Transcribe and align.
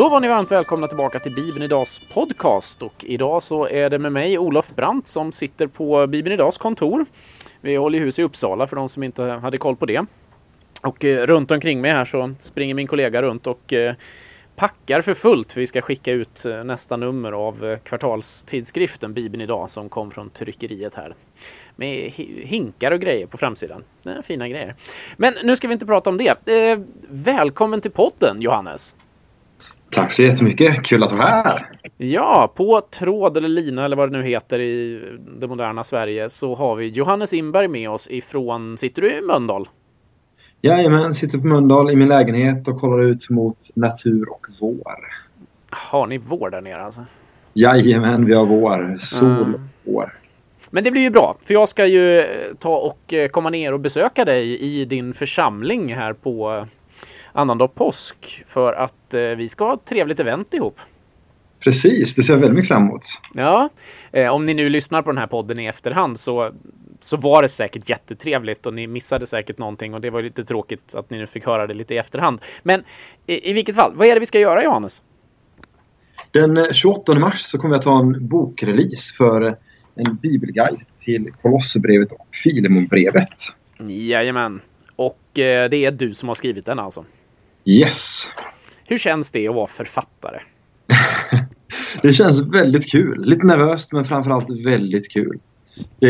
Då 0.00 0.08
var 0.08 0.20
ni 0.20 0.28
varmt 0.28 0.50
välkomna 0.50 0.86
tillbaka 0.86 1.18
till 1.18 1.34
Bibeln 1.34 1.62
Idags 1.62 2.00
podcast 2.14 2.82
och 2.82 3.04
idag 3.04 3.42
så 3.42 3.68
är 3.68 3.90
det 3.90 3.98
med 3.98 4.12
mig 4.12 4.38
Olof 4.38 4.74
Brandt 4.74 5.06
som 5.06 5.32
sitter 5.32 5.66
på 5.66 6.06
Bibeln 6.06 6.34
Idags 6.34 6.58
kontor. 6.58 7.06
Vi 7.60 7.76
håller 7.76 7.98
hus 7.98 8.18
i 8.18 8.22
Uppsala 8.22 8.66
för 8.66 8.76
de 8.76 8.88
som 8.88 9.02
inte 9.02 9.22
hade 9.22 9.58
koll 9.58 9.76
på 9.76 9.86
det. 9.86 10.06
Och 10.82 11.04
eh, 11.04 11.26
runt 11.26 11.50
omkring 11.50 11.80
mig 11.80 11.90
här 11.90 12.04
så 12.04 12.34
springer 12.38 12.74
min 12.74 12.86
kollega 12.86 13.22
runt 13.22 13.46
och 13.46 13.72
eh, 13.72 13.94
packar 14.56 15.00
för 15.00 15.14
fullt. 15.14 15.56
Vi 15.56 15.66
ska 15.66 15.80
skicka 15.80 16.12
ut 16.12 16.44
eh, 16.44 16.64
nästa 16.64 16.96
nummer 16.96 17.32
av 17.32 17.64
eh, 17.64 17.78
kvartalstidskriften 17.78 19.14
Bibeln 19.14 19.40
idag 19.40 19.70
som 19.70 19.88
kom 19.88 20.10
från 20.10 20.30
tryckeriet 20.30 20.94
här. 20.94 21.14
Med 21.76 22.10
hinkar 22.44 22.90
och 22.90 23.00
grejer 23.00 23.26
på 23.26 23.38
framsidan. 23.38 23.84
Fina 24.22 24.48
grejer. 24.48 24.74
Men 25.16 25.34
nu 25.42 25.56
ska 25.56 25.68
vi 25.68 25.72
inte 25.72 25.86
prata 25.86 26.10
om 26.10 26.18
det. 26.18 26.48
Eh, 26.48 26.78
välkommen 27.08 27.80
till 27.80 27.90
podden 27.90 28.40
Johannes! 28.40 28.96
Tack 29.90 30.12
så 30.12 30.22
jättemycket. 30.22 30.82
Kul 30.82 31.02
att 31.02 31.16
vara 31.16 31.26
här. 31.26 31.66
Ja, 31.96 32.52
på 32.56 32.80
tråd 32.80 33.36
eller 33.36 33.48
lina 33.48 33.84
eller 33.84 33.96
vad 33.96 34.12
det 34.12 34.18
nu 34.18 34.24
heter 34.24 34.58
i 34.58 35.02
det 35.40 35.46
moderna 35.46 35.84
Sverige 35.84 36.28
så 36.30 36.54
har 36.54 36.76
vi 36.76 36.88
Johannes 36.88 37.32
Inberg 37.32 37.68
med 37.68 37.90
oss 37.90 38.08
ifrån, 38.10 38.78
sitter 38.78 39.02
du 39.02 39.18
i 39.18 39.20
Mölndal? 39.22 39.68
Jajamän, 40.62 41.14
sitter 41.14 41.38
på 41.38 41.46
Mölndal 41.46 41.90
i 41.90 41.96
min 41.96 42.08
lägenhet 42.08 42.68
och 42.68 42.80
kollar 42.80 43.02
ut 43.02 43.30
mot 43.30 43.56
natur 43.74 44.30
och 44.30 44.46
vår. 44.60 45.00
Har 45.70 46.06
ni 46.06 46.18
vår 46.18 46.50
där 46.50 46.60
nere 46.60 46.82
alltså? 46.82 47.04
Jajamän, 47.54 48.26
vi 48.26 48.34
har 48.34 48.44
vår. 48.46 48.98
Sol 49.00 49.28
Mm. 49.28 49.54
och 49.54 49.60
vår. 49.84 50.14
Men 50.70 50.84
det 50.84 50.90
blir 50.90 51.02
ju 51.02 51.10
bra, 51.10 51.36
för 51.42 51.54
jag 51.54 51.68
ska 51.68 51.86
ju 51.86 52.24
ta 52.58 52.76
och 52.76 53.12
eh, 53.14 53.28
komma 53.28 53.50
ner 53.50 53.72
och 53.72 53.80
besöka 53.80 54.24
dig 54.24 54.58
i 54.58 54.84
din 54.84 55.14
församling 55.14 55.94
här 55.94 56.12
på 56.12 56.66
annandag 57.32 57.68
påsk 57.68 58.44
för 58.46 58.72
att 58.72 59.14
eh, 59.14 59.20
vi 59.20 59.48
ska 59.48 59.64
ha 59.64 59.74
ett 59.74 59.84
trevligt 59.84 60.20
event 60.20 60.54
ihop. 60.54 60.80
Precis, 61.60 62.14
det 62.14 62.22
ser 62.22 62.32
jag 62.32 62.40
väldigt 62.40 62.56
mycket 62.56 62.68
fram 62.68 62.82
emot. 62.82 63.00
Ja, 63.34 63.68
eh, 64.12 64.28
om 64.28 64.46
ni 64.46 64.54
nu 64.54 64.68
lyssnar 64.68 65.02
på 65.02 65.10
den 65.10 65.18
här 65.18 65.26
podden 65.26 65.60
i 65.60 65.66
efterhand 65.66 66.20
så, 66.20 66.52
så 67.00 67.16
var 67.16 67.42
det 67.42 67.48
säkert 67.48 67.90
jättetrevligt 67.90 68.66
och 68.66 68.74
ni 68.74 68.86
missade 68.86 69.26
säkert 69.26 69.58
någonting 69.58 69.94
och 69.94 70.00
det 70.00 70.10
var 70.10 70.22
lite 70.22 70.44
tråkigt 70.44 70.94
att 70.94 71.10
ni 71.10 71.18
nu 71.18 71.26
fick 71.26 71.46
höra 71.46 71.66
det 71.66 71.74
lite 71.74 71.94
i 71.94 71.98
efterhand. 71.98 72.40
Men 72.62 72.82
i, 73.26 73.50
i 73.50 73.52
vilket 73.52 73.74
fall, 73.74 73.92
vad 73.94 74.06
är 74.06 74.14
det 74.14 74.20
vi 74.20 74.26
ska 74.26 74.40
göra 74.40 74.64
Johannes? 74.64 75.02
Den 76.30 76.56
eh, 76.56 76.72
28 76.72 77.14
mars 77.14 77.42
så 77.42 77.58
kommer 77.58 77.74
jag 77.74 77.82
ta 77.82 77.98
en 77.98 78.28
bokrelease 78.28 79.14
för 79.16 79.56
en 79.94 80.16
bibelguide 80.16 80.80
till 81.04 81.32
Kolosserbrevet 81.42 82.12
och 82.12 82.26
Filemonbrevet. 82.42 83.32
Jajamän. 83.88 84.60
Och 84.96 85.38
eh, 85.38 85.70
det 85.70 85.84
är 85.84 85.90
du 85.90 86.14
som 86.14 86.28
har 86.28 86.34
skrivit 86.34 86.66
den 86.66 86.78
alltså. 86.78 87.04
Yes! 87.70 88.30
Hur 88.86 88.98
känns 88.98 89.30
det 89.30 89.48
att 89.48 89.54
vara 89.54 89.66
författare? 89.66 90.40
Det 92.02 92.12
känns 92.12 92.54
väldigt 92.54 92.90
kul. 92.90 93.24
Lite 93.24 93.46
nervöst 93.46 93.92
men 93.92 94.04
framförallt 94.04 94.50
väldigt 94.66 95.12
kul. 95.12 95.38
Det, 95.98 96.08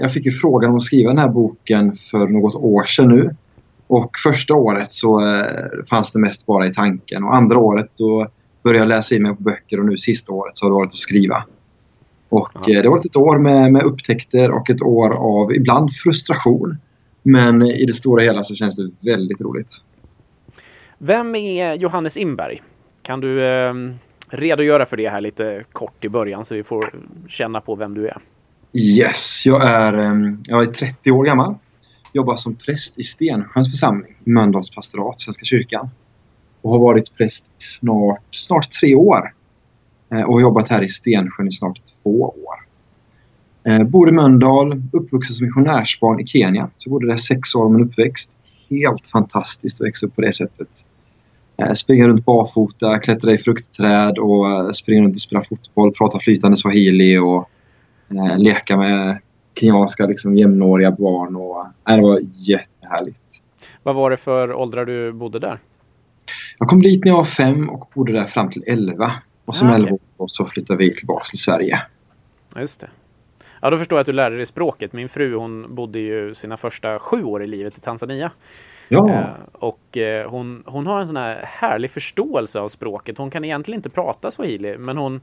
jag 0.00 0.12
fick 0.12 0.24
ju 0.26 0.30
frågan 0.30 0.70
om 0.70 0.76
att 0.76 0.82
skriva 0.82 1.10
den 1.10 1.18
här 1.18 1.28
boken 1.28 1.92
för 1.92 2.26
något 2.26 2.54
år 2.54 2.84
sedan 2.84 3.08
nu. 3.08 3.36
Och 3.86 4.10
första 4.18 4.54
året 4.54 4.92
så 4.92 5.26
eh, 5.26 5.44
fanns 5.90 6.12
det 6.12 6.18
mest 6.18 6.46
bara 6.46 6.66
i 6.66 6.74
tanken. 6.74 7.24
Och 7.24 7.34
andra 7.34 7.58
året 7.58 7.86
då 7.96 8.28
började 8.62 8.78
jag 8.78 8.88
läsa 8.88 9.14
in 9.14 9.22
mig 9.22 9.36
på 9.36 9.42
böcker 9.42 9.80
och 9.80 9.86
nu 9.86 9.98
sista 9.98 10.32
året 10.32 10.56
så 10.56 10.64
har 10.64 10.70
det 10.70 10.74
varit 10.74 10.92
att 10.92 10.98
skriva. 10.98 11.44
Och 12.28 12.50
Ja. 12.54 12.60
eh, 12.60 12.82
det 12.82 12.88
har 12.88 12.96
varit 12.96 13.06
ett 13.06 13.16
år 13.16 13.38
med, 13.38 13.72
med 13.72 13.82
upptäckter 13.82 14.50
och 14.50 14.70
ett 14.70 14.82
år 14.82 15.10
av 15.14 15.52
ibland 15.54 15.92
frustration. 15.94 16.76
Men 17.22 17.62
i 17.62 17.84
det 17.86 17.94
stora 17.94 18.22
hela 18.22 18.44
så 18.44 18.54
känns 18.54 18.76
det 18.76 18.90
väldigt 19.00 19.40
roligt. 19.40 19.72
Vem 20.98 21.34
är 21.34 21.74
Johannes 21.74 22.16
Inberg? 22.16 22.62
Kan 23.02 23.20
du 23.20 23.46
eh, 23.46 23.74
redogöra 24.28 24.86
för 24.86 24.96
det 24.96 25.08
här 25.08 25.20
lite 25.20 25.64
kort 25.72 26.04
i 26.04 26.08
början 26.08 26.44
så 26.44 26.54
vi 26.54 26.62
får 26.62 26.94
känna 27.28 27.60
på 27.60 27.74
vem 27.74 27.94
du 27.94 28.08
är? 28.08 28.18
Yes, 28.72 29.46
jag 29.46 29.68
är, 29.68 29.92
ehm, 29.92 30.42
jag 30.46 30.62
är 30.62 30.66
30 30.66 31.10
år 31.10 31.24
gammal. 31.24 31.54
Jobbar 32.12 32.36
som 32.36 32.54
präst 32.54 32.98
i 32.98 33.02
Stensjöns 33.02 33.70
församling, 33.70 34.16
Mölndals 34.24 34.70
pastorat, 34.70 35.20
Svenska 35.20 35.44
kyrkan. 35.44 35.90
Och 36.62 36.70
har 36.70 36.78
varit 36.78 37.14
präst 37.16 37.44
i 37.44 37.62
snart, 37.62 38.22
snart 38.30 38.72
tre 38.72 38.94
år. 38.94 39.32
Eh, 40.12 40.22
och 40.22 40.34
har 40.34 40.40
jobbat 40.40 40.68
här 40.68 40.82
i 40.82 40.88
Stensjön 40.88 41.48
i 41.48 41.52
snart 41.52 41.80
två 42.02 42.22
år. 42.22 42.56
Eh, 43.64 43.82
bor 43.82 44.08
i 44.08 44.12
Mölndal, 44.12 44.82
uppvuxen 44.92 45.34
som 45.34 45.46
missionärsbarn 45.46 46.20
i 46.20 46.26
Kenya. 46.26 46.70
Så 46.76 46.88
jag 46.88 46.92
bodde 46.92 47.06
där 47.06 47.16
sex 47.16 47.54
år 47.54 47.64
av 47.64 47.72
min 47.72 47.84
uppväxt. 47.84 48.30
Helt 48.78 49.06
fantastiskt 49.06 49.80
att 49.80 49.86
växa 49.86 50.06
upp 50.06 50.14
på 50.14 50.20
det 50.20 50.32
sättet. 50.32 50.68
Eh, 51.56 51.72
Springa 51.72 52.08
runt 52.08 52.24
barfota, 52.24 52.98
klättra 52.98 53.32
i 53.32 53.38
fruktträd 53.38 54.18
och 54.18 54.50
eh, 54.50 54.70
springa 54.70 55.02
runt 55.02 55.14
och 55.14 55.20
spela 55.20 55.42
fotboll, 55.42 55.92
prata 55.92 56.18
flytande 56.18 56.56
swahili 56.56 57.18
och 57.18 57.50
eh, 58.10 58.38
leka 58.38 58.76
med 58.76 59.18
kenyanska 59.60 60.06
liksom, 60.06 60.36
jämnåriga 60.36 60.90
barn. 60.90 61.36
Och, 61.36 61.66
det 61.96 62.02
var 62.02 62.20
jättehärligt. 62.32 63.18
Vad 63.82 63.94
var 63.94 64.10
det 64.10 64.16
för 64.16 64.52
åldrar 64.54 64.84
du 64.86 65.12
bodde 65.12 65.38
där? 65.38 65.58
Jag 66.58 66.68
kom 66.68 66.82
dit 66.82 67.04
när 67.04 67.10
jag 67.12 67.16
var 67.16 67.24
fem 67.24 67.68
och 67.68 67.90
bodde 67.94 68.12
där 68.12 68.24
fram 68.26 68.50
till 68.50 68.64
elva. 68.66 69.12
Och 69.44 69.56
som 69.56 69.68
Ah, 69.68 69.72
okej. 69.72 69.84
elva 69.86 69.98
år 70.16 70.26
så 70.28 70.44
flyttade 70.44 70.78
vi 70.78 70.94
tillbaka 70.94 71.24
till 71.24 71.38
Sverige. 71.38 71.82
Just 72.56 72.80
det. 72.80 72.88
Ja, 73.64 73.70
då 73.70 73.78
förstår 73.78 73.96
jag 73.96 74.00
att 74.00 74.06
du 74.06 74.12
lärde 74.12 74.36
dig 74.36 74.46
språket. 74.46 74.92
Min 74.92 75.08
fru 75.08 75.34
hon 75.34 75.74
bodde 75.74 75.98
ju 75.98 76.34
sina 76.34 76.56
första 76.56 76.98
sju 76.98 77.24
år 77.24 77.42
i 77.42 77.46
livet 77.46 77.78
i 77.78 77.80
Tanzania. 77.80 78.30
Ja, 78.88 79.10
Eh, 79.10 79.26
och 79.52 79.96
eh, 79.96 80.30
hon, 80.30 80.62
hon 80.66 80.86
har 80.86 81.00
en 81.00 81.06
sån 81.06 81.16
här 81.16 81.44
härlig 81.44 81.90
förståelse 81.90 82.60
av 82.60 82.68
språket. 82.68 83.18
Hon 83.18 83.30
kan 83.30 83.44
egentligen 83.44 83.78
inte 83.78 83.90
prata 83.90 84.30
swahili, 84.30 84.78
men 84.78 84.96
hon 84.96 85.20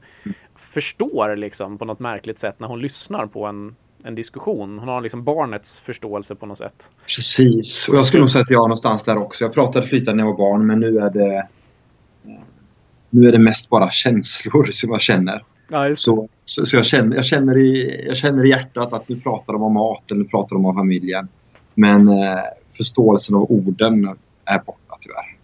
förstår 0.56 1.36
liksom 1.36 1.78
på 1.78 1.84
något 1.84 2.00
märkligt 2.00 2.38
sätt 2.38 2.60
när 2.60 2.68
hon 2.68 2.80
lyssnar 2.80 3.26
på 3.26 3.46
en, 3.46 3.76
en 4.04 4.14
diskussion. 4.14 4.78
Hon 4.78 4.88
har 4.88 5.00
liksom 5.00 5.24
barnets 5.24 5.80
förståelse 5.80 6.34
på 6.34 6.46
något 6.46 6.58
sätt. 6.58 6.92
precis. 7.16 7.88
Och 7.88 7.96
jag 7.96 8.06
skulle 8.06 8.20
nog 8.20 8.30
säga 8.30 8.42
att 8.42 8.50
jag 8.50 8.58
är 8.58 8.68
någonstans 8.68 9.04
där 9.04 9.18
också. 9.18 9.44
Jag 9.44 9.54
pratade 9.54 9.86
flytande 9.86 10.22
när 10.22 10.28
jag 10.28 10.36
var 10.36 10.38
barn 10.38 10.66
men 10.66 10.80
nu 10.80 10.98
är 10.98 11.10
det 11.10 11.36
eh, 11.36 12.40
nu 13.10 13.28
är 13.28 13.32
det 13.32 13.38
mest 13.38 13.68
bara 13.70 13.90
känslor 13.90 14.68
som 14.70 14.90
jag 14.90 15.00
känner. 15.00 15.44
Ja, 15.68 15.88
just 15.88 16.02
Så, 16.02 16.28
så, 16.44 16.66
så 16.66 16.76
jag, 16.76 16.86
känner, 16.86 17.16
jag, 17.16 17.24
känner 17.24 17.58
i, 17.58 18.04
jag 18.06 18.16
känner 18.16 18.46
i 18.46 18.48
hjärtat 18.48 18.92
att 18.92 19.08
nu 19.08 19.20
pratar 19.20 19.52
de 19.52 19.62
om 19.62 19.72
mat 19.72 20.10
eller 20.10 20.22
nu 20.22 20.28
pratar 20.28 20.56
de 20.56 20.66
om 20.66 20.74
familjen. 20.74 21.28
Men 21.74 22.08
eh, 22.08 22.38
förståelsen 22.76 23.36
av 23.36 23.52
orden 23.52 24.04
är 24.44 24.58
borta 24.58 24.98
tyvärr. 25.00 25.36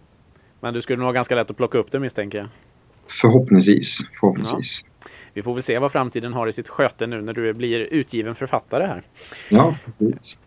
Men 0.59 0.73
du 0.73 0.81
skulle 0.81 0.97
nog 0.97 1.05
ha 1.05 1.11
ganska 1.11 1.35
lätt 1.35 1.49
att 1.51 1.57
plocka 1.57 1.77
upp 1.77 1.91
det 1.91 1.99
misstänker 1.99 2.37
jag. 2.37 2.47
Förhoppningsvis. 3.07 3.99
förhoppningsvis. 4.19 4.85
Vi 5.33 5.43
får 5.43 5.53
väl 5.53 5.63
se 5.63 5.79
vad 5.79 5.91
framtiden 5.91 6.33
har 6.33 6.47
i 6.47 6.51
sitt 6.51 6.69
sköte 6.69 7.07
nu 7.07 7.21
när 7.21 7.33
du 7.33 7.53
blir 7.53 7.79
utgiven 7.79 8.35
författare 8.35 8.85
här. 8.85 9.03
Ja, 9.49 9.75
precis. 9.83 10.39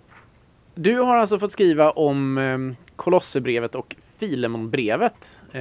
Du 0.74 0.98
har 0.98 1.16
alltså 1.16 1.38
fått 1.38 1.52
skriva 1.52 1.90
om 1.90 2.38
eh, 2.38 2.58
Kolosserbrevet 2.96 3.74
och 3.74 3.96
Filemonbrevet. 4.18 5.42
Eh, 5.52 5.60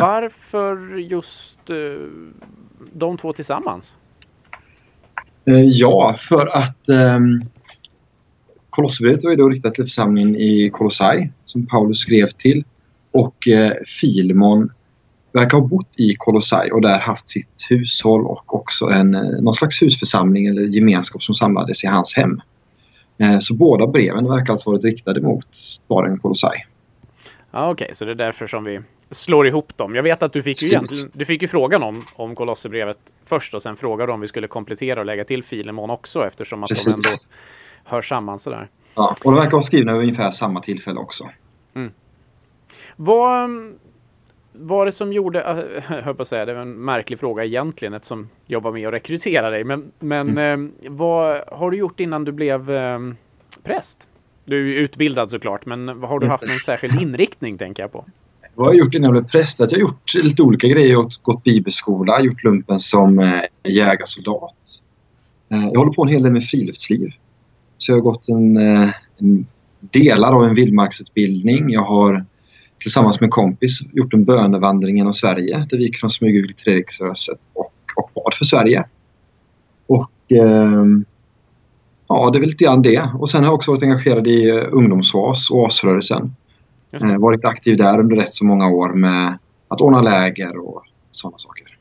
Varför 0.00 0.96
just 0.96 1.70
eh, 1.70 1.76
de 2.92 3.16
två 3.16 3.32
tillsammans? 3.32 3.98
Eh, 5.44 5.54
ja, 5.54 6.14
för 6.18 6.56
att 6.56 6.88
eh, 6.88 7.18
Kolosserbrevet 8.70 9.24
var 9.24 9.30
ju 9.30 9.36
då 9.36 9.48
riktat 9.48 9.74
till 9.74 9.84
församlingen 9.84 10.36
i 10.36 10.70
Kolossai 10.72 11.30
som 11.44 11.66
Paulus 11.66 11.98
skrev 11.98 12.28
till. 12.28 12.64
Och 13.12 13.48
eh, 13.48 13.72
Filemon 14.00 14.72
verkar 15.32 15.58
ha 15.58 15.66
bott 15.66 15.88
i 15.96 16.14
Kolossai 16.18 16.70
och 16.70 16.82
där 16.82 16.98
haft 16.98 17.28
sitt 17.28 17.66
hushåll 17.68 18.26
och 18.26 18.54
också 18.54 18.84
en, 18.86 19.14
eh, 19.14 19.22
någon 19.22 19.54
slags 19.54 19.82
husförsamling 19.82 20.46
eller 20.46 20.62
gemenskap 20.62 21.22
som 21.22 21.34
samlades 21.34 21.84
i 21.84 21.86
hans 21.86 22.16
hem. 22.16 22.40
Eh, 23.18 23.38
så 23.38 23.54
båda 23.54 23.86
breven 23.86 24.28
verkar 24.28 24.52
alltså 24.52 24.70
varit 24.70 24.84
riktade 24.84 25.20
mot 25.20 25.46
staden 25.52 26.18
Kolossai. 26.18 26.64
Ja, 27.50 27.70
Okej, 27.70 27.90
så 27.92 28.04
det 28.04 28.10
är 28.10 28.14
därför 28.14 28.46
som 28.46 28.64
vi 28.64 28.80
slår 29.12 29.46
ihop 29.46 29.76
dem. 29.76 29.94
Jag 29.94 30.02
vet 30.02 30.22
att 30.22 30.32
du 30.32 30.42
fick 30.42 30.62
ju, 30.62 30.80
du 31.12 31.24
fick 31.24 31.42
ju 31.42 31.48
frågan 31.48 31.82
om, 31.82 32.04
om 32.14 32.34
Kolosserbrevet 32.34 32.98
först 33.24 33.54
och 33.54 33.62
sen 33.62 33.76
frågade 33.76 34.10
du 34.10 34.14
om 34.14 34.20
vi 34.20 34.28
skulle 34.28 34.48
komplettera 34.48 35.00
och 35.00 35.06
lägga 35.06 35.24
till 35.24 35.42
Filemon 35.44 35.90
också 35.90 36.26
eftersom 36.26 36.62
att 36.62 36.68
Precis. 36.68 36.84
de 36.84 36.90
ändå 36.92 37.08
hör 37.84 38.02
samman 38.02 38.38
sådär. 38.38 38.68
Ja, 38.94 39.16
och 39.24 39.32
de 39.32 39.34
verkar 39.34 39.50
vara 39.52 39.62
skrivna 39.62 39.92
vid 39.92 40.00
ungefär 40.02 40.30
samma 40.30 40.62
tillfälle 40.62 41.00
också. 41.00 41.28
Vad 42.96 43.44
mm, 43.44 43.78
var 44.52 44.86
det 44.86 44.92
som 44.92 45.12
gjorde, 45.12 45.38
jag 45.88 45.96
höll 46.02 46.14
på 46.14 46.22
att 46.22 46.28
säga, 46.28 46.44
det 46.44 46.54
var 46.54 46.62
en 46.62 46.84
märklig 46.84 47.20
fråga 47.20 47.44
egentligen 47.44 47.94
eftersom 47.94 48.28
jag 48.46 48.62
var 48.62 48.72
med 48.72 48.86
och 48.86 48.92
rekryterade 48.92 49.56
dig. 49.56 49.64
Men, 49.64 49.92
men 49.98 50.28
Mm. 50.28 50.72
eh, 50.84 50.90
vad 50.90 51.40
har 51.48 51.70
du 51.70 51.76
gjort 51.76 52.00
innan 52.00 52.24
du 52.24 52.32
blev 52.32 52.70
eh, 52.70 52.98
präst? 53.62 54.08
Du 54.44 54.72
är 54.76 54.80
utbildad 54.80 55.30
såklart, 55.30 55.66
men 55.66 55.88
har 55.88 56.18
du 56.18 56.28
haft 56.28 56.46
någon 56.46 56.58
särskild 56.58 57.02
inriktning 57.02 57.58
tänker 57.58 57.82
jag 57.82 57.92
på? 57.92 58.04
Vad 58.54 58.66
har 58.66 58.74
jag 58.74 58.84
gjort 58.84 58.94
innan 58.94 59.14
jag 59.14 59.22
blev 59.22 59.30
präst? 59.30 59.60
Att 59.60 59.72
Jag 59.72 59.78
har 59.78 59.82
gjort 59.82 60.14
lite 60.14 60.42
olika 60.42 60.68
grejer. 60.68 60.92
Jag 60.92 61.02
har 61.02 61.10
gått 61.22 61.44
bibelskola, 61.44 62.20
gjort 62.20 62.44
lumpen 62.44 62.80
som 62.80 63.18
eh, 63.18 63.72
jägarsoldat. 63.72 64.80
Eh, 65.48 65.64
jag 65.72 65.78
håller 65.78 65.92
på 65.92 66.02
en 66.02 66.08
hel 66.08 66.22
del 66.22 66.32
med 66.32 66.44
friluftsliv. 66.44 67.10
Så 67.78 67.92
jag 67.92 67.96
har 67.96 68.02
gått 68.02 68.28
en, 68.28 68.56
eh, 68.56 68.90
en 69.18 69.46
delar 69.80 70.32
av 70.32 70.44
en 70.44 70.54
vildmarksutbildning. 70.54 71.70
Jag 71.70 71.82
har 71.84 72.24
tillsammans 72.78 73.20
med 73.20 73.26
en 73.26 73.30
kompis 73.30 73.80
gjort 73.92 74.14
en 74.14 74.24
bönevandring 74.24 74.96
genom 74.96 75.12
Sverige 75.12 75.66
där 75.70 75.78
vi 75.78 75.84
gick 75.84 75.98
från 75.98 76.10
Smygehuk 76.10 76.56
till 76.56 76.64
Treriksröset 76.64 77.38
och, 77.52 77.72
och 77.96 78.10
bad 78.14 78.34
för 78.34 78.44
Sverige. 78.44 78.84
Och 79.86 80.12
eh, 80.28 80.84
ja, 82.08 82.30
det 82.30 82.38
är 82.38 82.40
väl 82.40 82.48
lite 82.48 82.64
grann 82.64 82.82
det. 82.82 83.10
Och 83.18 83.30
sen 83.30 83.40
har 83.40 83.46
jag 83.46 83.54
också 83.54 83.70
varit 83.70 83.82
engagerad 83.82 84.26
i 84.26 84.48
eh, 84.48 84.64
ungdomsvas 84.72 85.50
och 85.50 85.66
asrörelsen. 85.66 86.34
Eh, 86.92 87.16
varit 87.18 87.44
aktiv 87.44 87.76
där 87.76 88.00
under 88.00 88.16
rätt 88.16 88.34
så 88.34 88.44
många 88.44 88.68
år 88.68 88.88
med 88.88 89.38
att 89.68 89.80
ordna 89.80 90.02
läger 90.02 90.56
och 90.56 90.82
sådana 91.10 91.38
saker. 91.38 91.78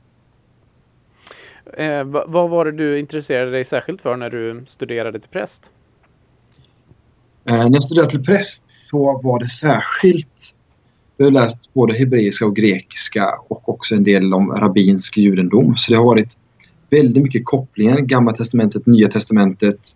Eh, 1.73 2.03
vad 2.03 2.49
var 2.49 2.65
det 2.65 2.71
du 2.71 2.99
intresserade 2.99 3.51
dig 3.51 3.63
särskilt 3.63 4.01
för 4.01 4.17
när 4.17 4.29
du 4.29 4.63
studerade 4.67 5.19
till 5.19 5.29
präst? 5.29 5.71
Eh, 7.45 7.55
när 7.55 7.73
jag 7.73 7.83
studerade 7.83 8.09
till 8.09 8.25
präst 8.25 8.63
så 8.67 9.21
var 9.23 9.39
det 9.39 9.49
särskilt 9.49 10.55
jag 11.21 11.25
har 11.25 11.31
läst 11.31 11.73
både 11.73 11.93
hebreiska 11.93 12.45
och 12.45 12.55
grekiska 12.55 13.29
och 13.47 13.69
också 13.69 13.95
en 13.95 14.03
del 14.03 14.33
om 14.33 14.51
rabbinsk 14.51 15.17
judendom. 15.17 15.77
Så 15.77 15.91
det 15.91 15.97
har 15.97 16.05
varit 16.05 16.37
väldigt 16.89 17.23
mycket 17.23 17.45
kopplingar, 17.45 17.99
Gamla 17.99 18.33
testamentet, 18.33 18.85
Nya 18.85 19.09
testamentet. 19.09 19.95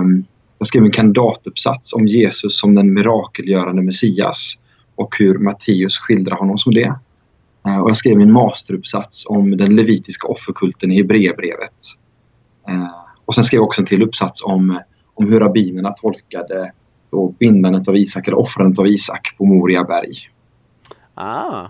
Um, 0.00 0.24
jag 0.58 0.66
skrev 0.66 0.84
en 0.84 0.90
kandidatuppsats 0.90 1.92
om 1.92 2.06
Jesus 2.06 2.58
som 2.58 2.74
den 2.74 2.94
mirakelgörande 2.94 3.82
Messias 3.82 4.54
och 4.94 5.16
hur 5.18 5.38
Matteus 5.38 5.98
skildrar 5.98 6.36
honom 6.36 6.58
som 6.58 6.74
det. 6.74 6.94
Eh, 7.66 7.78
och 7.78 7.90
jag 7.90 7.96
skrev 7.96 8.20
en 8.20 8.32
masteruppsats 8.32 9.26
om 9.26 9.56
den 9.56 9.76
levitiska 9.76 10.28
offerkulten 10.28 10.92
i 10.92 10.96
Hebreerbrevet. 10.96 11.74
Eh, 12.68 12.90
och 13.24 13.34
sen 13.34 13.44
skrev 13.44 13.58
jag 13.58 13.64
också 13.64 13.80
en 13.80 13.86
till 13.86 14.02
uppsats 14.02 14.44
om, 14.44 14.80
om 15.14 15.32
hur 15.32 15.40
rabbinerna 15.40 15.92
tolkade 15.92 16.72
då 17.10 17.28
bindandet 17.28 17.88
av 17.88 17.96
Isak 17.96 18.26
eller 18.26 18.38
offrandet 18.38 18.78
av 18.78 18.86
Isak 18.86 19.34
på 19.38 19.44
Moria 19.44 19.84
berg. 19.84 20.14
Ah. 21.14 21.66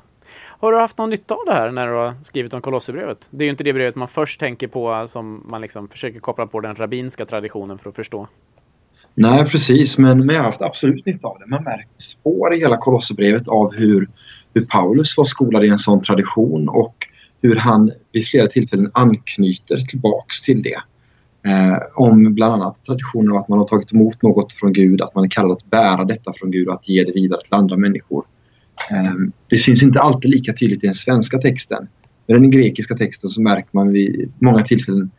Har 0.59 0.73
du 0.73 0.79
haft 0.79 0.99
någon 0.99 1.11
nytta 1.11 1.35
av 1.35 1.45
det 1.47 1.53
här 1.53 1.71
när 1.71 1.89
du 1.89 1.95
har 1.95 2.15
skrivit 2.23 2.55
om 2.55 2.61
Kolosserbrevet? 2.61 3.29
Det 3.31 3.45
är 3.45 3.47
ju 3.47 3.51
inte 3.51 3.65
det 3.65 3.73
brevet 3.73 3.95
man 3.95 4.09
först 4.09 4.41
tänker 4.41 4.69
på 4.69 4.93
eh, 4.93 5.07
som 5.07 5.45
man 5.49 5.61
liksom 5.61 5.89
försöker 5.89 6.21
koppla 6.21 6.47
på 6.47 6.61
den 6.61 6.75
rabbinska 6.75 7.27
traditionen 7.27 7.79
för 7.79 7.91
att 7.91 7.97
förstå. 7.97 8.29
Nej, 9.19 9.45
precis. 9.45 9.99
Men, 9.99 10.27
men 10.27 10.35
jag 10.35 10.43
har 10.43 10.51
haft 10.51 10.63
absolut 10.63 11.07
nytta 11.07 11.29
av 11.29 11.39
det. 11.39 11.47
Man 11.47 11.65
märker 11.65 11.89
spår 11.99 12.55
i 12.55 12.59
hela 12.59 12.77
Kolosserbrevet 12.77 13.49
av 13.49 13.75
hur, 13.75 14.09
hur 14.55 14.65
Paulus 14.65 15.17
var 15.17 15.25
skolad 15.25 15.65
i 15.65 15.69
en 15.69 15.79
sån 15.79 16.03
tradition 16.03 16.69
och 16.69 16.97
hur 17.43 17.57
han 17.57 17.93
vid 18.13 18.27
flera 18.27 18.47
tillfällen 18.47 18.91
anknyter 18.95 19.77
tillbaks 19.77 20.43
till 20.43 20.63
det. 20.63 20.81
Eh, 21.51 21.79
om 21.95 22.35
bland 22.35 22.55
annat 22.55 22.85
traditionen 22.85 23.33
av 23.33 23.37
att 23.37 23.49
man 23.49 23.59
har 23.59 23.67
tagit 23.67 23.93
emot 23.93 24.23
något 24.23 24.53
från 24.53 24.73
Gud, 24.73 25.03
att 25.03 25.15
man 25.15 25.25
är 25.25 25.29
kallad 25.29 25.53
att 25.53 25.71
bära 25.71 26.05
detta 26.05 26.33
från 26.33 26.51
Gud 26.51 26.69
och 26.69 26.75
att 26.75 26.89
ge 26.89 27.05
det 27.05 27.13
vidare 27.13 27.41
till 27.45 27.55
andra 27.55 27.77
människor. 27.77 28.25
Eh, 28.91 29.15
det 29.49 29.59
syns 29.59 29.83
inte 29.83 30.01
alltid 30.01 30.31
lika 30.31 30.53
tydligt 30.53 30.85
i 30.85 30.87
den 30.87 30.95
svenska 30.95 31.39
texten. 31.39 31.89
Men 32.27 32.37
i 32.37 32.41
den 32.41 32.51
grekiska 32.51 32.95
texten 32.95 33.31
så 33.31 33.43
märker 33.43 33.69
man 33.73 33.93
vid 33.93 34.33
många 34.39 34.65
tillfällen 34.65 35.11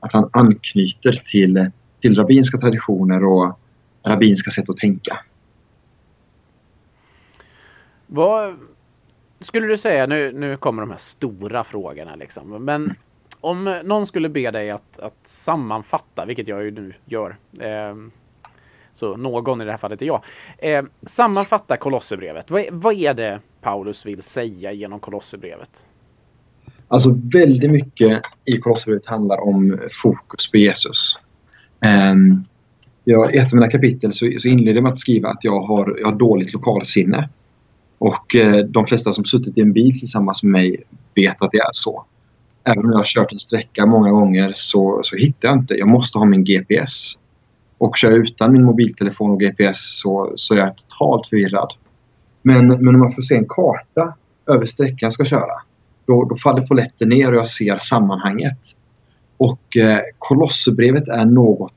att 0.00 0.12
han 0.12 0.30
anknyter 0.32 1.12
till, 1.12 1.70
till 2.00 2.16
rabbinska 2.16 2.58
traditioner 2.58 3.24
och 3.24 3.58
rabbinska 4.04 4.50
sätt 4.50 4.70
att 4.70 4.76
tänka. 4.76 5.18
Vad 8.06 8.56
skulle 9.40 9.66
du 9.66 9.78
säga, 9.78 10.06
nu, 10.06 10.32
nu 10.32 10.56
kommer 10.56 10.82
de 10.82 10.90
här 10.90 10.98
stora 10.98 11.64
frågorna 11.64 12.14
liksom, 12.14 12.64
men 12.64 12.94
om 13.40 13.80
någon 13.84 14.06
skulle 14.06 14.28
be 14.28 14.50
dig 14.50 14.70
att, 14.70 14.98
att 14.98 15.26
sammanfatta, 15.26 16.24
vilket 16.24 16.48
jag 16.48 16.64
ju 16.64 16.70
nu 16.70 16.94
gör, 17.04 17.36
eh, 17.60 17.94
så 18.92 19.16
någon 19.16 19.62
i 19.62 19.64
det 19.64 19.70
här 19.70 19.78
fallet 19.78 20.02
är 20.02 20.06
jag. 20.06 20.22
Eh, 20.58 20.84
sammanfatta 21.00 21.76
Kolosserbrevet. 21.76 22.50
Vad, 22.50 22.64
vad 22.70 22.94
är 22.94 23.14
det 23.14 23.40
Paulus 23.60 24.06
vill 24.06 24.22
säga 24.22 24.72
genom 24.72 25.00
Kolosserbrevet? 25.00 25.86
Alltså 26.88 27.08
väldigt 27.32 27.70
mycket 27.70 28.22
i 28.44 28.58
Kolosserbrevet 28.58 29.06
handlar 29.06 29.40
om 29.40 29.78
fokus 30.02 30.50
på 30.50 30.56
Jesus. 30.56 31.18
Ehm, 31.80 32.10
um, 32.10 32.44
jag, 33.04 33.34
I 33.34 33.38
ett 33.38 33.52
av 33.52 33.54
mina 33.54 33.70
kapitel 33.70 34.12
så, 34.12 34.30
så 34.38 34.48
inleder 34.48 34.74
jag 34.74 34.82
med 34.82 34.92
att 34.92 34.98
skriva 34.98 35.28
att 35.28 35.44
jag 35.44 35.60
har, 35.60 35.96
jag 35.98 36.06
har 36.06 36.18
dåligt 36.18 36.52
lokalsinne. 36.52 37.28
Och 37.98 38.36
eh, 38.36 38.58
de 38.58 38.86
flesta 38.86 39.12
som 39.12 39.24
suttit 39.24 39.58
i 39.58 39.60
en 39.60 39.72
bil 39.72 40.00
tillsammans 40.00 40.42
med 40.42 40.52
mig 40.52 40.82
vet 41.14 41.42
att 41.42 41.52
det 41.52 41.58
är 41.58 41.70
så. 41.72 42.04
Även 42.64 42.84
om 42.84 42.90
jag 42.90 42.98
har 42.98 43.04
kört 43.04 43.32
en 43.32 43.38
sträcka 43.38 43.86
många 43.86 44.10
gånger 44.10 44.52
så, 44.54 45.00
så 45.02 45.16
hittar 45.16 45.48
jag 45.48 45.58
inte. 45.58 45.74
Jag 45.74 45.88
måste 45.88 46.18
ha 46.18 46.24
min 46.24 46.44
GPS. 46.44 47.12
Och 47.78 47.96
kör 47.96 48.10
jag 48.10 48.20
utan 48.20 48.52
min 48.52 48.64
mobiltelefon 48.64 49.30
och 49.30 49.40
GPS 49.40 49.98
så, 50.00 50.32
så 50.36 50.54
är 50.54 50.58
jag 50.58 50.76
totalt 50.76 51.26
förvirrad. 51.26 51.72
Men, 52.42 52.66
men 52.66 52.88
om 52.88 52.98
man 52.98 53.12
får 53.12 53.22
se 53.22 53.36
en 53.36 53.48
karta 53.48 54.14
över 54.46 54.66
sträckan 54.66 54.98
jag 55.00 55.12
ska 55.12 55.24
köra 55.24 55.52
då, 56.06 56.24
då 56.24 56.36
faller 56.36 56.66
polletten 56.66 57.08
ner 57.08 57.32
och 57.32 57.38
jag 57.38 57.48
ser 57.48 57.78
sammanhanget. 57.78 58.58
Och 59.36 59.76
eh, 59.76 60.00
Kolosserbrevet 60.18 61.08
är 61.08 61.24
något 61.24 61.72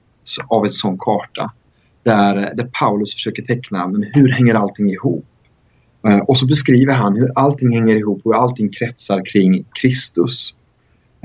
av 0.48 0.66
en 0.66 0.74
sån 0.74 0.98
karta 0.98 1.52
där, 2.04 2.36
där 2.56 2.70
Paulus 2.80 3.14
försöker 3.14 3.44
teckna 3.44 3.88
men 3.88 4.04
hur 4.14 4.32
hänger 4.32 4.54
allting 4.56 4.90
ihop. 4.90 5.26
Eh, 6.08 6.18
och 6.18 6.38
så 6.38 6.46
beskriver 6.46 6.94
han 6.94 7.16
hur 7.16 7.32
allting 7.36 7.74
hänger 7.74 7.96
ihop 7.96 8.22
och 8.26 8.34
hur 8.34 8.42
allting 8.42 8.70
kretsar 8.70 9.26
kring 9.26 9.66
Kristus. 9.82 10.56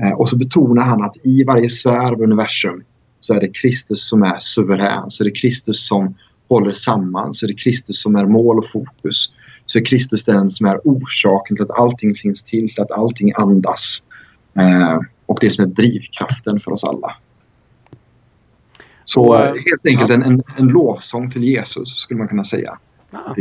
Eh, 0.01 0.11
och 0.11 0.29
så 0.29 0.37
betonar 0.37 0.83
han 0.83 1.03
att 1.03 1.17
i 1.23 1.43
varje 1.43 1.69
sfär 1.69 2.13
av 2.13 2.21
universum 2.21 2.83
så 3.19 3.33
är 3.33 3.39
det 3.39 3.49
Kristus 3.49 4.07
som 4.09 4.23
är 4.23 4.37
suverän. 4.39 5.11
Så 5.11 5.23
är 5.23 5.25
det 5.25 5.39
Kristus 5.39 5.87
som 5.87 6.15
håller 6.49 6.73
samman. 6.73 7.33
Så 7.33 7.45
är 7.45 7.47
det 7.47 7.53
Kristus 7.53 8.01
som 8.01 8.15
är 8.15 8.25
mål 8.25 8.59
och 8.59 8.69
fokus. 8.69 9.33
Så 9.65 9.79
är 9.79 9.85
Kristus 9.85 10.25
den 10.25 10.51
som 10.51 10.65
är 10.65 10.79
orsaken 10.83 11.57
till 11.57 11.63
att 11.63 11.79
allting 11.79 12.15
finns 12.15 12.43
till, 12.43 12.69
till 12.69 12.83
att 12.83 12.91
allting 12.91 13.31
andas. 13.35 14.03
Eh, 14.57 14.99
och 15.25 15.37
det 15.41 15.49
som 15.49 15.63
är 15.65 15.69
drivkraften 15.69 16.59
för 16.59 16.71
oss 16.71 16.83
alla. 16.83 17.17
Så 19.03 19.35
eh, 19.35 19.45
helt 19.45 19.85
enkelt 19.87 20.09
en, 20.09 20.23
en, 20.23 20.43
en 20.57 20.67
lovsång 20.67 21.31
till 21.31 21.43
Jesus 21.43 21.97
skulle 21.97 22.17
man 22.17 22.27
kunna 22.27 22.43
säga. 22.43 22.77
Ah. 23.11 23.35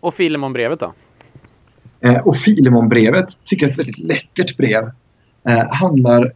Och 0.00 0.14
Filemonbrevet 0.14 0.80
då? 0.80 0.92
Eh, 2.00 2.16
och 2.16 2.36
Filemonbrevet 2.36 3.26
tycker 3.44 3.66
jag 3.66 3.68
är 3.68 3.72
ett 3.72 3.78
väldigt 3.78 3.98
läckert 3.98 4.56
brev. 4.56 4.90
Eh, 5.48 5.72
handlar 5.72 6.32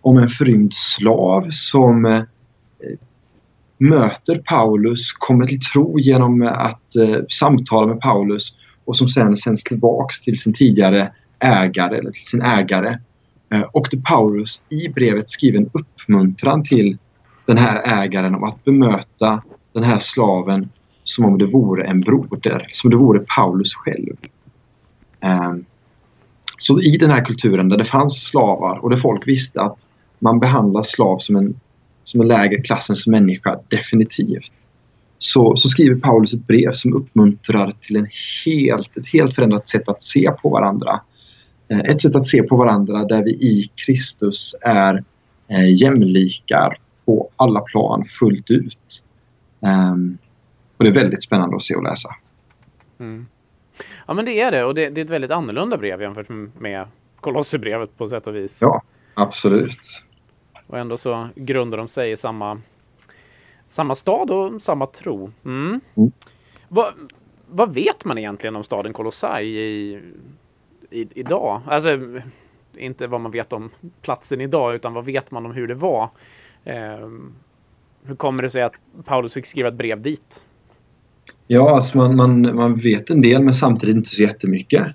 om 0.00 0.16
en 0.16 0.28
förrymd 0.28 0.74
slav 0.74 1.46
som 1.50 2.04
eh, 2.04 2.22
möter 3.78 4.42
Paulus, 4.44 5.12
kommer 5.12 5.46
till 5.46 5.60
tro 5.60 5.98
genom 5.98 6.42
att 6.42 6.96
eh, 6.96 7.16
samtala 7.28 7.86
med 7.86 8.00
Paulus 8.00 8.56
och 8.84 8.96
som 8.96 9.08
sen 9.08 9.36
sänds 9.36 9.62
tillbaks 9.62 10.20
till 10.20 10.38
sin 10.38 10.52
tidigare 10.52 11.12
ägare 11.40 11.98
eller 11.98 12.10
till 12.10 12.26
sin 12.26 12.42
ägare. 12.42 12.98
Eh, 13.52 13.62
och 13.62 13.88
där 13.90 14.00
Paulus 14.00 14.60
i 14.68 14.88
brevet 14.88 15.30
skriver 15.30 15.58
en 15.58 15.70
uppmuntran 15.72 16.64
till 16.64 16.98
den 17.46 17.58
här 17.58 18.02
ägaren 18.02 18.34
om 18.34 18.44
att 18.44 18.64
bemöta 18.64 19.42
den 19.72 19.84
här 19.84 19.98
slaven 19.98 20.68
som 21.04 21.24
om 21.24 21.38
det 21.38 21.46
vore 21.46 21.86
en 21.86 22.00
broder, 22.00 22.66
som 22.72 22.88
om 22.88 22.90
det 22.90 22.96
vore 22.96 23.20
Paulus 23.36 23.74
själv. 23.74 24.16
Eh, 25.20 25.54
så 26.58 26.80
i 26.80 26.96
den 26.96 27.10
här 27.10 27.24
kulturen 27.24 27.68
där 27.68 27.76
det 27.76 27.84
fanns 27.84 28.22
slavar 28.22 28.78
och 28.84 28.90
där 28.90 28.96
folk 28.96 29.28
visste 29.28 29.60
att 29.60 29.86
man 30.18 30.40
behandlar 30.40 30.82
slav 30.82 31.18
som 31.18 31.36
en, 31.36 31.60
som 32.04 32.20
en 32.20 32.28
lägre 32.28 32.62
klassens 32.62 33.06
människa, 33.06 33.58
definitivt. 33.68 34.52
Så, 35.18 35.56
så 35.56 35.68
skriver 35.68 36.00
Paulus 36.00 36.34
ett 36.34 36.46
brev 36.46 36.72
som 36.72 36.94
uppmuntrar 36.94 37.74
till 37.80 37.96
en 37.96 38.08
helt, 38.46 38.96
ett 38.96 39.06
helt 39.06 39.34
förändrat 39.34 39.68
sätt 39.68 39.88
att 39.88 40.02
se 40.02 40.30
på 40.42 40.48
varandra. 40.48 41.00
Eh, 41.70 41.78
ett 41.78 42.00
sätt 42.00 42.14
att 42.14 42.26
se 42.26 42.42
på 42.42 42.56
varandra 42.56 43.04
där 43.04 43.22
vi 43.22 43.30
i 43.30 43.70
Kristus 43.74 44.54
är 44.60 45.04
eh, 45.48 45.74
jämlikar 45.74 46.78
på 47.04 47.30
alla 47.36 47.60
plan 47.60 48.04
fullt 48.04 48.50
ut. 48.50 49.04
Um, 49.60 50.18
och 50.76 50.84
det 50.84 50.90
är 50.90 50.94
väldigt 50.94 51.22
spännande 51.22 51.56
att 51.56 51.62
se 51.62 51.74
och 51.74 51.82
läsa. 51.82 52.08
Mm. 52.98 53.26
Ja 54.06 54.14
men 54.14 54.24
det 54.24 54.40
är 54.40 54.50
det 54.50 54.64
och 54.64 54.74
det, 54.74 54.88
det, 54.88 55.00
är 55.00 55.04
ett 55.04 55.10
väldigt 55.10 55.30
annorlunda 55.30 55.76
brev 55.76 56.02
jämfört 56.02 56.28
med 56.58 56.86
Kolosserbrevet 57.20 57.98
på 57.98 58.08
sätt 58.08 58.26
och 58.26 58.36
vis. 58.36 58.58
Ja, 58.62 58.82
absolut. 59.14 60.04
Och 60.66 60.78
ändå 60.78 60.96
så 60.96 61.28
grundar 61.34 61.78
de 61.78 61.88
sig 61.88 62.12
i 62.12 62.16
samma, 62.16 62.60
samma 63.66 63.94
stad 63.94 64.30
och 64.30 64.62
samma 64.62 64.86
tro. 64.86 65.32
Mm. 65.44 65.80
Mm. 65.94 66.12
Vad, 66.68 66.94
vad 67.46 67.74
vet 67.74 68.04
man 68.04 68.18
egentligen 68.18 68.56
om 68.56 68.64
staden 68.64 68.92
Kolossai 68.92 69.46
i, 69.46 70.00
i, 70.90 71.08
idag? 71.14 71.60
Alltså, 71.66 71.98
inte 72.76 73.06
vad 73.06 73.20
man 73.20 73.32
vet 73.32 73.52
om 73.52 73.70
platsen 74.02 74.40
idag, 74.40 74.74
utan 74.74 74.94
vad 74.94 75.04
vet 75.04 75.30
man 75.30 75.46
om 75.46 75.52
hur 75.52 75.68
det 75.68 75.74
var? 75.74 76.10
Eh, 76.64 77.08
hur 78.04 78.14
kommer 78.16 78.42
det 78.42 78.48
sig 78.48 78.62
att 78.62 78.72
Paulus 79.04 79.32
fick 79.32 79.46
skriva 79.46 79.68
ett 79.68 79.74
brev 79.74 80.00
dit? 80.00 80.44
Ja, 81.46 81.74
alltså 81.74 81.98
man, 81.98 82.16
man, 82.16 82.56
man 82.56 82.76
vet 82.76 83.10
en 83.10 83.20
del 83.20 83.42
men 83.42 83.54
samtidigt 83.54 83.96
inte 83.96 84.10
så 84.10 84.22
jättemycket. 84.22 84.86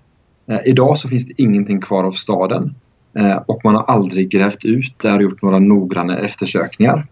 Eh, 0.47 0.59
idag 0.65 0.97
så 0.97 1.09
finns 1.09 1.25
det 1.25 1.41
ingenting 1.41 1.81
kvar 1.81 2.03
av 2.03 2.11
staden. 2.11 2.75
Eh, 3.17 3.37
och 3.45 3.61
man 3.63 3.75
har 3.75 3.83
aldrig 3.83 4.29
grävt 4.29 4.65
ut 4.65 4.99
där 5.01 5.15
och 5.15 5.23
gjort 5.23 5.41
några 5.41 5.59
noggranna 5.59 6.17
eftersökningar. 6.17 7.07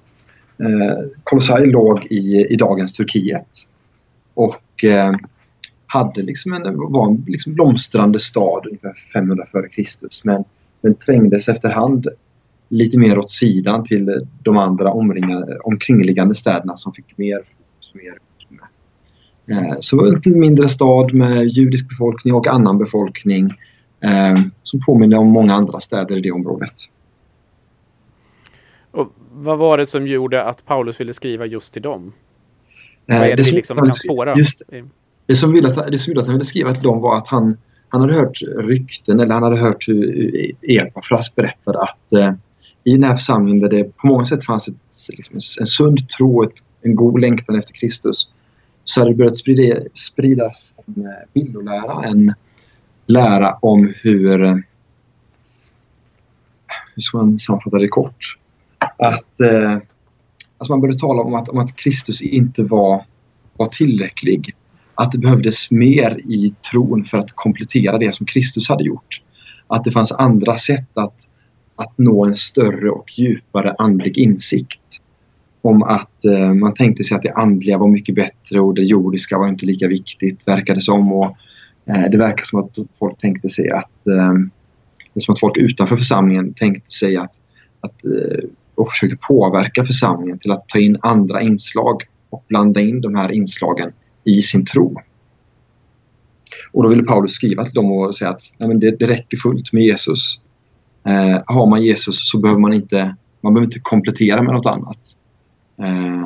Eh, 0.59 1.09
Kolossai 1.23 1.65
låg 1.65 2.05
i, 2.05 2.47
i 2.49 2.55
dagens 2.55 2.93
Turkiet. 2.93 3.47
Och 4.33 4.83
eh, 4.83 5.13
hade 5.93 6.21
liksom 6.21 6.53
en, 6.53 6.77
var 6.77 7.07
en 7.07 7.25
liksom 7.27 7.53
blomstrande 7.53 8.19
stad 8.19 8.65
ungefär 8.65 8.93
500 9.13 9.45
f.Kr. 9.47 10.07
Men 10.23 10.43
den 10.81 10.95
trängdes 10.95 11.49
efterhand 11.49 12.07
lite 12.69 12.97
mer 12.97 13.19
åt 13.19 13.29
sidan 13.29 13.85
till 13.85 14.27
de 14.43 14.57
andra 14.57 14.91
omkringliggande 15.63 16.35
städerna 16.35 16.77
som 16.77 16.93
fick 16.93 17.17
mer 17.17 17.39
mer 17.93 18.13
eh, 19.47 19.77
så 19.79 19.95
det 19.95 20.01
var 20.01 20.33
en 20.33 20.39
mindre 20.39 20.69
stad 20.69 21.13
med 21.13 21.47
judisk 21.47 21.89
befolkning 21.89 22.33
och 22.33 22.47
annan 22.47 22.77
befolkning 22.77 23.45
eh, 23.99 24.35
som 24.63 24.79
påminner 24.85 25.17
om 25.17 25.27
många 25.27 25.53
andra 25.53 25.79
städer 25.79 26.17
i 26.17 26.21
det 26.21 26.31
området. 26.31 26.73
Och 28.91 29.13
vad 29.31 29.57
var 29.57 29.77
det 29.77 29.85
som 29.85 30.07
gjorde 30.07 30.43
att 30.43 30.65
Paulus 30.65 30.99
ville 30.99 31.13
skriva 31.13 31.45
just 31.45 31.73
till 31.73 31.81
dem? 31.81 32.13
Vad 33.05 33.17
är 33.17 33.29
det, 33.29 33.35
det 33.35 33.43
vi 33.43 33.51
liksom 33.51 33.77
kan 33.77 33.91
spåra? 33.91 34.35
Just, 34.37 34.61
det, 35.25 35.35
som 35.35 35.53
ville 35.53 35.69
att, 35.69 35.91
det 35.91 35.99
som 35.99 36.11
gjorde 36.11 36.21
att 36.21 36.27
han 36.27 36.35
ville 36.35 36.45
skriva 36.45 36.73
till 36.73 36.83
dem 36.83 37.01
var 37.01 37.17
att 37.17 37.27
han, 37.27 37.57
han 37.89 38.01
hade 38.01 38.13
hört 38.13 38.41
rykten 38.57 39.19
eller 39.19 39.33
han 39.33 39.43
hade 39.43 39.57
hört 39.57 39.87
hur 39.87 40.51
Epafras 40.61 41.35
berättade 41.35 41.81
att 41.81 42.13
eh, 42.13 42.33
i 42.83 42.91
den 42.91 43.03
här 43.03 43.15
församlingen 43.15 43.59
där 43.59 43.69
det 43.69 43.83
på 43.83 44.07
många 44.07 44.25
sätt 44.25 44.45
fanns 44.45 44.67
ett, 44.67 44.75
liksom, 45.09 45.35
en 45.59 45.67
sund 45.67 46.09
tro, 46.09 46.43
ett, 46.43 46.63
en 46.81 46.95
god 46.95 47.21
längtan 47.21 47.59
efter 47.59 47.73
Kristus 47.73 48.29
så 48.85 49.01
hade 49.01 49.11
det 49.11 49.17
börjat 49.17 49.37
sprida, 49.37 49.81
spridas 49.93 50.73
en 50.85 51.05
eh, 51.05 51.11
villolära, 51.33 52.03
en 52.07 52.33
lära 53.05 53.53
om 53.61 53.93
hur 54.01 54.43
eh, 54.43 54.55
hur 56.95 57.01
ska 57.01 57.17
man 57.17 57.39
sammanfatta 57.39 57.77
det 57.77 57.87
kort? 57.87 58.37
Att 58.97 59.39
eh, 59.39 59.73
alltså 60.57 60.73
man 60.73 60.81
började 60.81 60.99
tala 60.99 61.21
om 61.21 61.33
att, 61.33 61.49
om 61.49 61.57
att 61.57 61.75
Kristus 61.75 62.21
inte 62.21 62.63
var, 62.63 63.05
var 63.57 63.65
tillräcklig. 63.65 64.55
Att 64.95 65.11
det 65.11 65.17
behövdes 65.17 65.71
mer 65.71 66.19
i 66.19 66.53
tron 66.71 67.05
för 67.05 67.17
att 67.17 67.31
komplettera 67.31 67.97
det 67.97 68.15
som 68.15 68.25
Kristus 68.25 68.69
hade 68.69 68.83
gjort. 68.83 69.21
Att 69.67 69.83
det 69.83 69.91
fanns 69.91 70.11
andra 70.11 70.57
sätt 70.57 70.97
att, 70.97 71.27
att 71.75 71.97
nå 71.97 72.25
en 72.25 72.35
större 72.35 72.89
och 72.89 73.19
djupare 73.19 73.75
andlig 73.77 74.17
insikt. 74.17 74.79
Om 75.61 75.83
att 75.83 76.25
eh, 76.25 76.53
man 76.53 76.73
tänkte 76.73 77.03
sig 77.03 77.17
att 77.17 77.23
det 77.23 77.33
andliga 77.33 77.77
var 77.77 77.87
mycket 77.87 78.15
bättre 78.15 78.59
och 78.59 78.73
det 78.73 78.83
jordiska 78.83 79.37
var 79.37 79.47
inte 79.47 79.65
lika 79.65 79.87
viktigt, 79.87 80.47
verkade 80.47 80.81
som. 80.81 81.13
Och, 81.13 81.37
eh, 81.85 82.09
det 82.11 82.17
verkar 82.17 82.43
som 82.43 82.59
att 82.59 82.77
folk 82.99 83.17
tänkte 83.17 83.49
sig 83.49 83.71
att 83.71 84.07
eh, 84.07 84.33
det 85.13 85.19
är 85.19 85.21
som 85.21 85.33
att 85.33 85.39
folk 85.39 85.57
utanför 85.57 85.95
församlingen 85.95 86.53
tänkte 86.53 86.91
sig 86.91 87.17
att, 87.17 87.33
att 87.81 88.05
eh, 88.05 88.49
och 88.75 88.91
försökte 88.91 89.17
påverka 89.27 89.85
församlingen 89.85 90.39
till 90.39 90.51
att 90.51 90.67
ta 90.67 90.79
in 90.79 90.97
andra 91.01 91.41
inslag 91.41 92.03
och 92.29 92.45
blanda 92.47 92.81
in 92.81 93.01
de 93.01 93.15
här 93.15 93.31
inslagen 93.31 93.91
i 94.23 94.41
sin 94.41 94.65
tro. 94.65 95.01
Och 96.71 96.83
då 96.83 96.89
ville 96.89 97.03
Paulus 97.03 97.31
skriva 97.31 97.65
till 97.65 97.73
dem 97.73 97.91
och 97.91 98.15
säga 98.15 98.31
att 98.31 98.41
nej, 98.57 98.69
men 98.69 98.79
det, 98.79 98.91
det 98.99 99.07
räcker 99.07 99.37
fullt 99.37 99.73
med 99.73 99.83
Jesus. 99.83 100.39
Eh, 101.05 101.41
har 101.45 101.65
man 101.65 101.83
Jesus 101.83 102.29
så 102.29 102.39
behöver 102.39 102.61
man 102.61 102.73
inte, 102.73 103.15
man 103.41 103.53
behöver 103.53 103.67
inte 103.67 103.79
komplettera 103.79 104.41
med 104.41 104.53
något 104.53 104.65
annat. 104.65 105.17
Eh, 105.77 106.23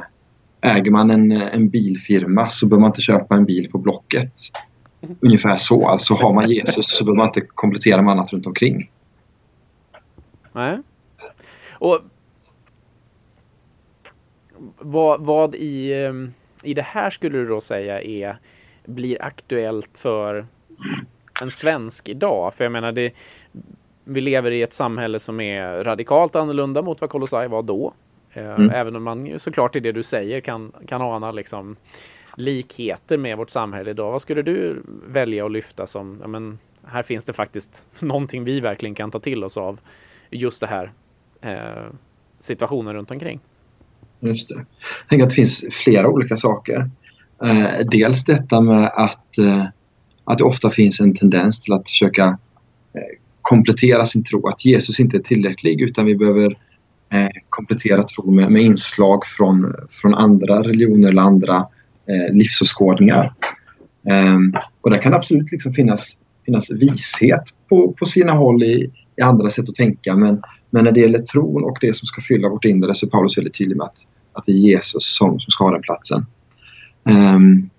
äger 0.61 0.91
man 0.91 1.11
en, 1.11 1.31
en 1.31 1.69
bilfirma 1.69 2.49
så 2.49 2.67
behöver 2.67 2.81
man 2.81 2.89
inte 2.89 3.01
köpa 3.01 3.35
en 3.35 3.45
bil 3.45 3.69
på 3.71 3.77
Blocket. 3.77 4.33
Ungefär 5.19 5.57
så. 5.57 5.87
Alltså 5.87 6.13
har 6.13 6.33
man 6.33 6.49
Jesus 6.49 6.97
så 6.97 7.03
behöver 7.03 7.17
man 7.17 7.27
inte 7.27 7.41
komplettera 7.41 8.01
med 8.01 8.11
annat 8.11 8.33
runt 8.33 8.47
omkring. 8.47 8.91
Nej. 10.53 10.79
Och 11.71 11.99
vad, 14.79 15.21
vad 15.21 15.55
i, 15.55 15.93
ehm, 15.93 16.33
i 16.67 16.73
det 16.73 16.81
här 16.81 17.09
skulle 17.09 17.37
du 17.37 17.47
då 17.47 17.61
säga 17.61 18.01
är, 18.01 18.37
blir 18.85 19.21
aktuellt 19.21 19.97
för 19.97 20.47
en 21.41 21.51
svensk 21.51 22.09
idag? 22.09 22.53
För 22.53 22.63
jag 22.65 22.71
menar, 22.71 22.91
det, 22.91 23.13
vi 24.03 24.21
lever 24.21 24.51
i 24.51 24.61
ett 24.61 24.73
samhälle 24.73 25.19
som 25.19 25.39
är 25.39 25.83
radikalt 25.83 26.35
annorlunda 26.35 26.81
mot 26.81 27.01
vad 27.01 27.09
Kolossai 27.09 27.47
var 27.47 27.61
då. 27.61 27.93
Eh, 28.33 28.55
mm. 28.55 28.69
Även 28.69 28.95
om 28.95 29.03
man 29.03 29.25
ju 29.25 29.39
såklart 29.39 29.75
i 29.75 29.79
det 29.79 29.91
du 29.91 30.03
säger 30.03 30.41
kan, 30.41 30.71
kan 30.87 31.01
ana 31.01 31.31
liksom 31.31 31.75
likheter 32.35 33.17
med 33.17 33.37
vårt 33.37 33.49
samhälle 33.49 33.91
idag. 33.91 34.11
Vad 34.11 34.21
skulle 34.21 34.41
du 34.41 34.83
välja 35.07 35.45
att 35.45 35.51
lyfta 35.51 35.87
som, 35.87 36.17
ja 36.21 36.27
men 36.27 36.59
här 36.83 37.03
finns 37.03 37.25
det 37.25 37.33
faktiskt 37.33 37.85
någonting 37.99 38.43
vi 38.43 38.59
verkligen 38.59 38.95
kan 38.95 39.11
ta 39.11 39.19
till 39.19 39.43
oss 39.43 39.57
av 39.57 39.79
just 40.29 40.61
det 40.61 40.67
här 40.67 40.91
eh, 41.41 41.91
situationen 42.39 42.93
runt 42.93 43.11
omkring? 43.11 43.39
Just 44.19 44.49
det. 44.49 44.55
Jag 44.55 45.09
tänker 45.09 45.23
att 45.23 45.29
det 45.29 45.35
finns 45.35 45.65
flera 45.71 46.07
olika 46.07 46.37
saker. 46.37 46.89
Eh, 47.43 47.85
dels 47.91 48.23
detta 48.23 48.61
med 48.61 48.91
att, 48.95 49.37
eh, 49.37 49.65
att 50.23 50.37
det 50.37 50.43
ofta 50.43 50.71
finns 50.71 50.99
en 50.99 51.15
tendens 51.15 51.61
till 51.61 51.73
att 51.73 51.89
försöka 51.89 52.25
eh, 52.93 53.17
komplettera 53.41 54.05
sin 54.05 54.23
tro. 54.23 54.47
Att 54.47 54.65
Jesus 54.65 54.99
inte 54.99 55.17
är 55.17 55.21
tillräcklig 55.21 55.81
utan 55.81 56.05
vi 56.05 56.15
behöver 56.15 56.57
eh, 57.09 57.29
komplettera 57.49 58.03
tron 58.03 58.35
med, 58.35 58.51
med, 58.51 58.61
inslag 58.61 59.27
från, 59.27 59.73
från 59.89 60.13
andra 60.13 60.63
religioner 60.63 61.09
eller 61.09 61.21
andra 61.21 61.67
eh, 62.07 62.35
livsåskådningar. 62.35 63.33
Ehm, 64.09 64.53
och 64.81 64.89
där 64.89 64.97
kan 64.97 65.11
det 65.11 65.17
absolut 65.17 65.51
liksom 65.51 65.73
finnas, 65.73 66.17
finnas 66.45 66.71
vishet 66.71 67.43
på, 67.69 67.93
på 67.99 68.05
sina 68.05 68.31
håll 68.31 68.63
i, 68.63 68.91
i 69.15 69.21
andra 69.21 69.49
sätt 69.49 69.69
att 69.69 69.75
tänka 69.75 70.15
men, 70.15 70.41
men 70.69 70.83
när 70.83 70.91
det 70.91 70.99
gäller 70.99 71.19
tron 71.19 71.63
och 71.63 71.77
det 71.81 71.95
som 71.95 72.05
ska 72.05 72.21
fylla 72.21 72.49
vårt 72.49 72.65
inre 72.65 72.93
så 72.93 73.05
är 73.05 73.09
Paulus 73.09 73.37
väldigt 73.37 73.57
tydlig 73.57 73.77
med 73.77 73.85
att, 73.85 73.97
att 74.33 74.45
det 74.45 74.51
är 74.51 74.55
Jesus 74.55 75.17
som, 75.17 75.39
som 75.39 75.51
ska 75.51 75.63
ha 75.63 75.71
den 75.71 75.81
platsen. 75.81 76.25
Um, 77.03 77.69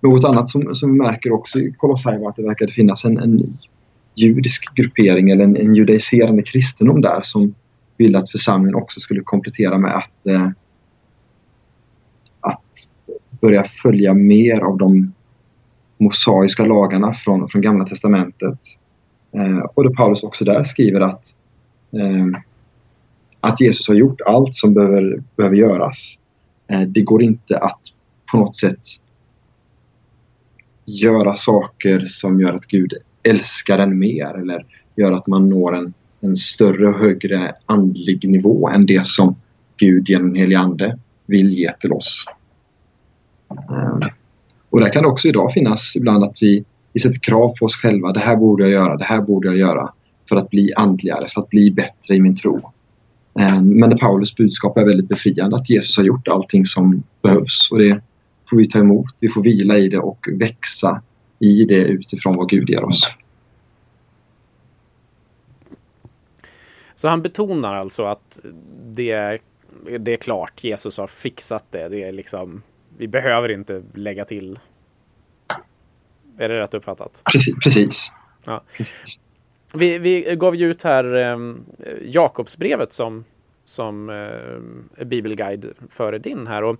något 0.00 0.24
annat 0.24 0.50
som, 0.50 0.74
som 0.74 0.92
vi 0.92 0.98
märker 0.98 1.32
också 1.32 1.58
i 1.58 1.74
Kolossai 1.76 2.18
var 2.18 2.28
att 2.28 2.36
det 2.36 2.42
verkade 2.42 2.72
finnas 2.72 3.04
en, 3.04 3.18
en 3.18 3.58
judisk 4.14 4.74
gruppering 4.74 5.30
eller 5.30 5.44
en, 5.44 5.56
en 5.56 5.74
judaiserande 5.74 6.42
kristendom 6.42 7.00
där 7.00 7.20
som 7.22 7.54
ville 7.96 8.18
att 8.18 8.30
församlingen 8.30 8.74
också 8.74 9.00
skulle 9.00 9.20
komplettera 9.20 9.78
med 9.78 9.94
att, 9.94 10.26
eh, 10.26 10.50
att 12.40 12.88
börja 13.40 13.64
följa 13.64 14.14
mer 14.14 14.60
av 14.60 14.78
de 14.78 15.12
mosaiska 15.98 16.64
lagarna 16.64 17.12
från, 17.12 17.48
från 17.48 17.62
Gamla 17.62 17.84
Testamentet. 17.84 18.58
Eh, 19.32 19.58
och 19.58 19.84
då 19.84 19.94
Paulus 19.94 20.22
också 20.22 20.44
där 20.44 20.64
skriver 20.64 21.00
att, 21.00 21.34
Ehm, 22.00 22.36
att 23.40 23.60
Jesus 23.60 23.88
har 23.88 23.94
gjort 23.94 24.20
allt 24.26 24.54
som 24.54 24.74
behöver, 24.74 25.22
behöver 25.36 25.56
göras. 25.56 26.18
Eh, 26.68 26.80
det 26.80 27.00
går 27.00 27.22
inte 27.22 27.58
att 27.58 27.80
på 28.32 28.38
något 28.38 28.56
sätt 28.56 28.80
göra 30.84 31.36
saker 31.36 32.04
som 32.06 32.40
gör 32.40 32.52
att 32.52 32.66
Gud 32.66 32.92
älskar 33.22 33.78
en 33.78 33.98
mer 33.98 34.38
eller 34.38 34.66
gör 34.96 35.12
att 35.12 35.26
man 35.26 35.48
når 35.48 35.76
en, 35.76 35.94
en 36.20 36.36
större 36.36 36.88
och 36.88 36.98
högre 36.98 37.54
andlig 37.66 38.28
nivå 38.28 38.68
än 38.68 38.86
det 38.86 39.06
som 39.06 39.36
Gud 39.76 40.08
genom 40.08 40.26
den 40.28 40.36
helige 40.36 40.58
Ande 40.58 40.98
vill 41.26 41.52
ge 41.58 41.72
till 41.72 41.92
oss. 41.92 42.24
Ehm, 43.50 44.00
och 44.70 44.80
där 44.80 44.92
kan 44.92 45.02
det 45.02 45.08
också 45.08 45.28
idag 45.28 45.52
finnas 45.52 45.96
ibland 45.96 46.24
att 46.24 46.38
vi, 46.40 46.64
vi 46.92 47.00
sätter 47.00 47.18
krav 47.18 47.54
på 47.58 47.64
oss 47.64 47.76
själva. 47.76 48.12
Det 48.12 48.20
här 48.20 48.36
borde 48.36 48.62
jag 48.62 48.72
göra, 48.72 48.96
det 48.96 49.04
här 49.04 49.20
borde 49.20 49.48
jag 49.48 49.56
göra 49.56 49.92
för 50.28 50.36
att 50.36 50.50
bli 50.50 50.74
andligare, 50.74 51.28
för 51.28 51.40
att 51.40 51.50
bli 51.50 51.70
bättre 51.70 52.14
i 52.14 52.20
min 52.20 52.36
tro. 52.36 52.72
Um, 53.32 53.78
men 53.78 53.98
Paulus 53.98 54.36
budskap 54.36 54.78
är 54.78 54.84
väldigt 54.84 55.08
befriande 55.08 55.56
att 55.56 55.70
Jesus 55.70 55.96
har 55.96 56.04
gjort 56.04 56.28
allting 56.28 56.64
som 56.64 57.02
behövs 57.22 57.68
och 57.70 57.78
det 57.78 58.00
får 58.50 58.56
vi 58.56 58.68
ta 58.68 58.78
emot, 58.78 59.14
vi 59.20 59.28
får 59.28 59.42
vila 59.42 59.78
i 59.78 59.88
det 59.88 59.98
och 59.98 60.28
växa 60.32 61.02
i 61.38 61.64
det 61.64 61.84
utifrån 61.84 62.36
vad 62.36 62.48
Gud 62.48 62.70
ger 62.70 62.84
oss. 62.84 63.10
Så 66.94 67.08
han 67.08 67.22
betonar 67.22 67.74
alltså 67.74 68.04
att 68.04 68.40
det, 68.84 69.38
det 69.98 70.12
är 70.12 70.16
klart, 70.16 70.64
Jesus 70.64 70.98
har 70.98 71.06
fixat 71.06 71.64
det. 71.70 71.88
Det 71.88 72.02
är 72.02 72.12
liksom 72.12 72.62
vi 72.98 73.08
behöver 73.08 73.50
inte 73.50 73.82
lägga 73.94 74.24
till. 74.24 74.58
Är 76.38 76.48
det 76.48 76.60
rätt 76.60 76.74
uppfattat? 76.74 77.22
Precis. 77.32 77.54
precis. 77.64 78.12
Ja. 78.44 78.64
precis. 78.76 79.20
Vi, 79.76 79.98
vi 79.98 80.36
gav 80.36 80.56
ju 80.56 80.70
ut 80.70 80.82
här 80.82 81.16
eh, 81.16 81.38
Jakobsbrevet 82.02 82.92
som, 82.92 83.24
som 83.64 84.10
eh, 84.10 85.04
bibelguide 85.04 85.66
före 85.90 86.18
din 86.18 86.46
här. 86.46 86.64
Och, 86.64 86.76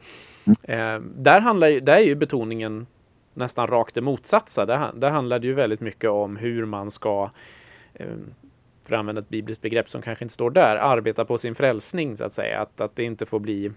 eh, 0.62 1.00
där, 1.16 1.40
handlar 1.40 1.68
ju, 1.68 1.80
där 1.80 1.96
är 1.96 2.06
ju 2.06 2.14
betoningen 2.14 2.86
nästan 3.34 3.66
rakt 3.66 3.94
det 3.94 4.00
motsatsa. 4.00 4.66
Där, 4.66 4.92
där 4.94 5.10
handlar 5.10 5.38
det 5.38 5.46
ju 5.46 5.54
väldigt 5.54 5.80
mycket 5.80 6.10
om 6.10 6.36
hur 6.36 6.64
man 6.64 6.90
ska 6.90 7.30
eh, 7.94 8.06
för 8.84 8.94
att 8.94 8.98
använda 8.98 9.20
ett 9.20 9.28
bibliskt 9.28 9.62
begrepp 9.62 9.90
som 9.90 10.02
kanske 10.02 10.24
inte 10.24 10.34
står 10.34 10.50
där, 10.50 10.76
arbeta 10.76 11.24
på 11.24 11.38
sin 11.38 11.54
frälsning 11.54 12.16
så 12.16 12.24
att 12.24 12.32
säga. 12.32 12.60
Att, 12.60 12.80
att 12.80 12.96
det 12.96 13.04
inte 13.04 13.26
får 13.26 13.40
bli 13.40 13.72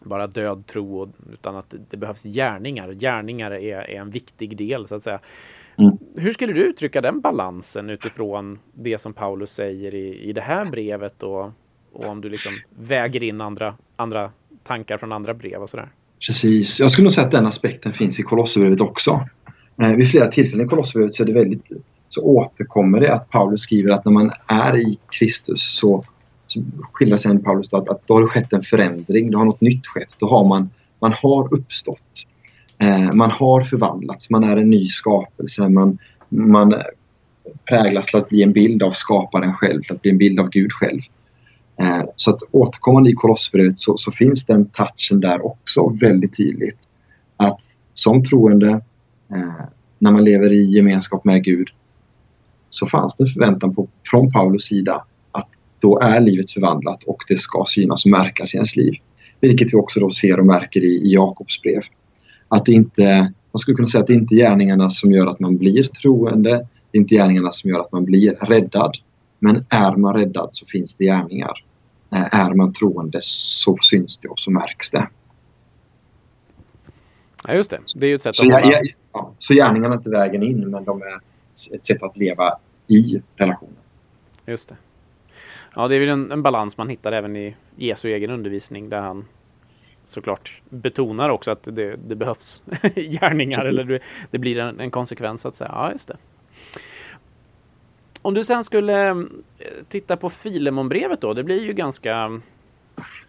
bara 0.00 0.26
död 0.26 0.66
tro, 0.66 1.12
utan 1.32 1.56
att 1.56 1.74
det 1.90 1.96
behövs 1.96 2.22
gärningar. 2.22 2.92
Gärningar 2.92 3.50
är, 3.50 3.90
är 3.90 4.00
en 4.00 4.10
viktig 4.10 4.56
del 4.56 4.86
så 4.86 4.94
att 4.94 5.02
säga. 5.02 5.20
Mm. 5.78 5.98
Hur 6.14 6.32
skulle 6.32 6.52
du 6.52 6.62
uttrycka 6.62 7.00
den 7.00 7.20
balansen 7.20 7.90
utifrån 7.90 8.58
det 8.72 8.98
som 8.98 9.12
Paulus 9.12 9.50
säger 9.50 9.94
i, 9.94 10.20
i 10.28 10.32
det 10.32 10.40
här 10.40 10.64
brevet 10.64 11.22
och, 11.22 11.44
och 11.92 12.04
om 12.04 12.20
du 12.20 12.28
liksom 12.28 12.52
väger 12.78 13.24
in 13.24 13.40
andra, 13.40 13.74
andra 13.96 14.30
tankar 14.62 14.96
från 14.96 15.12
andra 15.12 15.34
brev 15.34 15.62
och 15.62 15.70
sådär? 15.70 15.88
Precis. 16.26 16.80
Jag 16.80 16.90
skulle 16.90 17.04
nog 17.04 17.12
säga 17.12 17.26
att 17.26 17.32
den 17.32 17.46
aspekten 17.46 17.92
finns 17.92 18.20
i 18.20 18.22
Kolosserbrevet 18.22 18.80
också. 18.80 19.28
Eh, 19.82 19.92
vid 19.92 20.10
flera 20.10 20.28
tillfällen 20.28 20.66
i 20.66 20.68
Kolosserbrevet 20.68 21.14
så 21.14 21.22
är 21.22 21.26
det 21.26 21.32
väldigt 21.32 21.72
så 22.08 22.22
återkommer 22.22 23.00
det 23.00 23.14
att 23.14 23.30
Paulus 23.30 23.60
skriver 23.60 23.90
att 23.90 24.04
när 24.04 24.12
man 24.12 24.32
är 24.46 24.76
i 24.76 24.98
Kristus 25.18 25.76
så, 25.76 26.04
så 26.46 26.62
skildrar 26.92 27.16
sen 27.16 27.42
Paulus 27.42 27.72
att, 27.72 27.88
att 27.88 28.06
då 28.06 28.14
har 28.14 28.20
det 28.20 28.26
skett 28.26 28.52
en 28.52 28.62
förändring, 28.62 29.30
då 29.30 29.38
har 29.38 29.44
något 29.44 29.60
nytt 29.60 29.86
skett. 29.86 30.16
Då 30.18 30.26
har 30.26 30.44
man, 30.44 30.70
man 30.98 31.12
har 31.12 31.54
uppstått. 31.54 32.26
Eh, 32.80 33.12
man 33.12 33.30
har 33.30 33.62
förvandlats, 33.62 34.30
man 34.30 34.44
är 34.44 34.56
en 34.56 34.70
ny 34.70 34.86
skapelse. 34.86 35.68
Man, 35.68 35.98
man 36.28 36.74
präglas 37.68 38.06
till 38.06 38.20
att 38.20 38.28
bli 38.28 38.42
en 38.42 38.52
bild 38.52 38.82
av 38.82 38.90
skaparen 38.90 39.54
själv, 39.54 39.82
till 39.82 39.94
att 39.94 40.02
bli 40.02 40.10
en 40.10 40.18
bild 40.18 40.40
av 40.40 40.48
Gud 40.48 40.72
själv. 40.72 41.00
Eh, 41.80 42.02
så 42.16 42.30
att 42.30 42.40
återkommande 42.50 43.10
i 43.10 43.12
Kolosserbrevet 43.12 43.78
så, 43.78 43.96
så, 43.96 44.12
finns 44.12 44.46
den 44.46 44.66
touchen 44.66 45.20
där 45.20 45.46
också 45.46 45.94
väldigt 46.00 46.36
tydligt. 46.36 46.78
Att 47.36 47.60
som 47.94 48.24
troende, 48.24 48.70
eh, 49.34 49.64
när 49.98 50.10
man 50.10 50.24
lever 50.24 50.52
i 50.52 50.64
gemenskap 50.64 51.24
med 51.24 51.44
Gud, 51.44 51.68
så 52.70 52.86
fanns 52.86 53.16
det 53.16 53.24
en 53.24 53.28
förväntan 53.28 53.74
på, 53.74 53.88
från 54.10 54.30
Paulus 54.30 54.62
sida 54.62 55.04
att 55.32 55.48
då 55.78 55.98
är 56.00 56.20
livet 56.20 56.50
förvandlat 56.50 57.04
och 57.04 57.18
det 57.28 57.38
ska 57.38 57.64
synas 57.66 58.04
och 58.04 58.10
märkas 58.10 58.54
i 58.54 58.56
ens 58.56 58.76
liv. 58.76 58.92
Vilket 59.40 59.74
vi 59.74 59.78
också 59.78 60.00
då 60.00 60.10
ser 60.10 60.40
och 60.40 60.46
märker 60.46 60.80
i, 60.80 60.94
i 60.94 61.14
Jakobs 61.14 61.62
brev. 61.62 61.82
Att 62.52 62.68
inte, 62.68 63.32
man 63.52 63.58
skulle 63.58 63.74
kunna 63.74 63.88
säga 63.88 64.00
att 64.00 64.06
det 64.06 64.14
inte 64.14 64.34
är 64.34 64.36
gärningarna 64.36 64.90
som 64.90 65.12
gör 65.12 65.26
att 65.26 65.40
man 65.40 65.56
blir 65.56 65.82
troende. 65.82 66.50
Det 66.90 66.98
är 66.98 67.00
inte 67.00 67.14
gärningarna 67.14 67.50
som 67.50 67.70
gör 67.70 67.80
att 67.80 67.92
man 67.92 68.04
blir 68.04 68.30
räddad. 68.30 68.96
Men 69.38 69.64
är 69.70 69.96
man 69.96 70.14
räddad 70.14 70.48
så 70.52 70.66
finns 70.66 70.94
det 70.94 71.04
gärningar. 71.04 71.64
Eh, 72.12 72.34
är 72.34 72.54
man 72.54 72.72
troende 72.72 73.18
så 73.22 73.78
syns 73.82 74.18
det 74.18 74.28
och 74.28 74.38
så 74.38 74.50
märks 74.50 74.90
det. 74.90 75.08
Ja, 77.46 77.54
just 77.54 77.70
det. 77.70 77.80
Det 77.96 78.06
är 78.06 78.08
ju 78.08 78.14
ett 78.14 78.22
sätt 78.22 78.36
så, 78.36 78.56
att... 78.56 78.64
Ja, 78.64 78.80
ja, 79.12 79.32
så 79.38 79.54
gärningarna 79.54 79.94
är 79.94 79.98
inte 79.98 80.10
vägen 80.10 80.42
in, 80.42 80.70
men 80.70 80.84
de 80.84 81.02
är 81.02 81.20
ett 81.74 81.86
sätt 81.86 82.02
att 82.02 82.16
leva 82.16 82.58
i 82.86 83.22
relationen. 83.36 83.76
Just 84.46 84.68
det. 84.68 84.76
Ja, 85.74 85.88
det 85.88 85.96
är 85.96 86.00
väl 86.00 86.08
en, 86.08 86.32
en 86.32 86.42
balans 86.42 86.76
man 86.76 86.88
hittar 86.88 87.12
även 87.12 87.36
i 87.36 87.56
Jesu 87.76 88.08
egen 88.08 88.30
undervisning 88.30 88.88
där 88.88 89.00
han 89.00 89.24
såklart 90.10 90.60
betonar 90.68 91.30
också 91.30 91.50
att 91.50 91.62
det, 91.62 91.96
det 92.06 92.14
behövs 92.14 92.62
gärningar 92.94 93.58
Precis. 93.58 93.70
eller 93.70 93.84
det, 93.84 94.00
det 94.30 94.38
blir 94.38 94.58
en, 94.58 94.80
en, 94.80 94.90
konsekvens 94.90 95.46
att 95.46 95.56
säga. 95.56 95.70
Ja, 95.74 95.92
just 95.92 96.08
det. 96.08 96.16
Om 98.22 98.34
du 98.34 98.44
sen 98.44 98.64
skulle 98.64 99.08
eh, 99.08 99.16
titta 99.88 100.16
på 100.16 100.30
Filemonbrevet 100.30 101.20
då, 101.20 101.34
det 101.34 101.44
blir 101.44 101.66
ju 101.66 101.72
ganska 101.72 102.40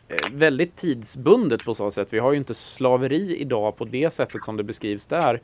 eh, 0.08 0.32
väldigt 0.32 0.76
tidsbundet 0.76 1.66
på 1.66 1.76
så 1.76 1.92
sätt. 1.92 2.14
Vi 2.14 2.20
har 2.20 2.32
ju 2.32 2.38
inte 2.38 2.54
slaveri 2.54 3.38
idag 3.38 3.78
på 3.78 3.86
det 3.86 4.14
sättet 4.14 4.42
som 4.42 4.58
det 4.58 4.64
beskrivs 4.64 5.06
där. 5.06 5.42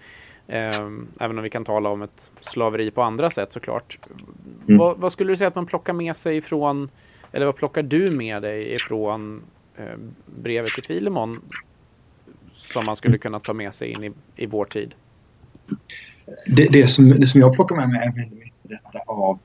Ehm, 0.47 1.07
även 1.19 1.37
om 1.37 1.43
vi 1.43 1.49
kan 1.49 1.63
tala 1.63 1.89
om 1.89 2.01
ett 2.01 2.31
slaveri 2.39 2.91
på 2.91 3.01
andra 3.01 3.29
sätt 3.29 3.51
såklart. 3.51 3.99
Mm. 4.67 4.77
Vad, 4.77 4.97
vad, 4.97 5.11
skulle 5.11 5.31
du 5.31 5.37
säga 5.37 5.47
att 5.47 5.55
man 5.55 5.65
plockar 5.65 5.93
med 5.93 6.17
sig 6.17 6.37
ifrån, 6.37 6.89
eller 7.31 7.45
vad 7.45 7.55
plockar 7.55 7.83
du 7.83 8.11
med 8.11 8.41
dig 8.41 8.73
ifrån 8.73 9.37
eh, 9.37 9.41
Eh, 9.77 9.97
brevet 10.25 10.69
till 10.69 10.83
Filemon 10.83 11.41
som 12.53 12.85
man 12.85 12.95
skulle 12.95 13.17
kunna 13.17 13.39
ta 13.39 13.53
med 13.53 13.73
sig 13.73 13.91
in 13.91 14.03
i, 14.03 14.11
i 14.43 14.45
vår 14.45 14.65
tid? 14.65 14.95
Det, 16.47 16.67
det, 16.71 16.87
som, 16.87 17.09
det 17.09 17.27
som 17.27 17.41
jag 17.41 17.53
plockar 17.53 17.75
med 17.75 17.89
mig 17.89 18.07
är 18.07 18.11
väldigt 18.11 18.39
mycket 18.39 18.53
detta 18.61 18.99
av 19.07 19.39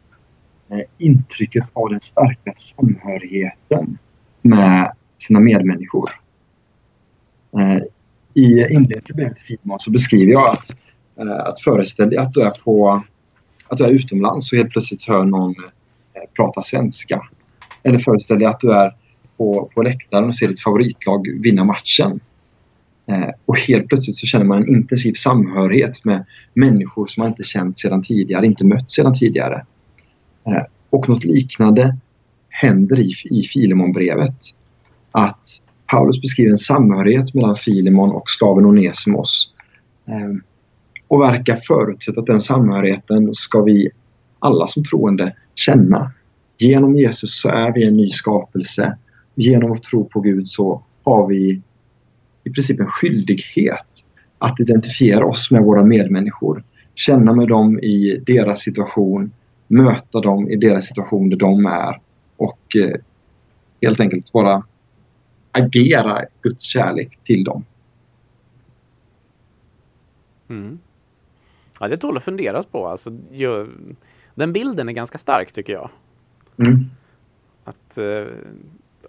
eh, 0.68 0.80
intrycket 0.98 1.64
av 1.72 1.90
den 1.90 2.00
starka 2.00 2.52
samhörigheten 2.56 3.98
med 4.42 4.92
sina 5.18 5.40
medmänniskor. 5.40 6.10
Eh, 7.58 7.82
I 8.34 8.44
inledningen 8.44 9.02
till 9.02 9.14
brevet 9.14 9.36
till 9.36 9.46
Filemon 9.46 9.78
så 9.78 9.90
beskriver 9.90 10.32
jag 10.32 10.50
att 10.50 10.76
Eh, 11.16 11.46
att 11.46 11.60
föreställa 11.60 12.10
dig 12.10 12.18
att 12.18 12.32
du 12.32 12.42
är 12.42 12.50
på 12.50 13.02
att 13.68 13.78
du 13.78 13.84
är 13.84 13.90
utomlands 13.90 14.52
och 14.52 14.58
helt 14.58 14.70
plötsligt 14.70 15.08
hör 15.08 15.24
någon 15.24 15.54
eh, 16.14 16.22
prata 16.36 16.62
svenska. 16.62 17.22
Eller 17.82 17.98
föreställ 17.98 18.38
dig 18.38 18.48
att 18.48 18.60
du 18.60 18.72
är 18.72 18.96
på, 19.36 19.70
på 19.74 19.82
läktaren 19.82 20.28
och 20.28 20.36
ser 20.36 20.48
ditt 20.48 20.62
favoritlag 20.62 21.28
vinna 21.42 21.64
matchen. 21.64 22.20
Eh, 23.06 23.28
och 23.46 23.58
helt 23.58 23.88
plötsligt 23.88 24.16
så 24.16 24.26
känner 24.26 24.44
man 24.44 24.62
en 24.62 24.68
intensiv 24.68 25.12
samhörighet 25.12 26.04
med 26.04 26.24
människor 26.54 27.06
som 27.06 27.20
man 27.20 27.30
inte 27.30 27.42
känt 27.42 27.78
sedan 27.78 28.02
tidigare, 28.02 28.46
inte 28.46 28.64
mött 28.64 28.90
sedan 28.90 29.18
tidigare. 29.18 29.64
Eh, 30.46 30.62
och 30.90 31.08
något 31.08 31.24
liknande 31.24 31.96
händer 32.48 33.00
i, 33.00 33.12
i 33.24 33.42
Filemonbrevet. 33.42 34.36
Att 35.12 35.46
Paulus 35.86 36.20
beskriver 36.20 36.50
en 36.50 36.58
samhörighet 36.58 37.34
mellan 37.34 37.56
Filemon 37.56 38.10
och 38.10 38.30
slaven 38.30 38.64
Onesimos. 38.64 39.54
Eh, 40.06 40.42
och 41.08 41.20
verkar 41.20 41.56
förutsätta 41.56 42.20
att 42.20 42.26
den 42.26 42.40
samhörigheten 42.40 43.34
ska 43.34 43.62
vi 43.62 43.90
alla 44.38 44.66
som 44.66 44.84
troende 44.84 45.36
känna. 45.54 46.12
Genom 46.58 46.98
Jesus 46.98 47.40
så 47.40 47.48
är 47.48 47.72
vi 47.72 47.84
en 47.84 47.96
ny 47.96 48.08
skapelse. 48.10 48.96
Genom 49.34 49.72
att 49.72 49.82
tro 49.82 50.08
på 50.08 50.20
Gud 50.20 50.48
så 50.48 50.82
har 51.02 51.26
vi 51.26 51.60
i 52.44 52.50
princip 52.50 52.80
en 52.80 52.86
skyldighet 52.86 53.86
att 54.38 54.60
identifiera 54.60 55.26
oss 55.26 55.50
med 55.50 55.62
våra 55.62 55.84
medmänniskor. 55.84 56.64
Känna 56.94 57.32
med 57.32 57.48
dem 57.48 57.78
i 57.78 58.22
deras 58.26 58.60
situation, 58.60 59.32
möta 59.66 60.20
dem 60.20 60.50
i 60.50 60.56
deras 60.56 60.86
situation 60.86 61.30
där 61.30 61.36
de 61.36 61.66
är 61.66 62.00
och 62.36 62.76
eh, 62.76 63.00
helt 63.82 64.00
enkelt 64.00 64.32
bara 64.32 64.62
agera 65.52 66.24
Guds 66.42 66.62
kärlek 66.62 67.18
till 67.24 67.44
dem. 67.44 67.64
Mm. 70.48 70.78
Ja, 71.80 71.88
det 71.88 71.96
tål 71.96 72.16
att 72.16 72.24
funderas 72.24 72.66
på. 72.66 72.86
Alltså, 72.86 73.18
ju, 73.32 73.68
den 74.34 74.52
bilden 74.52 74.88
är 74.88 74.92
ganska 74.92 75.18
stark 75.18 75.52
tycker 75.52 75.72
jag. 75.72 75.90
Mm. 76.56 76.84
Att, 77.64 77.98
eh, 77.98 78.24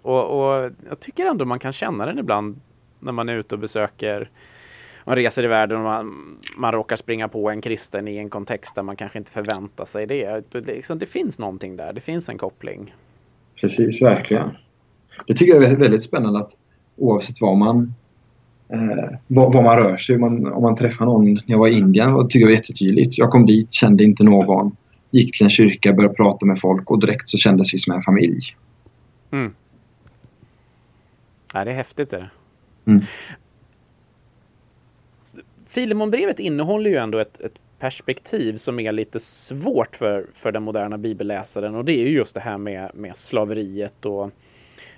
och, 0.04 0.24
och, 0.24 0.70
jag 0.88 1.00
tycker 1.00 1.26
ändå 1.26 1.44
man 1.44 1.58
kan 1.58 1.72
känna 1.72 2.06
den 2.06 2.18
ibland 2.18 2.60
när 3.00 3.12
man 3.12 3.28
är 3.28 3.36
ute 3.36 3.54
och 3.54 3.58
besöker 3.58 4.30
man 5.04 5.16
reser 5.16 5.44
i 5.44 5.46
världen 5.46 5.78
och 5.78 5.84
man, 5.84 6.36
man 6.56 6.72
råkar 6.72 6.96
springa 6.96 7.28
på 7.28 7.50
en 7.50 7.60
kristen 7.60 8.08
i 8.08 8.16
en 8.16 8.30
kontext 8.30 8.74
där 8.74 8.82
man 8.82 8.96
kanske 8.96 9.18
inte 9.18 9.30
förväntar 9.30 9.84
sig 9.84 10.06
det. 10.06 10.52
Det, 10.52 10.66
liksom, 10.66 10.98
det 10.98 11.06
finns 11.06 11.38
någonting 11.38 11.76
där, 11.76 11.92
det 11.92 12.00
finns 12.00 12.28
en 12.28 12.38
koppling. 12.38 12.94
Precis, 13.60 14.02
verkligen. 14.02 14.50
Det 15.26 15.34
tycker 15.34 15.54
jag 15.54 15.64
är 15.64 15.76
väldigt 15.76 16.02
spännande 16.02 16.38
att 16.38 16.50
oavsett 16.96 17.40
vad 17.40 17.56
man 17.56 17.94
eh, 18.68 19.18
var, 19.26 19.62
man 19.62 19.76
rör 19.76 19.96
sig. 19.96 20.18
Man, 20.18 20.52
om 20.52 20.62
man 20.62 20.76
träffar 20.76 21.04
någon 21.04 21.34
när 21.34 21.42
jag 21.46 21.58
var 21.58 21.68
i 21.68 21.72
Indien 21.72 22.14
det 22.14 22.24
tycker 22.24 22.40
jag 22.40 22.46
var 22.46 22.54
jättetydligt. 22.54 23.18
Jag 23.18 23.30
kom 23.30 23.46
dit, 23.46 23.72
kände 23.72 24.04
inte 24.04 24.24
någon. 24.24 24.76
Gick 25.10 25.36
till 25.36 25.44
en 25.44 25.50
kyrka, 25.50 25.92
började 25.92 26.14
prata 26.14 26.46
med 26.46 26.60
folk 26.60 26.90
och 26.90 27.00
direkt 27.00 27.28
så 27.28 27.38
kändes 27.38 27.74
vi 27.74 27.78
som 27.78 27.94
en 27.94 28.02
familj. 28.02 28.40
Mm. 29.30 29.52
Ja, 31.54 31.64
det 31.64 31.70
är 31.70 31.74
häftigt. 31.74 32.10
Det. 32.10 32.30
Mm. 32.86 33.00
Filemonbrevet 35.66 36.40
innehåller 36.40 36.90
ju 36.90 36.96
ändå 36.96 37.18
ett, 37.18 37.40
ett, 37.40 37.60
perspektiv 37.78 38.56
som 38.56 38.80
är 38.80 38.92
lite 38.92 39.20
svårt 39.20 39.96
för, 39.96 40.26
för 40.34 40.52
den 40.52 40.62
moderna 40.62 40.98
bibelläsaren 40.98 41.74
och 41.74 41.84
det 41.84 41.92
är 41.92 42.08
ju 42.08 42.16
just 42.16 42.34
det 42.34 42.40
här 42.40 42.58
med, 42.58 42.90
med 42.94 43.16
slaveriet 43.16 44.06
och 44.06 44.30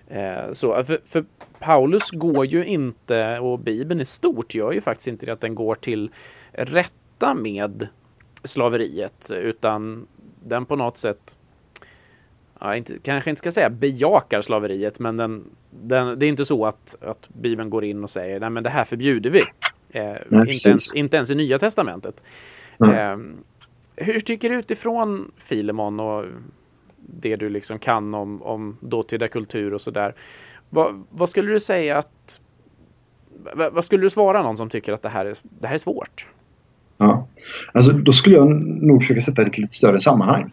Eh, 0.08 0.52
så, 0.52 0.84
för, 0.84 1.00
för, 1.04 1.24
Paulus 1.58 2.10
går 2.10 2.46
ju 2.46 2.64
inte, 2.64 3.38
och 3.38 3.58
Bibeln 3.58 4.00
i 4.00 4.04
stort 4.04 4.54
gör 4.54 4.72
ju 4.72 4.80
faktiskt 4.80 5.08
inte 5.08 5.26
det, 5.26 5.32
att 5.32 5.40
den 5.40 5.54
går 5.54 5.74
till 5.74 6.10
rätta 6.52 7.34
med 7.34 7.88
slaveriet, 8.44 9.30
utan 9.30 10.06
den 10.44 10.66
på 10.66 10.76
något 10.76 10.96
sätt 10.96 11.36
Ja, 12.60 12.76
inte, 12.76 12.98
kanske 13.02 13.30
inte 13.30 13.38
ska 13.38 13.52
säga 13.52 13.70
bejakar 13.70 14.40
slaveriet, 14.40 14.98
men 14.98 15.16
den, 15.16 15.44
den, 15.70 16.18
det 16.18 16.26
är 16.26 16.28
inte 16.28 16.44
så 16.44 16.66
att, 16.66 16.96
att 17.00 17.28
Bibeln 17.28 17.70
går 17.70 17.84
in 17.84 18.02
och 18.02 18.10
säger 18.10 18.40
nej 18.40 18.50
men 18.50 18.62
det 18.62 18.70
här 18.70 18.84
förbjuder 18.84 19.30
vi. 19.30 19.40
Eh, 19.90 20.16
nej, 20.28 20.52
inte, 20.52 20.68
ens, 20.68 20.94
inte 20.94 21.16
ens 21.16 21.30
i 21.30 21.34
Nya 21.34 21.58
Testamentet. 21.58 22.22
Eh, 22.80 23.16
hur 23.96 24.20
tycker 24.20 24.50
du 24.50 24.56
utifrån 24.56 25.30
Filemon 25.36 26.00
och 26.00 26.24
det 26.96 27.36
du 27.36 27.48
liksom 27.48 27.78
kan 27.78 28.14
om, 28.14 28.42
om 28.42 28.76
dåtida 28.80 29.28
kultur 29.28 29.74
och 29.74 29.80
sådär. 29.80 30.14
Vad, 30.70 31.04
vad 31.10 31.28
skulle 31.28 31.52
du 31.52 31.60
säga 31.60 31.98
att 31.98 32.40
vad, 33.54 33.72
vad 33.72 33.84
skulle 33.84 34.02
du 34.02 34.10
svara 34.10 34.42
någon 34.42 34.56
som 34.56 34.70
tycker 34.70 34.92
att 34.92 35.02
det 35.02 35.08
här 35.08 35.26
är, 35.26 35.36
det 35.42 35.66
här 35.66 35.74
är 35.74 35.78
svårt? 35.78 36.26
Ja, 36.96 37.28
alltså 37.72 37.92
då 37.92 38.12
skulle 38.12 38.36
jag 38.36 38.50
nog 38.82 39.02
försöka 39.02 39.20
sätta 39.20 39.42
det 39.42 39.48
i 39.48 39.50
ett 39.50 39.58
lite 39.58 39.74
större 39.74 40.00
sammanhang. 40.00 40.52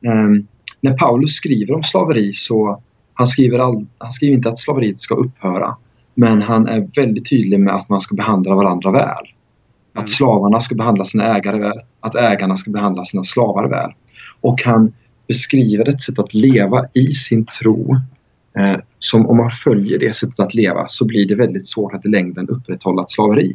Um, 0.00 0.46
när 0.80 0.92
Paulus 0.92 1.32
skriver 1.32 1.74
om 1.74 1.82
slaveri 1.82 2.34
så 2.34 2.82
han 3.14 3.26
skriver, 3.26 3.58
all, 3.58 3.86
han 3.98 4.12
skriver 4.12 4.36
inte 4.36 4.48
att 4.48 4.58
slaveriet 4.58 5.00
ska 5.00 5.14
upphöra. 5.14 5.76
Men 6.14 6.42
han 6.42 6.68
är 6.68 6.88
väldigt 6.96 7.30
tydlig 7.30 7.60
med 7.60 7.74
att 7.74 7.88
man 7.88 8.00
ska 8.00 8.14
behandla 8.14 8.54
varandra 8.54 8.90
väl. 8.90 9.26
Att 9.92 9.96
mm. 9.96 10.06
slavarna 10.06 10.60
ska 10.60 10.74
behandla 10.74 11.04
sina 11.04 11.36
ägare 11.36 11.58
väl. 11.58 11.80
Att 12.00 12.14
ägarna 12.14 12.56
ska 12.56 12.70
behandla 12.70 13.04
sina 13.04 13.24
slavar 13.24 13.68
väl. 13.68 13.90
Och 14.40 14.62
han 14.64 14.92
beskriver 15.28 15.88
ett 15.88 16.02
sätt 16.02 16.18
att 16.18 16.34
leva 16.34 16.86
i 16.94 17.06
sin 17.06 17.46
tro 17.60 17.96
Eh, 18.58 18.80
som 18.98 19.26
om 19.26 19.36
man 19.36 19.50
följer 19.50 19.98
det 19.98 20.16
sättet 20.16 20.40
att 20.40 20.54
leva 20.54 20.84
så 20.88 21.06
blir 21.06 21.26
det 21.26 21.34
väldigt 21.34 21.68
svårt 21.68 21.94
att 21.94 22.06
i 22.06 22.08
längden 22.08 22.48
upprätthålla 22.48 23.02
ett 23.02 23.10
slaveri. 23.10 23.54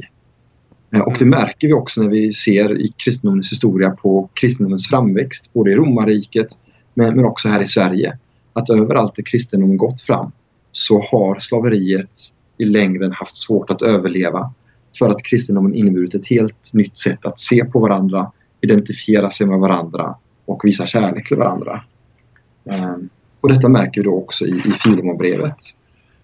Eh, 0.93 0.99
och 0.99 1.15
det 1.19 1.25
märker 1.25 1.67
vi 1.67 1.73
också 1.73 2.01
när 2.01 2.09
vi 2.09 2.31
ser 2.33 2.81
i 2.81 2.93
kristendomens 2.97 3.51
historia 3.51 3.89
på 3.89 4.29
kristendomens 4.33 4.87
framväxt, 4.87 5.53
både 5.53 5.71
i 5.71 5.75
romarriket 5.75 6.47
men, 6.93 7.15
men 7.15 7.25
också 7.25 7.49
här 7.49 7.61
i 7.61 7.67
Sverige. 7.67 8.17
Att 8.53 8.69
överallt 8.69 9.15
där 9.15 9.23
kristendomen 9.23 9.77
gått 9.77 10.01
fram 10.01 10.31
så 10.71 11.01
har 11.01 11.39
slaveriet 11.39 12.17
i 12.57 12.65
längden 12.65 13.11
haft 13.11 13.37
svårt 13.37 13.69
att 13.69 13.81
överleva 13.81 14.53
för 14.99 15.09
att 15.09 15.23
kristendomen 15.23 15.75
inneburit 15.75 16.15
ett 16.15 16.27
helt 16.27 16.73
nytt 16.73 16.97
sätt 16.97 17.25
att 17.25 17.39
se 17.39 17.65
på 17.65 17.79
varandra, 17.79 18.31
identifiera 18.61 19.29
sig 19.29 19.47
med 19.47 19.59
varandra 19.59 20.15
och 20.45 20.61
visa 20.65 20.85
kärlek 20.85 21.27
till 21.27 21.37
varandra. 21.37 21.83
Ehm, 22.65 23.09
och 23.41 23.49
detta 23.49 23.69
märker 23.69 24.01
vi 24.01 24.05
då 24.05 24.17
också 24.17 24.45
i, 24.45 24.51
i 24.51 24.71
Filemonbrevet. 24.83 25.57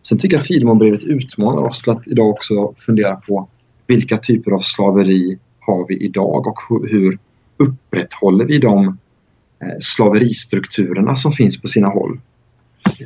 Sen 0.02 0.18
tycker 0.18 0.36
jag 0.36 0.40
att 0.40 0.48
Filemonbrevet 0.48 1.04
utmanar 1.04 1.64
oss 1.64 1.82
till 1.82 1.92
att 1.92 2.08
idag 2.08 2.30
också 2.30 2.74
fundera 2.78 3.16
på 3.16 3.48
vilka 3.88 4.18
typer 4.18 4.52
av 4.52 4.60
slaveri 4.60 5.40
har 5.60 5.86
vi 5.88 5.98
idag 5.98 6.48
och 6.48 6.60
hur 6.90 7.20
upprätthåller 7.58 8.46
vi 8.46 8.58
de 8.58 8.98
slaveristrukturerna 9.80 11.16
som 11.16 11.32
finns 11.32 11.62
på 11.62 11.68
sina 11.68 11.88
håll. 11.88 12.20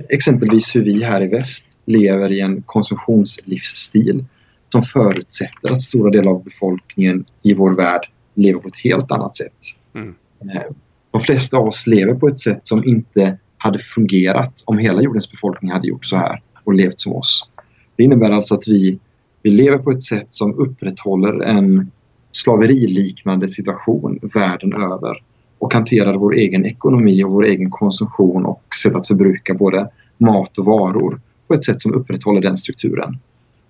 Exempelvis 0.09 0.75
hur 0.75 0.83
vi 0.83 1.03
här 1.03 1.23
i 1.23 1.27
väst 1.27 1.79
lever 1.85 2.31
i 2.31 2.39
en 2.39 2.61
konsumtionslivsstil 2.61 4.25
som 4.71 4.83
förutsätter 4.83 5.69
att 5.69 5.81
stora 5.81 6.11
delar 6.11 6.31
av 6.31 6.43
befolkningen 6.43 7.25
i 7.41 7.53
vår 7.53 7.75
värld 7.75 8.09
lever 8.33 8.59
på 8.59 8.67
ett 8.67 8.81
helt 8.83 9.11
annat 9.11 9.35
sätt. 9.35 9.53
Mm. 9.95 10.15
Eh, 10.41 10.71
de 11.11 11.21
flesta 11.21 11.57
av 11.57 11.67
oss 11.67 11.87
lever 11.87 12.13
på 12.13 12.27
ett 12.27 12.39
sätt 12.39 12.65
som 12.65 12.83
inte 12.83 13.37
hade 13.57 13.79
fungerat 13.79 14.63
om 14.65 14.77
hela 14.77 15.01
jordens 15.01 15.31
befolkning 15.31 15.71
hade 15.71 15.87
gjort 15.87 16.05
så 16.05 16.17
här 16.17 16.41
och 16.63 16.73
levt 16.73 16.99
som 16.99 17.13
oss. 17.13 17.49
Det 17.95 18.03
innebär 18.03 18.31
alltså 18.31 18.55
att 18.55 18.67
vi, 18.67 18.99
vi 19.41 19.51
lever 19.51 19.77
på 19.77 19.91
ett 19.91 20.03
sätt 20.03 20.27
som 20.29 20.53
upprätthåller 20.53 21.43
en 21.43 21.91
slaveriliknande 22.31 23.49
situation 23.49 24.19
världen 24.21 24.73
över 24.73 25.23
och 25.63 25.73
hanterade 25.73 26.17
vår 26.17 26.35
egen 26.35 26.65
ekonomi 26.65 27.23
och 27.23 27.31
vår 27.31 27.45
egen 27.45 27.69
konsumtion 27.69 28.45
och 28.45 28.63
sätt 28.83 28.95
att 28.95 29.07
förbruka 29.07 29.53
både 29.53 29.89
mat 30.17 30.57
och 30.57 30.65
varor 30.65 31.21
på 31.47 31.53
ett 31.53 31.63
sätt 31.63 31.81
som 31.81 31.93
upprätthåller 31.93 32.41
den 32.41 32.57
strukturen. 32.57 33.17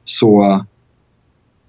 Så 0.03 0.65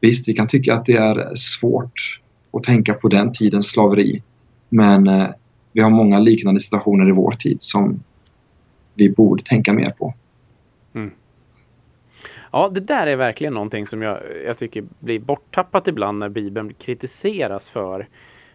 visst, 0.00 0.28
vi 0.28 0.32
kan 0.32 0.46
tycka 0.46 0.74
att 0.74 0.86
det 0.86 0.96
är 0.96 1.32
svårt 1.34 2.20
att 2.52 2.62
tänka 2.62 2.94
på 2.94 3.08
den 3.08 3.32
tidens 3.32 3.70
slaveri 3.70 4.22
men 4.68 5.06
eh, 5.06 5.28
vi 5.72 5.80
har 5.80 5.90
många 5.90 6.18
liknande 6.18 6.60
situationer 6.60 7.08
i 7.08 7.12
vår 7.12 7.32
tid 7.32 7.58
som 7.60 8.02
vi 8.94 9.10
borde 9.10 9.44
tänka 9.44 9.72
mer 9.72 9.90
på. 9.90 10.14
Mm. 10.94 11.10
Ja, 12.52 12.70
det 12.74 12.80
där 12.80 13.06
är 13.06 13.16
verkligen 13.16 13.54
någonting 13.54 13.86
som 13.86 14.02
jag, 14.02 14.18
jag 14.46 14.58
tycker 14.58 14.84
blir 14.98 15.18
borttappat 15.18 15.88
ibland 15.88 16.18
när 16.18 16.28
Bibeln 16.28 16.74
kritiseras 16.74 17.70
för 17.70 18.08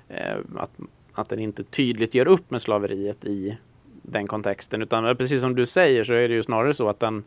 eh, 0.08 0.38
att, 0.58 0.72
att 1.14 1.30
den 1.30 1.40
inte 1.40 1.64
tydligt 1.64 2.14
gör 2.14 2.28
upp 2.28 2.52
med 2.52 2.62
slaveriet 2.62 3.26
i 3.26 3.58
den 4.02 4.28
kontexten. 4.28 4.82
Utan 4.82 5.16
precis 5.16 5.42
som 5.42 5.56
du 5.56 5.66
säger 5.66 6.04
så 6.04 6.14
är 6.14 6.30
det 6.30 6.36
ju 6.36 6.44
snarare 6.44 6.74
så 6.74 6.90
att 6.90 7.00
den, 7.00 7.24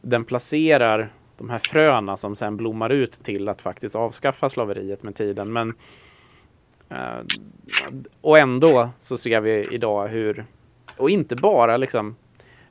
den 0.00 0.24
placerar 0.24 1.12
de 1.38 1.50
här 1.50 1.58
fröna 1.58 2.16
som 2.16 2.36
sen 2.36 2.56
blommar 2.56 2.90
ut 2.90 3.12
till 3.12 3.48
att 3.48 3.62
faktiskt 3.62 3.96
avskaffa 3.96 4.48
slaveriet 4.48 5.02
med 5.02 5.14
tiden. 5.14 5.52
Men, 5.52 5.74
eh, 6.88 7.24
och 8.20 8.38
ändå 8.38 8.88
så 8.98 9.18
ser 9.18 9.40
vi 9.40 9.68
idag 9.70 10.08
hur, 10.08 10.44
och 10.96 11.10
inte 11.10 11.36
bara 11.36 11.76
liksom 11.76 12.16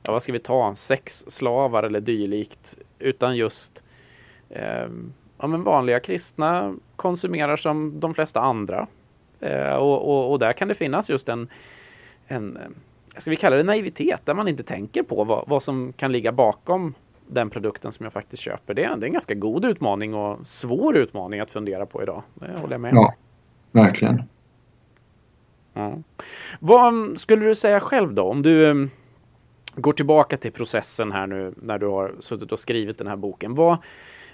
ja, 0.02 0.12
vad 0.12 0.22
ska 0.22 0.32
vi 0.32 0.38
ta, 0.38 0.74
sex 0.74 1.24
slavar 1.28 1.82
eller 1.82 2.00
dylikt, 2.00 2.78
utan 2.98 3.36
just 3.36 3.82
eh, 4.50 4.88
ja, 5.38 5.46
men 5.46 5.62
vanliga 5.62 6.00
kristna 6.00 6.74
konsumerar 6.96 7.56
som 7.56 8.00
de 8.00 8.14
flesta 8.14 8.40
andra. 8.40 8.86
Eh, 9.44 9.74
och, 9.74 10.08
och, 10.08 10.32
och, 10.32 10.38
där 10.38 10.52
kan 10.52 10.68
det 10.68 10.74
finnas 10.74 11.10
just 11.10 11.28
en, 11.28 11.48
en, 12.26 12.58
ska 13.16 13.30
vi 13.30 13.36
kalla 13.36 13.56
det 13.56 13.62
naivitet, 13.62 14.20
där 14.24 14.34
man 14.34 14.48
inte 14.48 14.62
tänker 14.62 15.02
på 15.02 15.24
vad, 15.24 15.48
vad 15.48 15.62
som 15.62 15.92
kan 15.92 16.12
ligga 16.12 16.32
bakom 16.32 16.94
den 17.26 17.50
produkten 17.50 17.92
som 17.92 18.04
jag 18.04 18.12
faktiskt 18.12 18.42
köper. 18.42 18.74
Det 18.74 18.84
är, 18.84 18.96
det 18.96 19.04
är 19.04 19.08
en 19.08 19.12
ganska 19.12 19.34
god 19.34 19.64
utmaning 19.64 20.14
och 20.14 20.46
svår 20.46 20.96
utmaning 20.96 21.40
att 21.40 21.50
fundera 21.50 21.86
på 21.86 22.02
idag. 22.02 22.22
Det 22.34 22.60
håller 22.60 22.74
jag 22.74 22.80
med 22.80 22.94
Ja, 22.94 23.14
verkligen. 23.72 24.22
Ja. 25.72 25.98
Vad 26.60 27.18
skulle 27.20 27.44
du 27.44 27.54
säga 27.54 27.80
själv 27.80 28.14
då? 28.14 28.22
Om 28.22 28.42
du 28.42 28.88
går 29.74 29.92
tillbaka 29.92 30.36
till 30.36 30.52
processen 30.52 31.12
här 31.12 31.26
nu 31.26 31.54
när 31.56 31.78
du 31.78 31.86
har 31.86 32.14
suttit 32.20 32.52
och 32.52 32.60
skrivit 32.60 32.98
den 32.98 33.06
här 33.06 33.16
boken. 33.16 33.54
Vad, 33.54 33.76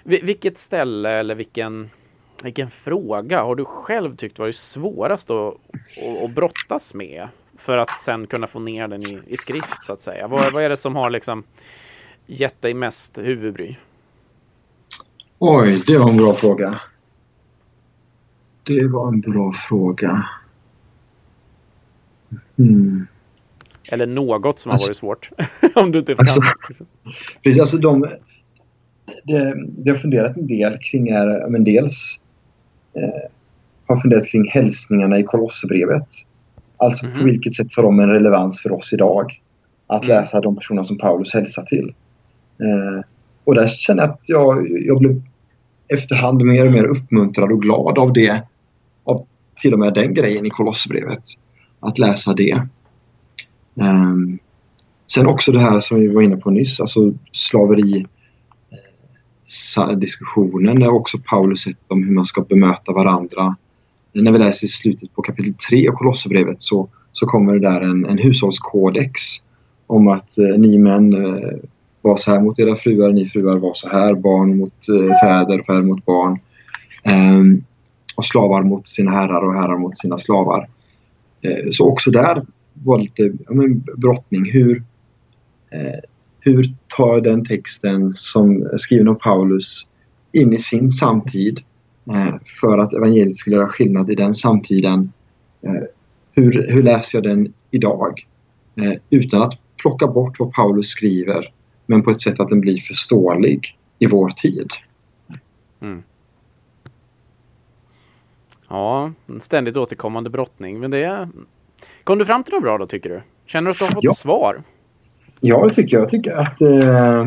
vilket 0.03 0.57
ställe 0.57 1.09
eller 1.09 1.35
vilken, 1.35 1.89
vilken 2.43 2.69
fråga 2.69 3.43
har 3.43 3.55
du 3.55 3.65
själv 3.65 4.15
tyckt 4.15 4.39
varit 4.39 4.55
svårast 4.55 5.29
att, 5.29 5.53
att, 5.53 6.23
att 6.23 6.31
brottas 6.31 6.93
med 6.93 7.27
för 7.57 7.77
att 7.77 7.93
sen 7.93 8.27
kunna 8.27 8.47
få 8.47 8.59
ner 8.59 8.87
den 8.87 9.01
i, 9.01 9.19
i 9.27 9.37
skrift 9.37 9.83
så 9.83 9.93
att 9.93 10.01
säga? 10.01 10.27
Vad, 10.27 10.53
vad 10.53 10.63
är 10.63 10.69
det 10.69 10.77
som 10.77 10.95
har 10.95 11.09
liksom 11.09 11.43
gett 12.25 12.61
dig 12.61 12.73
mest 12.73 13.17
huvudbry? 13.17 13.75
Oj, 15.39 15.83
det 15.87 15.97
var 15.97 16.09
en 16.09 16.17
bra 16.17 16.33
fråga. 16.33 16.81
Det 18.63 18.87
var 18.87 19.07
en 19.07 19.21
bra 19.21 19.53
fråga. 19.53 20.25
Hmm. 22.57 23.07
Eller 23.83 24.07
något 24.07 24.59
som 24.59 24.71
alltså, 24.71 24.85
har 24.85 24.89
varit 24.89 24.97
svårt. 24.97 25.29
Om 25.75 25.91
du 25.91 25.99
inte 25.99 26.15
alltså, 26.17 26.41
kan. 26.41 26.87
Precis, 27.43 27.61
alltså 27.61 27.77
de, 27.77 28.01
det, 29.23 29.55
det 29.67 29.91
har 29.91 29.97
funderat 29.97 30.37
en 30.37 30.47
del 30.47 30.77
kring 30.77 31.07
är, 31.07 31.49
men 31.49 31.63
dels 31.63 32.19
har 33.87 33.97
funderat 33.97 34.27
kring 34.27 34.49
hälsningarna 34.49 35.19
i 35.19 35.23
Kolosserbrevet. 35.23 36.07
Alltså 36.77 37.05
mm. 37.05 37.17
på 37.17 37.23
mhm. 37.23 37.31
vilket 37.31 37.55
sätt 37.55 37.67
har 37.75 37.83
de 37.83 37.99
en 37.99 38.09
relevans 38.09 38.61
för 38.61 38.71
oss 38.71 38.93
idag? 38.93 39.41
Att 39.87 40.03
mm. 40.03 40.17
läsa 40.17 40.41
de 40.41 40.55
personer 40.55 40.83
som 40.83 40.97
Paulus 40.97 41.33
hälsar 41.33 41.63
till. 41.63 41.93
Eh, 42.59 43.05
och 43.43 43.55
där 43.55 43.67
känner 43.67 44.03
jag 44.03 44.11
att 44.11 44.21
jag, 44.23 44.67
jag 44.85 44.99
blev 44.99 45.21
efterhand 45.87 46.41
mer 46.41 46.65
och 46.65 46.73
mer 46.73 46.83
uppmuntrad 46.83 47.51
och 47.51 47.61
glad 47.61 47.97
av 47.97 48.13
det. 48.13 48.41
Av 49.03 49.25
till 49.61 49.73
och 49.73 49.79
med 49.79 49.93
den 49.93 50.13
grejen 50.13 50.45
i 50.45 50.49
Kolosserbrevet. 50.49 51.23
Att 51.79 51.99
läsa 51.99 52.33
det. 52.33 52.67
Um, 53.73 54.39
sen 55.13 55.27
också 55.27 55.51
det 55.51 55.59
här 55.59 55.79
som 55.79 55.99
vi 55.99 56.07
var 56.07 56.21
inne 56.21 56.37
på 56.37 56.49
nyss, 56.49 56.81
alltså 56.81 57.13
slaveri 57.31 58.05
diskussionen 59.97 60.79
där 60.79 60.89
också 60.89 61.17
Paulus 61.29 61.61
sett 61.61 61.77
om 61.87 62.03
hur 62.03 62.11
man 62.13 62.25
ska 62.25 62.41
bemöta 62.41 62.91
varandra. 62.91 63.55
När 64.13 64.31
vi 64.31 64.37
läser 64.37 64.65
i 64.65 64.69
slutet 64.69 65.15
på 65.15 65.21
kapitel 65.21 65.53
3 65.53 65.87
av 65.89 65.93
Kolosserbrevet 65.93 66.61
så, 66.61 66.89
så 67.11 67.25
kommer 67.25 67.53
det 67.53 67.59
där 67.59 67.81
en, 67.81 68.05
en 68.05 68.17
hushållskodex 68.17 69.21
om 69.87 70.07
att 70.07 70.37
eh, 70.37 70.57
ni 70.57 70.77
män 70.77 71.13
eh, 71.13 71.59
var 72.01 72.17
så 72.17 72.31
här 72.31 72.39
mot 72.39 72.59
era 72.59 72.75
fruar, 72.75 73.11
ni 73.11 73.29
fruar 73.29 73.57
var 73.57 73.73
så 73.73 73.89
här, 73.89 74.13
barn 74.13 74.57
mot 74.57 74.89
eh, 74.89 75.19
fäder, 75.23 75.63
fäder 75.63 75.81
mot 75.81 76.05
barn. 76.05 76.39
Eh, 77.03 77.43
och 78.15 78.25
slavar 78.25 78.63
mot 78.63 78.87
sina 78.87 79.11
herrar 79.11 79.41
och 79.41 79.53
herrar 79.53 79.77
mot 79.77 79.97
sina 79.97 80.17
slavar. 80.17 80.67
Eh, 81.41 81.69
så 81.71 81.89
också 81.89 82.11
där 82.11 82.45
var 82.73 82.99
lite 82.99 83.23
ja, 83.23 83.53
men, 83.53 83.83
brottning. 83.97 84.51
Hur, 84.51 84.83
eh, 85.69 85.99
hur 86.41 86.65
tar 86.87 87.21
den 87.21 87.45
texten 87.45 88.15
som 88.15 88.61
är 88.61 88.77
skriven 88.77 89.07
av 89.07 89.15
Paulus 89.15 89.87
in 90.31 90.53
i 90.53 90.59
sin 90.59 90.91
samtid 90.91 91.59
eh, 92.09 92.35
för 92.61 92.77
att 92.77 92.93
evangeliet 92.93 93.35
skulle 93.35 93.55
göra 93.55 93.67
skillnad 93.67 94.11
i 94.11 94.15
den 94.15 94.35
samtiden? 94.35 95.11
Eh, 95.61 95.83
hur, 96.31 96.67
hur 96.71 96.83
läser 96.83 97.17
jag 97.17 97.23
den 97.23 97.53
idag? 97.71 98.27
Eh, 98.75 98.93
utan 99.09 99.41
att 99.41 99.59
plocka 99.77 100.07
bort 100.07 100.39
vad 100.39 100.53
Paulus 100.53 100.87
skriver 100.87 101.53
men 101.85 102.03
på 102.03 102.11
ett 102.11 102.21
sätt 102.21 102.39
att 102.39 102.49
den 102.49 102.61
blir 102.61 102.77
förståelig 102.77 103.77
i 103.99 104.05
vår 104.05 104.29
tid. 104.29 104.69
Mm. 105.81 106.03
Ja, 108.67 109.11
en 109.27 109.41
ständigt 109.41 109.77
återkommande 109.77 110.29
brottning. 110.29 110.79
Men 110.79 110.91
det, 110.91 111.29
Kom 112.03 112.17
du 112.17 112.25
fram 112.25 112.43
till 112.43 112.53
något 112.53 112.63
bra 112.63 112.77
då 112.77 112.87
tycker 112.87 113.09
du? 113.09 113.21
Känner 113.45 113.65
du 113.65 113.71
att 113.71 113.77
du 113.77 113.83
har 113.83 113.91
fått 113.91 114.03
ja. 114.03 114.13
svar? 114.13 114.63
Ja, 115.43 115.67
det 115.67 115.73
tycker 115.73 115.97
jag. 115.97 116.03
Jag 116.03 116.09
tycker 116.09 116.37
att, 116.37 116.61
eh, 116.61 117.21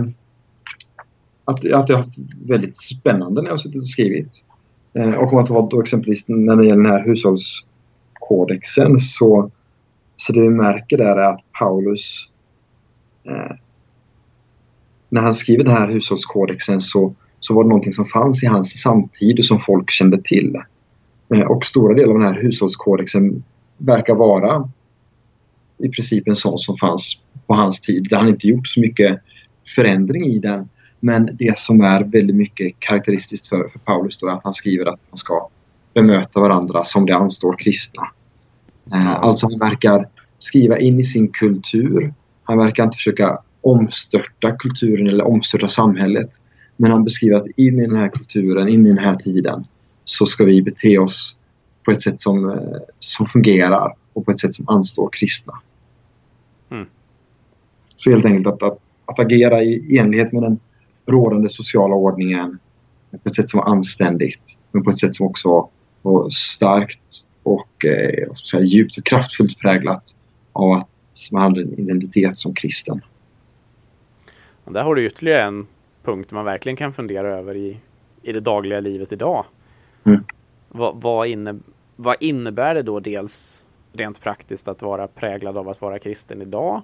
att, 1.44 1.58
att 1.58 1.64
jag 1.64 1.96
har 1.96 1.96
haft 1.96 2.18
väldigt 2.46 2.76
spännande 2.76 3.42
när 3.42 3.48
jag 3.48 3.52
har 3.52 3.58
suttit 3.58 3.76
och 3.76 3.88
skrivit. 3.88 4.44
Eh, 4.94 5.14
och 5.14 5.32
om 5.32 5.38
att 5.38 5.48
ha 5.48 5.68
då 5.68 5.80
exempelvis 5.80 6.24
när 6.28 6.56
det 6.56 6.64
gäller 6.64 6.82
den 6.82 6.92
här 6.92 7.04
hushållskodexen 7.04 8.98
så, 8.98 9.50
så 10.16 10.32
det 10.32 10.40
vi 10.40 10.50
märker 10.50 10.98
där 10.98 11.16
är 11.16 11.32
att 11.32 11.40
Paulus 11.58 12.30
eh, 13.24 13.56
när 15.08 15.22
han 15.22 15.34
skriver 15.34 15.64
den 15.64 15.72
här 15.72 15.88
hushållskodexen 15.88 16.80
så, 16.80 17.14
så 17.40 17.54
var 17.54 17.62
det 17.62 17.68
någonting 17.68 17.92
som 17.92 18.06
fanns 18.06 18.42
i 18.42 18.46
hans 18.46 18.80
samtid 18.80 19.38
och 19.38 19.46
som 19.46 19.60
folk 19.60 19.90
kände 19.90 20.22
till. 20.22 20.56
Eh, 21.34 21.40
och 21.40 21.64
stora 21.64 21.94
delar 21.94 22.12
av 22.12 22.18
den 22.18 22.28
här 22.28 22.42
hushållskodexen 22.42 23.44
verkar 23.78 24.14
vara 24.14 24.68
i 25.78 25.88
princip 25.88 26.28
en 26.28 26.36
sån 26.36 26.58
som 26.58 26.76
fanns 26.76 27.22
på 27.46 27.54
hans 27.54 27.80
tid. 27.80 28.06
Där 28.10 28.16
han 28.16 28.28
inte 28.28 28.46
gjort 28.46 28.68
så 28.68 28.80
mycket 28.80 29.20
förändring 29.76 30.24
i 30.26 30.38
den. 30.38 30.68
Men 31.00 31.30
det 31.32 31.58
som 31.58 31.80
är 31.80 32.04
väldigt 32.04 32.36
mycket 32.36 32.74
karaktäristiskt 32.78 33.46
för, 33.46 33.68
för 33.68 33.78
Paulus 33.78 34.18
då 34.18 34.26
är 34.26 34.32
att 34.32 34.44
han 34.44 34.54
skriver 34.54 34.86
att 34.86 35.00
man 35.10 35.18
ska 35.18 35.48
bemöta 35.94 36.40
varandra 36.40 36.84
som 36.84 37.06
det 37.06 37.16
anstår 37.16 37.56
kristna. 37.58 38.08
Eh, 38.92 39.10
alltså 39.10 39.46
han 39.46 39.58
verkar 39.58 40.08
skriva 40.38 40.78
in 40.78 41.00
i 41.00 41.04
sin 41.04 41.28
kultur. 41.28 42.14
Han 42.42 42.58
verkar 42.58 42.84
inte 42.84 42.96
försöka 42.96 43.38
omstörta 43.60 44.56
kulturen 44.56 45.06
eller 45.06 45.26
omstörta 45.26 45.68
samhället. 45.68 46.30
Men 46.76 46.90
han 46.90 47.04
beskriver 47.04 47.36
att 47.36 47.46
in 47.56 47.80
i 47.80 47.86
den 47.86 47.96
här 47.96 48.08
kulturen, 48.08 48.68
in 48.68 48.86
i 48.86 48.88
den 48.88 48.98
här 48.98 49.16
tiden 49.16 49.66
så 50.04 50.26
ska 50.26 50.44
vi 50.44 50.62
bete 50.62 50.98
oss 50.98 51.38
på 51.84 51.90
ett 51.90 52.02
sätt 52.02 52.20
som, 52.20 52.50
eh, 52.50 52.58
som 52.98 53.26
fungerar 53.26 53.94
och 54.12 54.24
på 54.24 54.30
ett 54.30 54.40
sätt 54.40 54.54
som 54.54 54.68
anstår 54.68 55.08
kristna. 55.12 55.52
Så 57.96 58.10
helt 58.10 58.24
enkelt 58.24 58.46
att, 58.46 58.62
att, 58.62 58.78
att, 59.06 59.18
agera 59.18 59.62
i 59.62 59.98
enlighet 59.98 60.32
med 60.32 60.42
den 60.42 60.58
rådande 61.06 61.48
sociala 61.48 61.94
ordningen 61.94 62.58
på 63.10 63.28
ett 63.28 63.34
sätt 63.34 63.50
som 63.50 63.60
var 63.60 63.66
anständigt 63.66 64.58
men 64.72 64.84
på 64.84 64.90
ett 64.90 64.98
sätt 64.98 65.14
som 65.14 65.26
också 65.26 65.68
var 66.02 66.30
starkt 66.30 67.24
och 67.42 67.84
eh, 67.84 68.32
säga, 68.32 68.64
djupt 68.64 68.98
och 68.98 69.04
kraftfullt 69.04 69.58
präglat 69.58 70.16
av 70.52 70.72
att 70.72 70.88
man 71.32 71.42
hade 71.42 71.60
en 71.60 71.78
identitet 71.78 72.38
som 72.38 72.54
kristen. 72.54 73.00
Och 74.64 74.72
där 74.72 74.82
har 74.82 74.94
du 74.94 75.06
ytterligare 75.06 75.42
en 75.42 75.66
punkt 76.02 76.30
man 76.30 76.44
verkligen 76.44 76.76
kan 76.76 76.92
fundera 76.92 77.38
över 77.38 77.56
i, 77.56 77.76
i 78.22 78.32
det 78.32 78.40
dagliga 78.40 78.80
livet 78.80 79.12
idag. 79.12 79.44
Mm. 80.04 80.24
Vad, 80.68 81.00
vad, 81.00 81.26
inne, 81.26 81.58
vad 81.96 82.16
innebär 82.20 82.74
det 82.74 82.82
då 82.82 83.00
dels 83.00 83.64
rent 83.92 84.20
praktiskt 84.20 84.68
att 84.68 84.82
vara 84.82 85.06
präglad 85.06 85.56
av 85.56 85.68
att 85.68 85.80
vara 85.80 85.98
kristen 85.98 86.42
idag? 86.42 86.82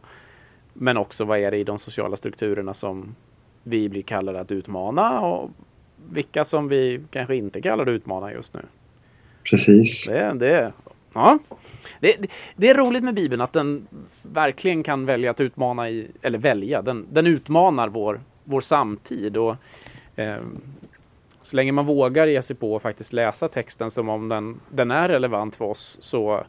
Men 0.72 0.96
också 0.96 1.24
vad 1.24 1.38
är 1.38 1.50
det 1.50 1.56
i 1.56 1.64
de 1.64 1.78
sociala 1.78 2.16
strukturerna 2.16 2.74
som 2.74 3.14
vi 3.62 3.88
blir 3.88 4.02
kallade 4.02 4.40
att 4.40 4.52
utmana 4.52 5.20
och 5.20 5.50
vilka 6.09 6.44
som 6.44 6.68
vi 6.68 7.00
kanske 7.11 7.37
inte 7.37 7.62
kallar 7.62 7.83
att 7.83 7.88
utmana 7.88 8.33
just 8.33 8.54
nu? 8.54 8.61
Precis. 9.50 10.06
Det, 10.06 10.33
det, 10.35 10.72
ja. 11.12 11.38
Det, 12.00 12.16
det, 12.56 12.70
är 12.70 12.74
roligt 12.74 13.04
med 13.04 13.14
Bibeln 13.14 13.40
att 13.40 13.52
den 13.52 13.87
verkligen 14.22 14.83
kan 14.83 15.06
välja 15.06 15.30
att 15.30 15.40
utmana, 15.40 15.90
i, 15.90 16.06
eller 16.22 16.38
välja, 16.38 16.83
den, 16.83 17.06
den 17.11 17.26
utmanar 17.26 17.88
vår, 17.88 18.20
vår 18.44 18.61
samtid. 18.61 19.37
Och, 19.37 19.56
eh, 20.16 20.38
så 21.42 21.56
länge 21.56 21.72
man 21.72 21.87
vågar 21.87 22.26
ge 22.26 22.42
sig 22.42 22.56
på 22.56 22.76
att 22.76 22.83
faktiskt 22.83 23.12
läsa 23.12 23.48
texten 23.48 23.90
som 23.90 24.09
om 24.09 24.28
den, 24.28 24.61
den 24.68 24.90
är 24.90 25.09
relevant 25.09 25.56
för 25.56 25.64
oss 25.64 25.98
så 26.00 26.44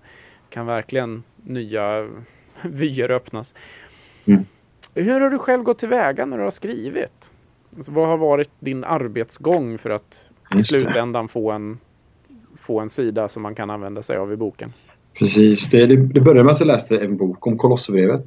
kan 0.50 0.66
verkligen 0.66 1.24
nya 1.36 2.10
vyer 2.62 3.12
öppnas. 3.12 3.56
Mm. 4.26 4.46
Hur 4.94 5.22
har 5.22 5.30
du 5.30 5.38
själv 5.38 5.64
gått 5.64 5.78
tillväga 5.78 6.26
när 6.26 6.38
du 6.38 6.44
har 6.44 6.52
skrivit? 6.52 7.32
Alltså, 7.76 7.92
vad 7.92 8.08
har 8.08 8.18
varit 8.18 8.50
din 8.60 8.84
arbetsgång 8.84 9.78
för 9.78 9.90
att 9.90 10.30
i 10.58 10.64
slutändan 10.64 11.28
få 11.28 11.52
en, 11.52 11.78
få 12.58 12.80
en 12.80 12.90
sida 12.90 13.28
som 13.28 13.42
man 13.44 13.56
kan 13.56 13.70
använda 13.70 14.04
sig 14.04 14.18
av 14.18 14.34
i 14.34 14.36
boken? 14.36 14.74
Precis. 15.14 15.70
Det, 15.70 15.86
det, 15.86 15.96
det 15.96 16.22
började 16.22 16.44
med 16.44 16.54
att 16.54 16.60
jag 16.60 16.68
läste 16.68 16.98
en 16.98 17.18
bok 17.18 17.48
om 17.48 17.58
Kolosserbrevet. 17.58 18.26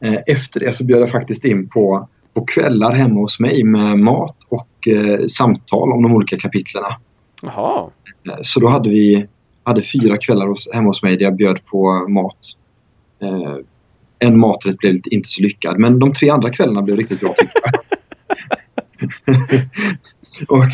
Eh, 0.00 0.18
efter 0.26 0.60
det 0.60 0.72
så 0.72 0.86
bjöd 0.86 1.00
jag 1.00 1.10
faktiskt 1.10 1.44
in 1.44 1.68
på, 1.68 2.08
på 2.34 2.44
kvällar 2.44 2.92
hemma 2.92 3.20
hos 3.20 3.40
mig 3.40 3.64
med 3.64 3.98
mat 3.98 4.36
och 4.48 4.88
eh, 4.88 5.26
samtal 5.26 5.92
om 5.92 6.02
de 6.02 6.14
olika 6.14 6.38
kapitlerna. 6.38 6.96
Jaha. 7.42 7.90
Eh, 8.28 8.38
så 8.42 8.60
då 8.60 8.68
hade 8.68 8.90
vi 8.90 9.26
hade 9.62 9.82
fyra 9.82 10.18
kvällar 10.18 10.46
hos, 10.46 10.68
hemma 10.72 10.88
hos 10.88 11.02
mig 11.02 11.16
där 11.16 11.24
jag 11.24 11.36
bjöd 11.36 11.64
på 11.66 12.08
mat. 12.08 12.38
Eh, 13.22 13.56
en 14.18 14.38
maträtt 14.38 14.78
blev 14.78 15.00
inte 15.04 15.28
så 15.28 15.42
lyckad 15.42 15.78
men 15.78 15.98
de 15.98 16.12
tre 16.12 16.30
andra 16.30 16.50
kvällarna 16.50 16.82
blev 16.82 16.96
riktigt 16.96 17.20
bra 17.20 17.34
tycker 17.38 17.60
jag. 17.64 17.74
och, 20.58 20.64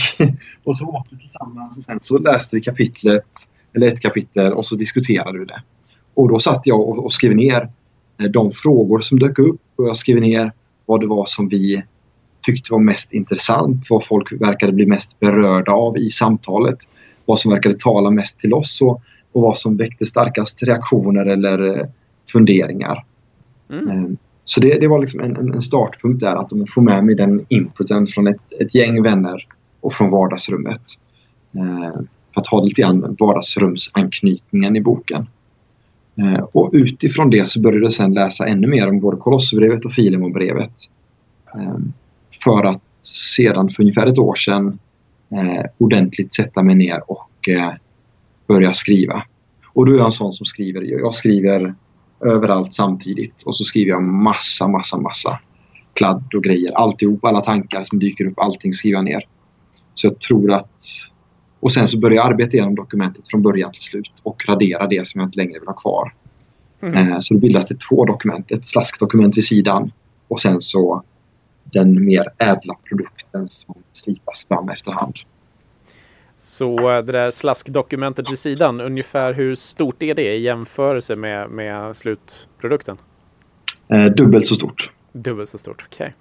och 0.64 0.76
så 0.76 0.86
åt 0.86 1.08
vi 1.10 1.18
tillsammans 1.18 1.78
och 1.78 1.84
sen 1.84 1.98
så 2.00 2.18
läste 2.18 2.56
vi 2.56 2.62
kapitlet 2.62 3.26
eller 3.74 3.86
ett 3.86 4.00
kapitel 4.00 4.52
och 4.52 4.66
så 4.66 4.74
diskuterade 4.74 5.38
vi 5.38 5.44
det. 5.44 5.62
Och 6.14 6.28
då 6.28 6.38
satt 6.38 6.66
jag 6.66 6.80
och, 6.80 7.04
och 7.04 7.12
skrev 7.12 7.36
ner 7.36 7.68
eh, 8.20 8.26
de 8.26 8.50
frågor 8.50 9.00
som 9.00 9.18
dök 9.18 9.38
upp 9.38 9.60
och 9.76 9.88
jag 9.88 9.96
skrev 9.96 10.20
ner 10.20 10.52
vad 10.86 11.00
det 11.00 11.06
var 11.06 11.26
som 11.26 11.48
vi 11.48 11.82
tyckte 12.42 12.72
var 12.72 12.80
mest 12.80 13.12
intressant, 13.12 13.86
vad 13.90 14.06
folk 14.06 14.32
verkade 14.32 14.72
bli 14.72 14.86
mest 14.86 15.20
berörda 15.20 15.72
av 15.72 15.98
i 15.98 16.10
samtalet, 16.10 16.78
vad 17.24 17.40
som 17.40 17.52
verkade 17.52 17.74
tala 17.78 18.10
mest 18.10 18.40
till 18.40 18.54
oss 18.54 18.80
och, 18.82 19.02
och 19.32 19.42
vad 19.42 19.58
som 19.58 19.76
väckte 19.76 20.06
starkast 20.06 20.62
reaktioner 20.62 21.26
eller 21.26 21.78
eh, 21.78 21.86
funderingar. 22.32 23.04
Mm. 23.70 23.88
Eh, 23.88 24.10
så 24.44 24.60
det, 24.60 24.78
det 24.80 24.88
var 24.88 24.98
liksom 24.98 25.20
en, 25.20 25.36
en, 25.36 25.60
startpunkt 25.60 26.20
där 26.20 26.36
att 26.36 26.50
de 26.50 26.66
får 26.66 26.82
med 26.82 27.04
mig 27.04 27.14
den 27.14 27.46
inputen 27.48 28.06
från 28.06 28.26
ett, 28.26 28.52
ett 28.60 28.74
gäng 28.74 29.02
vänner 29.02 29.46
och 29.80 29.92
från 29.92 30.10
vardagsrummet 30.10 30.82
eh, 31.54 32.00
för 32.34 32.40
att 32.40 32.46
ha 32.46 32.62
lite 32.62 32.82
grann 32.82 33.16
vardagsrumsanknytningen 33.18 34.76
i 34.76 34.80
boken. 34.80 35.26
Eh, 36.16 36.44
och 36.52 36.70
utifrån 36.72 37.30
det 37.30 37.48
så 37.48 37.60
började 37.60 37.84
jag 37.84 37.92
sedan 37.92 38.14
läsa 38.14 38.46
ännu 38.46 38.66
mer 38.66 38.88
om 38.88 39.00
både 39.00 39.16
Kolosserbrevet 39.16 39.84
och 39.84 39.92
Filemonbrevet. 39.92 40.72
Eh, 41.54 41.76
för 42.44 42.64
att 42.64 42.82
sedan 43.02 43.68
för 43.68 43.82
ungefär 43.82 44.06
ett 44.06 44.18
år 44.18 44.34
sedan 44.34 44.78
eh, 45.30 45.64
ordentligt 45.78 46.34
sätta 46.34 46.62
mig 46.62 46.74
ner 46.74 47.10
och 47.10 47.48
eh, 47.48 47.72
börja 48.46 48.74
skriva. 48.74 49.24
Och 49.66 49.86
då 49.86 49.92
är 49.92 49.96
jag 49.96 50.06
en 50.06 50.12
sån 50.12 50.32
som 50.32 50.46
skriver. 50.46 50.82
Jag 50.82 51.14
skriver 51.14 51.74
överallt 52.20 52.74
samtidigt 52.74 53.42
och 53.42 53.56
så 53.56 53.64
skriver 53.64 53.90
jag 53.90 54.02
massa, 54.02 54.68
massa, 54.68 55.00
massa 55.00 55.38
kladd 55.94 56.34
och 56.34 56.44
grejer. 56.44 56.72
Alltihop, 56.72 57.24
alla 57.24 57.40
tankar 57.40 57.84
som 57.84 57.98
dyker 57.98 58.24
upp, 58.26 58.38
allting 58.38 58.72
skriver 58.72 58.96
jag 58.96 59.04
ner. 59.04 59.22
Så 59.94 60.06
jag 60.06 60.20
tror 60.20 60.52
att 60.52 60.82
och 61.60 61.72
sen 61.72 61.88
så 61.88 61.98
börjar 62.00 62.16
jag 62.16 62.26
arbeta 62.26 62.56
igenom 62.56 62.74
dokumentet 62.74 63.28
från 63.28 63.42
början 63.42 63.72
till 63.72 63.82
slut 63.82 64.12
och 64.22 64.44
radera 64.48 64.86
det 64.86 65.06
som 65.06 65.20
jag 65.20 65.28
inte 65.28 65.36
längre 65.36 65.58
vill 65.58 65.68
ha 65.68 65.74
kvar. 65.74 66.14
Mm. 66.82 67.12
Eh, 67.12 67.18
så 67.20 67.34
då 67.34 67.40
bildas 67.40 67.66
det 67.66 67.80
två 67.80 68.04
dokument. 68.04 68.50
Ett 68.50 68.66
slaskdokument 68.66 69.36
vid 69.36 69.44
sidan 69.44 69.92
och 70.28 70.40
sen 70.40 70.60
så 70.60 71.02
den 71.64 72.04
mer 72.04 72.28
ädla 72.38 72.74
produkten 72.88 73.48
som 73.48 73.74
slipas 73.92 74.46
fram 74.48 74.68
efterhand. 74.68 75.14
Så 76.44 76.90
eh, 76.90 77.04
det 77.04 77.12
där 77.12 77.30
slaskdokumentet 77.30 78.30
vid 78.30 78.38
sidan, 78.38 78.80
ungefär 78.80 79.32
hur 79.32 79.54
stort 79.54 80.02
är 80.02 80.14
det 80.14 80.34
i 80.34 80.40
jämförelse 80.40 81.16
med, 81.16 81.50
med 81.50 81.96
slutprodukten? 81.96 82.96
Eh, 83.88 84.04
dubbelt 84.04 84.46
så 84.46 84.54
stort. 84.54 84.90
Dubbelt 85.12 85.48
så 85.48 85.58
stort, 85.58 85.84
okej. 85.86 86.14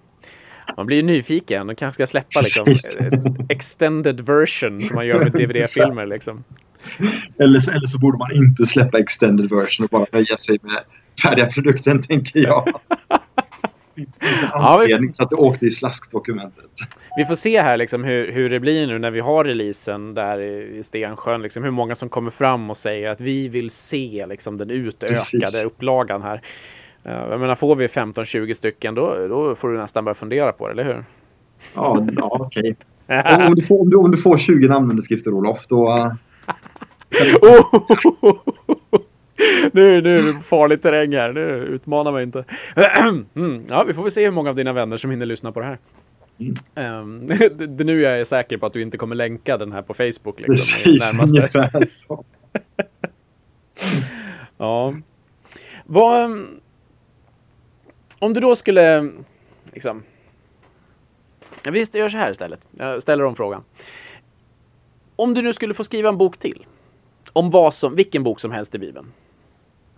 Okay. 0.63 0.75
Man 0.77 0.85
blir 0.85 0.97
ju 0.97 1.03
nyfiken 1.03 1.69
och 1.69 1.77
kanske 1.77 1.95
ska 1.95 2.07
släppa 2.07 2.39
liksom, 2.39 3.45
extended 3.49 4.21
version 4.21 4.81
som 4.81 4.95
man 4.95 5.07
gör 5.07 5.19
med 5.19 5.31
DVD-filmer. 5.31 6.05
Liksom. 6.05 6.43
Eller, 7.39 7.59
så, 7.59 7.71
eller 7.71 7.87
så 7.87 7.99
borde 7.99 8.17
man 8.17 8.31
inte 8.31 8.65
släppa 8.65 8.99
extended 8.99 9.49
version 9.49 9.83
och 9.83 9.89
bara 9.89 10.05
nöja 10.11 10.37
sig 10.37 10.59
med 10.61 10.79
färdiga 11.23 11.45
produkten, 11.45 12.01
tänker 12.01 12.39
jag. 12.39 12.67
ja, 14.53 14.83
vi... 14.87 15.13
så 15.13 15.23
att 15.23 15.29
det 15.29 15.35
åkte 15.35 15.65
i 15.65 15.71
slaskdokumentet. 15.71 16.65
Vi 17.17 17.25
får 17.25 17.35
se 17.35 17.61
här 17.61 17.77
liksom 17.77 18.03
hur, 18.03 18.31
hur 18.31 18.49
det 18.49 18.59
blir 18.59 18.87
nu 18.87 18.99
när 18.99 19.11
vi 19.11 19.19
har 19.19 19.43
releasen 19.43 20.13
där 20.13 20.39
i 20.39 20.83
Stensjön. 20.83 21.41
Liksom, 21.41 21.63
hur 21.63 21.71
många 21.71 21.95
som 21.95 22.09
kommer 22.09 22.31
fram 22.31 22.69
och 22.69 22.77
säger 22.77 23.09
att 23.09 23.21
vi 23.21 23.47
vill 23.47 23.69
se 23.69 24.25
liksom, 24.29 24.57
den 24.57 24.69
utökade 24.69 25.15
Precis. 25.15 25.63
upplagan 25.65 26.21
här. 26.21 26.41
Jag 27.03 27.39
menar, 27.39 27.55
får 27.55 27.75
vi 27.75 27.87
15-20 27.87 28.53
stycken 28.53 28.95
då, 28.95 29.27
då 29.27 29.55
får 29.55 29.69
du 29.69 29.77
nästan 29.77 30.05
börja 30.05 30.15
fundera 30.15 30.51
på 30.51 30.67
det, 30.67 30.71
eller 30.71 30.83
hur? 30.83 31.05
Ja, 31.73 32.07
ja 32.15 32.37
okej. 32.41 32.75
Okay. 33.07 33.45
om, 33.47 33.55
du 33.55 33.61
får, 33.61 33.81
om, 33.81 33.89
du, 33.89 33.97
om 33.97 34.11
du 34.11 34.17
får 34.17 34.37
20 34.37 34.67
namnunderskrifter, 34.67 35.33
Olof, 35.33 35.67
då... 35.67 36.11
Uh... 37.43 37.63
nu, 39.73 40.01
nu 40.01 40.17
är 40.17 40.23
det 40.23 40.39
farlig 40.39 40.81
terräng 40.81 41.13
här. 41.13 41.33
Nu 41.33 41.41
utmanar 41.41 42.11
mig 42.11 42.23
inte. 42.23 42.45
mm, 43.35 43.65
ja, 43.69 43.83
vi 43.83 43.93
får 43.93 44.03
väl 44.03 44.11
se 44.11 44.23
hur 44.23 44.31
många 44.31 44.49
av 44.49 44.55
dina 44.55 44.73
vänner 44.73 44.97
som 44.97 45.11
hinner 45.11 45.25
lyssna 45.25 45.51
på 45.51 45.59
det 45.59 45.65
här. 45.65 45.77
Mm. 46.75 47.27
Det, 47.27 47.49
det, 47.67 47.83
nu 47.83 48.05
är 48.05 48.15
jag 48.15 48.27
säker 48.27 48.57
på 48.57 48.65
att 48.65 48.73
du 48.73 48.81
inte 48.81 48.97
kommer 48.97 49.15
länka 49.15 49.57
den 49.57 49.71
här 49.71 49.81
på 49.81 49.93
Facebook. 49.93 50.39
Liksom, 50.39 50.53
Precis, 50.53 51.13
ungefär 51.33 51.85
så. 51.85 52.25
ja. 54.57 54.93
Vad, 55.85 56.45
om 58.19 58.33
du 58.33 58.39
då 58.39 58.55
skulle 58.55 59.11
liksom. 59.73 60.03
Visst, 61.71 61.93
jag 61.93 62.01
gör 62.01 62.09
så 62.09 62.17
här 62.17 62.31
istället. 62.31 62.67
Jag 62.71 63.01
ställer 63.01 63.23
om 63.23 63.35
frågan. 63.35 63.63
Om 65.15 65.33
du 65.33 65.41
nu 65.41 65.53
skulle 65.53 65.73
få 65.73 65.83
skriva 65.83 66.09
en 66.09 66.17
bok 66.17 66.37
till. 66.37 66.65
Om 67.33 67.49
vad 67.49 67.73
som, 67.73 67.95
vilken 67.95 68.23
bok 68.23 68.39
som 68.39 68.51
helst 68.51 68.75
i 68.75 68.79
Bibeln. 68.79 69.11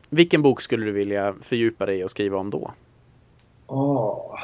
Vilken 0.09 0.41
bok 0.41 0.61
skulle 0.61 0.85
du 0.85 0.91
vilja 0.91 1.33
fördjupa 1.41 1.85
dig 1.85 1.99
i 1.99 2.03
och 2.03 2.11
skriva 2.11 2.37
om 2.37 2.49
då? 2.49 2.73
Oh. 3.67 4.35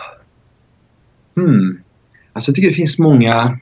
Hmm. 1.36 1.82
Alltså 2.34 2.50
jag 2.50 2.56
tycker 2.56 2.70
det 2.70 2.76
finns 2.76 3.00
många 3.00 3.60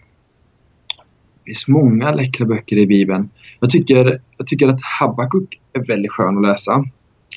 det 1.50 1.54
finns 1.54 1.68
många 1.68 2.12
läckra 2.12 2.46
böcker 2.46 2.78
i 2.78 2.88
Bibeln. 2.88 3.30
Jag 3.60 3.70
tycker, 3.70 4.22
jag 4.38 4.48
tycker 4.48 4.68
att 4.68 4.80
Habakuk 5.00 5.62
är 5.74 5.88
väldigt 5.88 6.12
skön 6.12 6.38
att 6.38 6.44
läsa. 6.44 6.86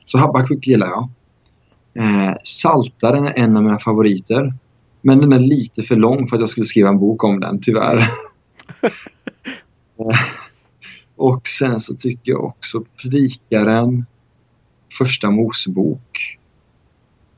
Så 0.04 0.18
Habakuk 0.18 0.66
gillar 0.66 0.86
jag. 0.86 1.08
Eh, 1.94 2.34
Saltaren 2.44 3.26
är 3.26 3.38
en 3.38 3.56
av 3.56 3.62
mina 3.62 3.78
favoriter. 3.78 4.54
Men 5.00 5.18
den 5.18 5.32
är 5.32 5.38
lite 5.38 5.82
för 5.82 5.96
lång 5.96 6.28
för 6.28 6.36
att 6.36 6.40
jag 6.40 6.48
skulle 6.48 6.66
skriva 6.66 6.88
en 6.88 6.98
bok 6.98 7.24
om 7.24 7.40
den, 7.40 7.60
tyvärr. 7.60 8.10
och 11.16 11.48
sen 11.48 11.80
så 11.80 11.94
tycker 11.94 12.32
jag 12.32 12.44
också 12.44 12.84
Predikaren, 13.02 14.06
Första 14.98 15.30
Mosebok. 15.30 16.38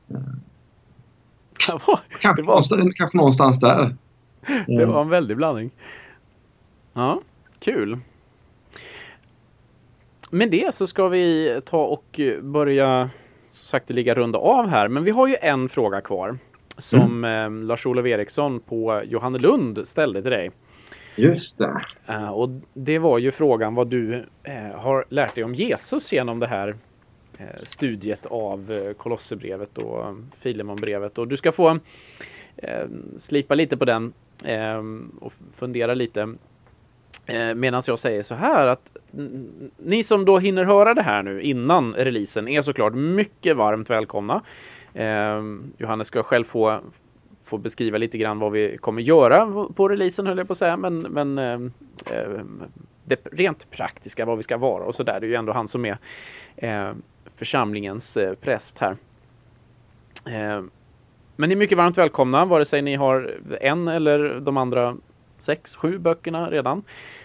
Det 1.67 1.73
var, 1.87 1.99
Kanske, 2.19 2.41
det 2.41 2.45
var, 2.45 2.53
någonstans, 2.53 2.95
kanske 2.95 3.17
någonstans 3.17 3.59
där. 3.59 3.95
det 4.67 4.85
var 4.85 5.01
en 5.01 5.09
väldig 5.09 5.37
blandning. 5.37 5.71
Ja, 6.93 7.21
kul. 7.59 7.99
Med 10.29 10.51
det 10.51 10.75
så 10.75 10.87
ska 10.87 11.07
vi 11.07 11.59
ta 11.65 11.85
och 11.85 12.19
börja 12.41 13.09
så 13.49 13.65
sagt 13.65 13.89
ligga 13.89 14.13
runda 14.13 14.39
av 14.39 14.67
här. 14.67 14.87
Men 14.87 15.03
vi 15.03 15.11
har 15.11 15.27
ju 15.27 15.35
en 15.41 15.69
fråga 15.69 16.01
kvar 16.01 16.37
som 16.77 17.23
eh, 17.25 17.49
Lars-Olof 17.51 18.05
Eriksson 18.05 18.59
på 18.59 19.01
Johannelund 19.05 19.87
ställde 19.87 20.21
till 20.21 20.31
dig. 20.31 20.51
Just 21.15 21.59
det. 21.59 21.81
Eh, 22.07 22.29
och 22.29 22.49
det 22.73 22.99
var 22.99 23.17
ju 23.17 23.31
frågan 23.31 23.75
vad 23.75 23.87
du 23.87 24.25
eh, 24.43 24.79
har 24.79 25.05
lärt 25.09 25.35
dig 25.35 25.43
om 25.43 25.53
Jesus 25.53 26.13
genom 26.13 26.39
det 26.39 26.47
här 26.47 26.75
Eh, 27.37 27.63
studiet 27.63 28.25
av 28.25 28.71
eh, 28.71 28.93
Kolosserbrevet 28.93 29.77
och 29.77 30.07
eh, 30.07 30.15
Filemonbrevet. 30.39 31.17
Och 31.17 31.27
du 31.27 31.37
ska 31.37 31.51
få 31.51 31.79
eh, 32.57 32.85
slipa 33.17 33.55
lite 33.55 33.77
på 33.77 33.85
den 33.85 34.13
eh, 34.45 34.83
och 35.19 35.33
fundera 35.53 35.93
lite 35.93 36.35
eh, 37.25 37.55
medan 37.55 37.81
jag 37.87 37.99
säger 37.99 38.21
så 38.21 38.35
här 38.35 38.67
att 38.67 38.97
ni 39.77 40.03
som 40.03 40.25
då 40.25 40.37
hinner 40.37 40.63
höra 40.63 40.93
det 40.93 41.01
här 41.01 41.23
nu 41.23 41.41
innan 41.41 41.93
releasen 41.93 42.47
är 42.47 42.61
såklart 42.61 42.93
mycket 42.93 43.57
varmt 43.57 43.89
välkomna. 43.89 44.41
Eh, 44.93 45.43
Johannes 45.77 46.07
ska 46.07 46.23
själv 46.23 46.43
få, 46.43 46.79
få 47.43 47.57
beskriva 47.57 47.97
lite 47.97 48.17
grann 48.17 48.39
vad 48.39 48.51
vi 48.51 48.77
kommer 48.77 49.01
göra 49.01 49.67
på 49.75 49.89
releasen 49.89 50.27
höll 50.27 50.37
jag 50.37 50.47
på 50.47 50.51
att 50.51 50.57
säga, 50.57 50.77
men, 50.77 50.99
men 50.99 51.37
eh, 51.37 51.59
det 53.05 53.27
rent 53.31 53.71
praktiska, 53.71 54.25
vad 54.25 54.37
vi 54.37 54.43
ska 54.43 54.57
vara 54.57 54.83
och 54.83 54.95
så 54.95 55.03
där. 55.03 55.19
Det 55.19 55.25
är 55.25 55.29
ju 55.29 55.35
ändå 55.35 55.53
han 55.53 55.67
som 55.67 55.85
är 55.85 55.97
eh, 56.55 56.91
församlingens 57.35 58.17
eh, 58.17 58.33
präst 58.33 58.77
här. 58.77 58.97
Eh, 60.25 60.63
men 61.35 61.49
ni 61.49 61.55
är 61.55 61.57
mycket 61.57 61.77
varmt 61.77 61.97
välkomna, 61.97 62.45
vare 62.45 62.65
sig 62.65 62.81
ni 62.81 62.95
har 62.95 63.37
en 63.61 63.87
eller 63.87 64.39
de 64.39 64.57
andra 64.57 64.97
sex, 65.39 65.75
sju 65.75 65.97
böckerna 65.97 66.49
redan. 66.49 66.83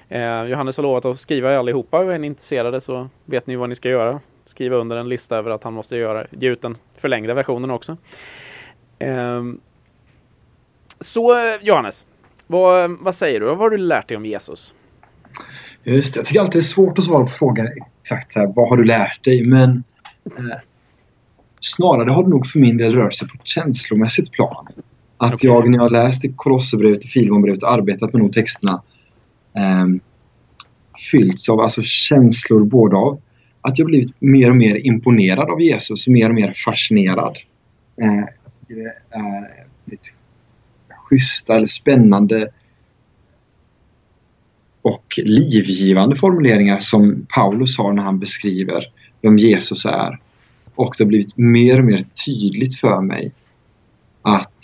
Eh, 0.08 0.44
Johannes 0.44 0.76
har 0.76 0.82
lovat 0.82 1.04
att 1.04 1.18
skriva 1.18 1.52
i 1.52 1.56
allihopa 1.56 1.98
och 1.98 2.14
är 2.14 2.18
ni 2.18 2.26
intresserade 2.26 2.80
så 2.80 3.08
vet 3.24 3.46
ni 3.46 3.56
vad 3.56 3.68
ni 3.68 3.74
ska 3.74 3.88
göra. 3.88 4.20
Skriva 4.44 4.76
under 4.76 4.96
en 4.96 5.08
lista 5.08 5.36
över 5.36 5.50
att 5.50 5.64
han 5.64 5.72
måste 5.72 5.96
göra, 5.96 6.26
ge 6.30 6.48
ut 6.48 6.62
den 6.62 6.76
förlängda 6.96 7.34
versionen 7.34 7.70
också. 7.70 7.96
Eh, 8.98 9.42
så 11.00 11.36
Johannes, 11.60 12.06
vad, 12.46 12.96
vad 13.00 13.14
säger 13.14 13.40
du? 13.40 13.46
Vad 13.46 13.58
har 13.58 13.70
du 13.70 13.76
lärt 13.76 14.08
dig 14.08 14.16
om 14.16 14.26
Jesus? 14.26 14.74
Just 15.82 16.14
det. 16.14 16.18
Jag 16.18 16.26
tycker 16.26 16.40
alltid 16.40 16.54
det 16.54 16.58
är 16.58 16.62
svårt 16.62 16.98
att 16.98 17.04
svara 17.04 17.24
på 17.24 17.30
frågan 17.30 17.68
exakt 18.02 18.32
så 18.32 18.40
här, 18.40 18.52
vad 18.56 18.68
har 18.68 18.76
du 18.76 18.84
lärt 18.84 19.24
dig? 19.24 19.46
Men 19.46 19.84
snarare 21.60 22.10
har 22.10 22.22
det 22.22 22.30
nog 22.30 22.46
för 22.46 22.58
min 22.58 22.76
del 22.76 22.94
rört 22.94 23.14
sig 23.14 23.28
på 23.28 23.34
ett 23.34 23.46
känslomässigt 23.46 24.30
plan. 24.30 24.66
Att 25.16 25.34
Okej. 25.34 25.50
jag 25.50 25.70
när 25.70 25.78
jag 25.78 25.92
läst 25.92 26.24
i 26.24 26.32
Kolosserbrevet, 26.36 27.04
i 27.04 27.08
Filemonbrevet 27.08 27.62
och 27.62 27.72
arbetat 27.72 28.12
med 28.12 28.22
de 28.22 28.32
texterna 28.32 28.82
eh, 29.56 29.86
fyllts 31.10 31.48
av 31.48 31.60
alltså 31.60 31.82
känslor 31.84 32.64
både 32.64 32.96
av 32.96 33.20
att 33.60 33.78
jag 33.78 33.86
blivit 33.86 34.14
mer 34.18 34.50
och 34.50 34.56
mer 34.56 34.86
imponerad 34.86 35.50
av 35.50 35.60
Jesus, 35.60 36.08
mer 36.08 36.28
och 36.28 36.34
mer 36.34 36.52
fascinerad. 36.64 37.38
Eh, 37.96 38.24
det 38.68 38.80
är 39.10 39.64
lite 39.84 40.08
schyssta 40.88 41.56
eller 41.56 41.66
spännande 41.66 42.48
och 44.82 45.04
livgivande 45.24 46.16
formuleringar 46.16 46.78
som 46.78 47.26
Paulus 47.34 47.78
har 47.78 47.92
när 47.92 48.02
han 48.02 48.18
beskriver 48.18 48.84
vem 49.22 49.38
Jesus 49.38 49.84
är. 49.84 50.20
Och 50.74 50.94
det 50.98 51.04
har 51.04 51.08
blivit 51.08 51.36
mer 51.36 51.78
och 51.78 51.84
mer 51.84 52.04
tydligt 52.26 52.74
för 52.74 53.00
mig 53.00 53.32
att, 54.22 54.54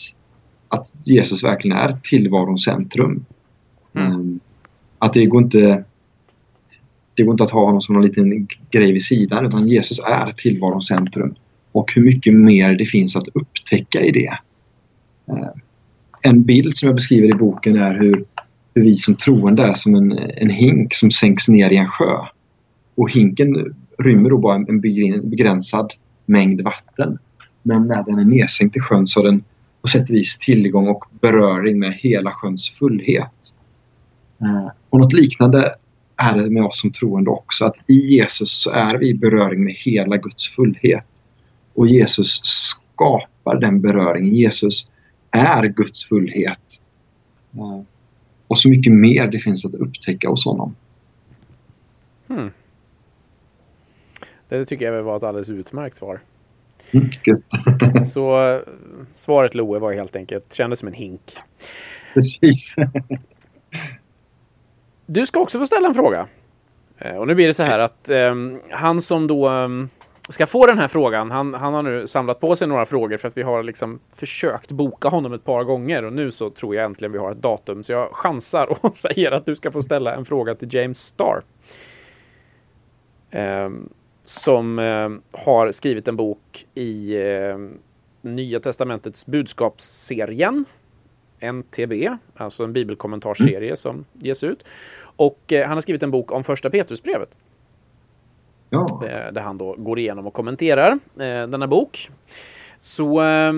att 0.69 0.93
Jesus 1.05 1.45
verkligen 1.45 1.77
är 1.77 1.93
tillvarons 2.03 2.65
centrum. 2.65 3.25
Mm. 3.95 4.13
Um, 4.13 4.41
att 4.99 5.13
det 5.13 5.27
går 5.27 5.43
inte 5.43 5.85
det 7.15 7.23
går 7.23 7.35
inte 7.35 7.45
att 7.45 7.51
ha 7.51 7.65
honom 7.65 7.81
som 7.81 7.95
någon 7.95 8.07
liten 8.07 8.49
grej 8.71 8.93
vid 8.93 9.05
sidan 9.05 9.47
utan 9.47 9.69
Jesus 9.69 9.99
är 9.99 10.33
tillvarons 10.33 10.87
centrum. 10.87 11.35
Och 11.73 11.93
hur 11.95 12.03
mycket 12.03 12.35
mer 12.35 12.75
det 12.75 12.87
finns 12.87 13.17
att 13.17 13.29
upptäcka 13.35 14.01
i 14.01 14.11
det. 14.11 14.39
Eh, 15.29 15.49
En 16.23 16.43
bild 16.43 16.77
som 16.77 16.87
jag 16.87 16.97
beskriver 16.97 17.29
i 17.29 17.35
boken 17.35 17.77
är 17.77 17.99
hur, 17.99 18.25
hur 18.75 18.83
vi 18.83 18.95
som 18.95 19.15
troende 19.15 19.63
är 19.63 19.75
som 19.75 19.95
en, 19.95 20.13
en 20.19 20.51
hink 20.51 20.95
som 20.95 21.11
sänks 21.11 21.49
ner 21.49 21.71
i 21.71 21.77
en 21.77 21.89
sjö. 21.89 22.17
Och 22.95 23.11
hinken 23.11 23.75
rymmer 23.99 24.31
då 24.31 24.39
bara 24.39 24.55
en, 24.55 24.81
begränsad 25.31 25.93
mängd 26.27 26.61
vatten. 26.61 27.19
Men 27.63 27.87
när 27.87 28.03
den 28.03 28.19
är 28.19 28.25
nedsänkt 28.25 28.77
i 28.77 28.81
sjön 28.81 29.07
så 29.07 29.21
har 29.21 29.25
den 29.25 29.45
på 29.83 29.89
sätt 29.89 30.11
och 30.11 30.17
vis 30.17 30.39
tillgång 30.39 30.89
och 30.89 31.05
beröring 31.21 31.79
med 31.79 31.93
hela 31.93 32.31
sjöns 32.31 32.71
fullhet. 32.71 33.55
Eh, 34.41 34.71
och 34.91 34.99
något 34.99 35.13
liknande 35.13 35.75
är 36.17 36.37
det 36.37 36.51
med 36.51 36.65
oss 36.65 36.81
som 36.81 36.93
troende 36.93 37.31
också. 37.31 37.65
Att 37.65 37.91
i 37.91 38.17
Jesus 38.17 38.63
så 38.63 38.71
är 38.71 38.99
vi 38.99 39.09
i 39.09 39.15
beröring 39.15 39.65
med 39.65 39.75
hela 39.75 40.17
Guds 40.17 40.49
fullhet. 40.49 41.07
Och 41.75 41.89
Jesus 41.89 42.41
skapar 42.45 43.61
den 43.61 43.81
beröringen. 43.81 44.35
Jesus 44.35 44.89
är 45.31 45.65
Guds 45.67 46.05
fullhet. 46.05 46.81
Eh, 47.55 47.83
och 48.49 48.59
så 48.59 48.69
mycket 48.69 48.93
mer 48.93 49.27
det 49.27 49.39
finns 49.39 49.65
att 49.65 49.75
upptäcka 49.75 50.29
hos 50.29 50.45
honom. 50.45 50.75
Hmm. 52.27 52.51
Det 54.49 54.65
tycker 54.65 54.93
jag 54.93 55.03
var 55.03 55.17
ett 55.17 55.23
alldeles 55.23 55.49
utmärkt 55.51 55.97
svar. 55.97 56.21
Mm. 56.93 58.05
Så 58.05 58.49
eh, 58.49 58.61
svaret 59.15 59.55
Loe 59.55 59.79
var 59.79 59.93
helt 59.93 60.17
enkelt, 60.17 60.53
kändes 60.53 60.79
som 60.79 60.89
en 60.89 60.95
hink. 60.95 61.23
Precis. 62.15 62.75
Du 65.07 65.27
ska 65.27 65.41
också 65.41 65.59
få 65.59 65.67
ställa 65.67 65.89
en 65.89 65.95
fråga. 65.95 66.27
Eh, 66.99 67.17
Och 67.17 67.27
nu 67.27 67.35
blir 67.35 67.47
det 67.47 67.55
så 67.55 67.63
här 67.63 67.79
att 67.79 68.09
ehm, 68.09 68.61
han 68.71 69.01
som 69.01 69.27
då 69.27 69.49
ehm, 69.49 69.89
ska 70.29 70.47
få 70.47 70.67
den 70.67 70.79
här 70.79 70.89
frågan, 70.89 71.31
han, 71.31 71.55
han 71.55 71.75
har 71.75 71.83
nu 71.83 72.07
samlat 72.07 72.41
på 72.41 72.57
sig 72.57 72.69
några 72.69 72.87
frågor 72.87 73.17
för 73.17 73.29
att 73.29 73.37
vi 73.37 73.43
har 73.43 73.63
liksom 73.63 73.99
försökt 74.15 74.71
boka 74.71 75.09
honom 75.09 75.33
ett 75.33 75.45
par 75.45 75.65
gånger 75.65 76.05
och 76.05 76.13
nu 76.13 76.31
så 76.31 76.51
tror 76.51 76.75
jag 76.75 76.85
äntligen 76.85 77.13
vi 77.13 77.19
har 77.19 77.31
ett 77.31 77.43
datum. 77.43 77.83
Så 77.83 77.93
jag 77.93 78.09
chansar 78.13 78.85
och 78.85 78.97
säger 78.97 79.33
att 79.33 79.47
du 79.47 79.57
ska 79.57 79.71
få 79.71 79.83
ställa 79.83 80.15
en 80.15 80.25
fråga 80.25 80.55
till 80.55 80.75
James 80.75 80.99
Starr. 80.99 81.43
Ehm, 83.31 83.89
som 84.27 84.79
ehm, 84.79 85.23
har 85.33 85.71
skrivit 85.71 86.09
en 86.09 86.17
bok 86.17 86.67
i 86.75 87.23
ehm, 87.23 87.79
Nya 88.23 88.61
Testamentets 88.61 89.27
budskapsserien. 89.27 90.65
NTB, 91.41 92.09
alltså 92.37 92.65
en 92.65 92.73
bibelkommentarserie 92.73 93.77
som 93.77 94.05
ges 94.13 94.45
ut. 94.45 94.65
Och 94.99 95.53
eh, 95.53 95.67
han 95.67 95.77
har 95.77 95.81
skrivit 95.81 96.03
en 96.03 96.11
bok 96.11 96.33
om 96.33 96.45
första 96.45 96.71
Petrusbrevet. 96.71 97.37
Ja. 98.71 99.03
Eh, 99.05 99.33
där 99.33 99.41
han 99.41 99.59
då 99.59 99.75
går 99.79 99.99
igenom 99.99 100.27
och 100.27 100.35
kommenterar 100.35 100.93
eh, 100.93 101.47
denna 101.47 101.67
bok. 101.67 102.11
Så 102.79 103.23
eh, 103.23 103.53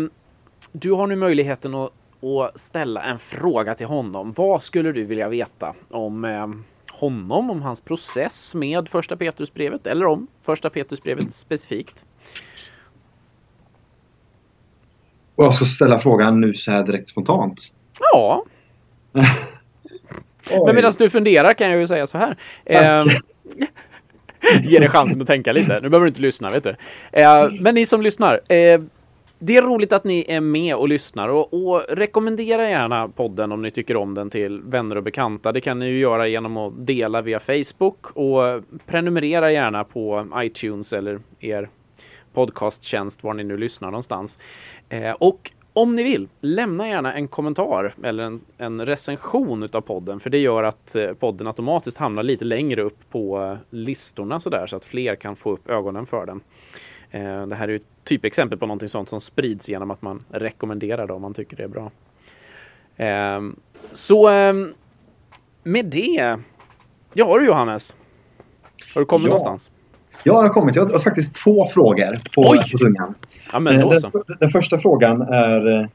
du 0.73 0.93
har 0.93 1.07
nu 1.07 1.17
möjligheten 1.17 1.75
att, 1.75 1.93
att 2.23 2.59
ställa 2.61 3.03
en 3.03 3.19
fråga 3.19 3.75
till 3.75 3.87
honom. 3.87 4.33
Vad 4.33 4.63
skulle 4.63 4.93
du 4.93 5.05
vilja 5.05 5.29
veta 5.29 5.75
om 5.91 6.25
eh, 6.25 6.47
honom, 6.99 7.51
om 7.51 7.63
hans 7.63 7.81
process 7.81 8.55
med 8.55 8.89
första 8.89 9.17
Petrusbrevet 9.17 9.87
eller 9.87 10.07
om 10.07 10.27
första 10.43 10.71
Petrusbrevet 10.71 11.33
specifikt? 11.33 12.07
Och 15.35 15.45
jag 15.45 15.55
ska 15.55 15.65
ställa 15.65 15.99
frågan 15.99 16.41
nu 16.41 16.55
så 16.55 16.71
här 16.71 16.83
direkt 16.83 17.09
spontant. 17.09 17.73
Ja, 18.13 18.45
men 20.67 20.75
medan 20.75 20.93
du 20.99 21.11
funderar 21.11 21.55
kan 21.55 21.71
jag 21.71 21.81
ju 21.81 21.87
säga 21.87 22.07
så 22.07 22.19
här. 22.19 22.37
Eh, 22.65 23.05
Ge 24.63 24.79
dig 24.79 24.89
chansen 24.89 25.21
att 25.21 25.27
tänka 25.27 25.53
lite. 25.53 25.81
Nu 25.83 25.89
behöver 25.89 26.05
du 26.05 26.09
inte 26.09 26.21
lyssna, 26.21 26.51
vet 26.51 26.65
du. 26.65 26.77
Eh, 27.13 27.49
men 27.61 27.75
ni 27.75 27.87
som 27.87 28.03
lyssnar. 28.03 28.41
Eh, 28.53 28.81
det 29.39 29.57
är 29.57 29.63
roligt 29.63 29.93
att 29.93 30.05
ni 30.05 30.25
är 30.29 30.41
med 30.41 30.77
och 30.77 30.89
lyssnar 30.89 31.29
och, 31.29 31.55
och 31.55 31.83
rekommendera 31.89 32.71
gärna 32.71 33.09
podden 33.09 33.53
om 33.53 33.63
ni 33.63 33.71
tycker 33.71 33.97
om 33.97 34.15
den 34.15 34.31
till 34.31 34.61
vänner 34.61 34.97
och 34.97 35.03
bekanta. 35.03 35.53
Det 35.53 35.61
kan 35.61 35.79
ni 35.79 35.87
ju 35.87 35.99
göra 35.99 36.27
genom 36.29 36.57
att 36.57 36.87
dela 36.87 37.23
via 37.23 37.41
Facebook 37.41 38.07
och 38.11 38.63
prenumerera 38.87 39.53
gärna 39.53 39.85
på 39.85 40.27
iTunes 40.37 40.93
eller 40.93 41.21
er 41.41 41.69
podcasttjänst 42.33 43.25
var 43.25 43.35
ni 43.35 43.45
nu 43.45 43.57
lyssnar 43.57 43.91
någonstans. 43.91 44.39
Eh, 44.89 45.13
och 45.13 45.53
om 45.73 45.97
ni 45.97 46.03
vill, 46.03 46.29
lämna 46.41 46.89
gärna 46.89 47.15
en 47.15 47.29
kommentar 47.29 47.95
eller 48.03 48.25
en, 48.25 48.41
en 48.59 48.87
recension 48.87 49.63
utav 49.63 49.81
podden, 49.81 50.21
för 50.21 50.31
det 50.31 50.39
gör 50.39 50.63
att 50.63 50.95
eh, 50.95 51.13
podden 51.13 51.47
automatiskt 51.47 51.99
hamnar 51.99 52.23
lite 52.23 52.45
längre 52.45 52.83
upp 52.83 52.99
på 53.11 53.43
eh, 53.43 53.57
listorna 53.71 54.41
sådär, 54.41 54.67
så 54.67 54.77
att 54.77 54.85
fler 54.85 55.15
kan 55.15 55.37
få 55.37 55.53
upp 55.53 55.71
ögonen 55.71 56.07
för 56.07 56.27
den. 56.27 56.41
Eh, 57.11 57.47
det 57.47 57.55
här 57.55 57.69
är 57.69 57.77
ett 57.77 57.83
typexempel 58.05 58.59
på 58.59 58.67
någonting 58.67 58.89
sånt 58.89 59.09
som 59.09 59.21
sprids 59.21 59.69
genom 59.69 59.91
att 59.91 60.03
man 60.03 60.25
rekommenderar 60.31 61.07
det 61.07 61.13
om 61.13 61.23
man 61.23 61.35
tycker 61.35 61.57
det 61.57 61.63
är 61.63 61.69
bra. 61.69 61.91
Eh, 62.97 63.41
så 63.93 64.31
eh, 64.31 64.55
med 65.63 65.87
det. 65.87 66.39
Ja 67.15 67.39
du 67.39 67.47
Johannes. 67.47 67.97
Har 68.95 69.01
du 69.01 69.05
kommit 69.05 69.25
Ja. 69.25 69.29
någonstans? 69.29 69.71
Ja, 70.23 70.33
jag 70.35 70.43
har 70.43 70.49
kommit. 70.49 70.77
Jag 70.77 70.87
har 70.87 70.99
faktiskt 70.99 71.35
två 71.37 71.69
frågor 71.69 72.21
på, 72.35 72.43
Oj! 72.51 72.59
på 72.73 72.79
tungan. 72.79 73.15
Ja 73.53 73.59
Eh, 73.59 73.89
den, 73.89 74.11
den 74.41 74.51
första 74.51 74.79
frågan 74.79 75.23
är 75.23 75.81
eh, 75.81 75.87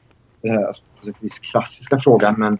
den 0.42 0.50
här 0.50 0.66
på 0.98 1.04
sätt 1.04 1.16
vis 1.20 1.38
klassiska 1.38 1.98
frågan, 2.00 2.34
men 2.38 2.54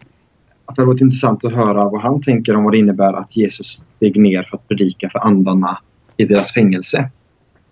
att 0.65 0.75
det 0.75 0.81
hade 0.81 0.85
varit 0.87 1.01
intressant 1.01 1.45
att 1.45 1.53
höra 1.53 1.89
vad 1.89 2.01
han 2.01 2.21
tänker 2.21 2.55
om 2.55 2.63
vad 2.63 2.73
det 2.73 2.77
innebär 2.77 3.13
att 3.13 3.37
Jesus 3.37 3.67
steg 3.67 4.21
ner 4.21 4.43
för 4.43 4.57
att 4.57 4.67
predika 4.67 5.09
för 5.09 5.19
andarna 5.19 5.79
i 6.17 6.25
deras 6.25 6.53
fängelse. 6.53 7.09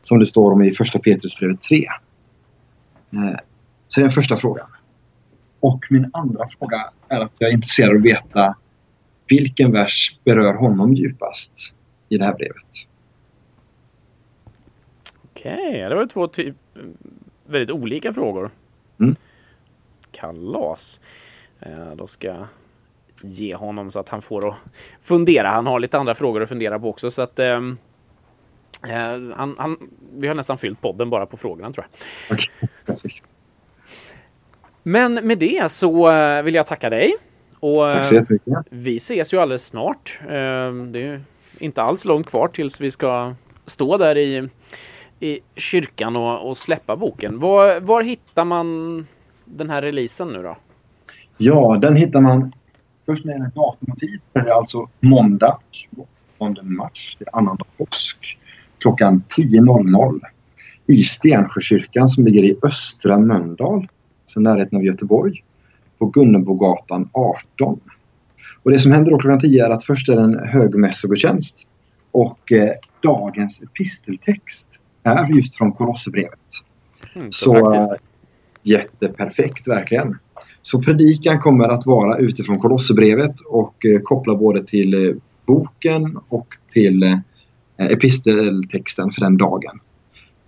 Som 0.04 0.20
det 0.20 0.26
står 0.26 0.52
om 0.52 0.64
i 0.64 0.72
första 0.72 1.00
Petrusbrevet 1.00 1.62
3. 1.62 1.86
Eh, 3.14 3.40
Så 3.88 4.00
det 4.00 4.02
är 4.02 4.06
den 4.06 4.12
första 4.12 4.38
frågan. 4.38 4.68
Och 5.60 5.86
min 5.90 6.10
andra 6.14 6.48
fråga 6.48 6.90
är 7.08 7.20
att 7.20 7.32
jag 7.38 7.50
är 7.50 7.54
intresserad 7.54 7.90
av 7.90 7.96
att 7.98 8.04
veta 8.04 8.56
vilken 9.28 9.72
vers 9.72 10.18
berör 10.24 10.54
honom 10.54 10.94
djupast 10.94 11.76
i 12.10 12.18
det 12.18 12.26
här 12.26 12.34
brevet. 12.34 12.88
Okej, 15.24 15.90
det 15.90 15.96
var 15.96 16.06
två 16.06 16.28
typ, 16.28 16.56
väldigt 17.46 17.72
olika 17.72 18.14
frågor. 18.14 18.52
Mm. 19.00 19.16
Kalas. 20.12 21.02
Eh, 21.60 21.92
då 21.96 22.08
ska 22.08 22.28
jag 22.28 22.48
ge 23.22 23.56
honom 23.56 23.92
så 23.92 24.00
att 24.00 24.10
han 24.10 24.22
får 24.22 24.50
att 24.50 24.56
fundera. 25.02 25.50
Han 25.50 25.68
har 25.68 25.80
lite 25.80 25.98
andra 25.98 26.16
frågor 26.16 26.44
att 26.44 26.50
fundera 26.50 26.80
på 26.80 26.90
också. 26.90 27.12
Så 27.12 27.22
att, 27.22 27.40
ehm, 27.40 27.78
eh, 28.88 29.36
han, 29.38 29.56
han, 29.58 29.78
vi 30.18 30.28
har 30.28 30.36
nästan 30.36 30.58
fyllt 30.58 30.82
podden 30.82 31.10
bara 31.10 31.26
på 31.26 31.38
frågorna 31.38 31.74
tror 31.74 31.86
jag. 31.90 32.40
Perfekt. 32.86 33.24
Men 34.84 35.14
med 35.14 35.38
det 35.38 35.72
så 35.72 36.10
eh, 36.12 36.44
vill 36.44 36.56
jag 36.56 36.68
tacka 36.68 36.90
dig. 36.90 37.14
Och, 37.60 37.76
Tack 37.76 38.06
så 38.06 38.16
eh, 38.16 38.22
jättemycket. 38.22 38.54
Vi 38.70 38.96
ses 38.98 39.34
ju 39.34 39.38
alldeles 39.38 39.66
snart. 39.66 40.20
Eh, 40.22 40.28
Det 40.28 41.00
är 41.00 41.12
ju 41.12 41.22
inte 41.60 41.82
alls 41.82 42.06
långt 42.06 42.28
kvar 42.28 42.48
tills 42.48 42.82
vi 42.82 42.92
ska 42.92 43.36
stå 43.66 43.98
där 43.98 44.18
i, 44.18 44.50
i 45.20 45.40
kyrkan 45.56 46.16
och, 46.16 46.50
och 46.50 46.58
släppa 46.58 46.96
boken. 46.96 47.40
Var, 47.40 47.80
var 47.80 48.04
hittar 48.04 48.46
man 48.46 49.08
den 49.46 49.70
här 49.70 49.82
releasen 49.82 50.28
nu 50.28 50.44
då? 50.44 50.58
Ja, 51.38 51.78
den 51.82 51.96
hittar 51.96 52.22
man 52.22 52.54
först 53.06 53.26
när 53.26 53.40
det 53.40 53.52
datum 53.56 53.92
och 53.92 54.00
tid. 54.00 54.22
Det 54.34 54.40
är 54.40 54.58
alltså 54.58 54.90
måndag 55.00 55.60
8 56.38 56.64
mars, 56.64 57.16
det 57.20 57.26
är 57.28 57.36
annandag 57.38 57.66
påsk, 57.78 58.38
klockan 58.84 59.24
10.00 59.38 60.20
i 60.88 60.96
Stensjökyrkan 61.04 62.08
som 62.10 62.26
ligger 62.26 62.44
i 62.44 62.56
Östra 62.64 63.20
Mölndal, 63.20 63.88
så 64.26 64.40
närheten 64.42 64.78
av 64.78 64.84
Göteborg, 64.84 65.44
på 66.00 66.06
Gunnebogatan 66.06 67.10
18. 67.14 67.80
Och 68.64 68.72
det 68.72 68.80
som 68.80 68.92
händer 68.92 69.12
då 69.12 69.18
klockan 69.18 69.40
10 69.40 69.66
är 69.66 69.70
att 69.70 69.84
först 69.84 70.10
är 70.10 70.16
det 70.16 70.22
en 70.22 70.40
högmässogudstjänst 70.48 71.68
och 72.12 72.52
eh, 72.52 72.70
dagens 73.04 73.62
episteltext 73.62 74.66
är 75.04 75.36
just 75.36 75.56
från 75.58 75.72
Kolosserbrevet. 75.72 76.40
Mm, 77.16 77.28
Så, 77.32 77.54
praktiskt. 77.54 77.92
eh, 77.92 77.98
Jätteperfekt, 78.64 79.68
verkligen. 79.68 80.18
Så 80.62 80.82
predikan 80.82 81.40
kommer 81.40 81.70
att 81.70 81.86
vara 81.86 82.18
utifrån 82.18 82.60
Kolosserbrevet 82.60 83.36
och 83.50 83.86
eh, 83.86 84.02
koppla 84.02 84.36
både 84.36 84.64
till 84.64 84.94
eh, 85.08 85.16
boken 85.46 86.18
och 86.30 86.48
till 86.74 87.04
eh, 87.04 87.18
episteltexten 87.78 89.12
för 89.12 89.22
den 89.22 89.38
dagen. 89.38 89.80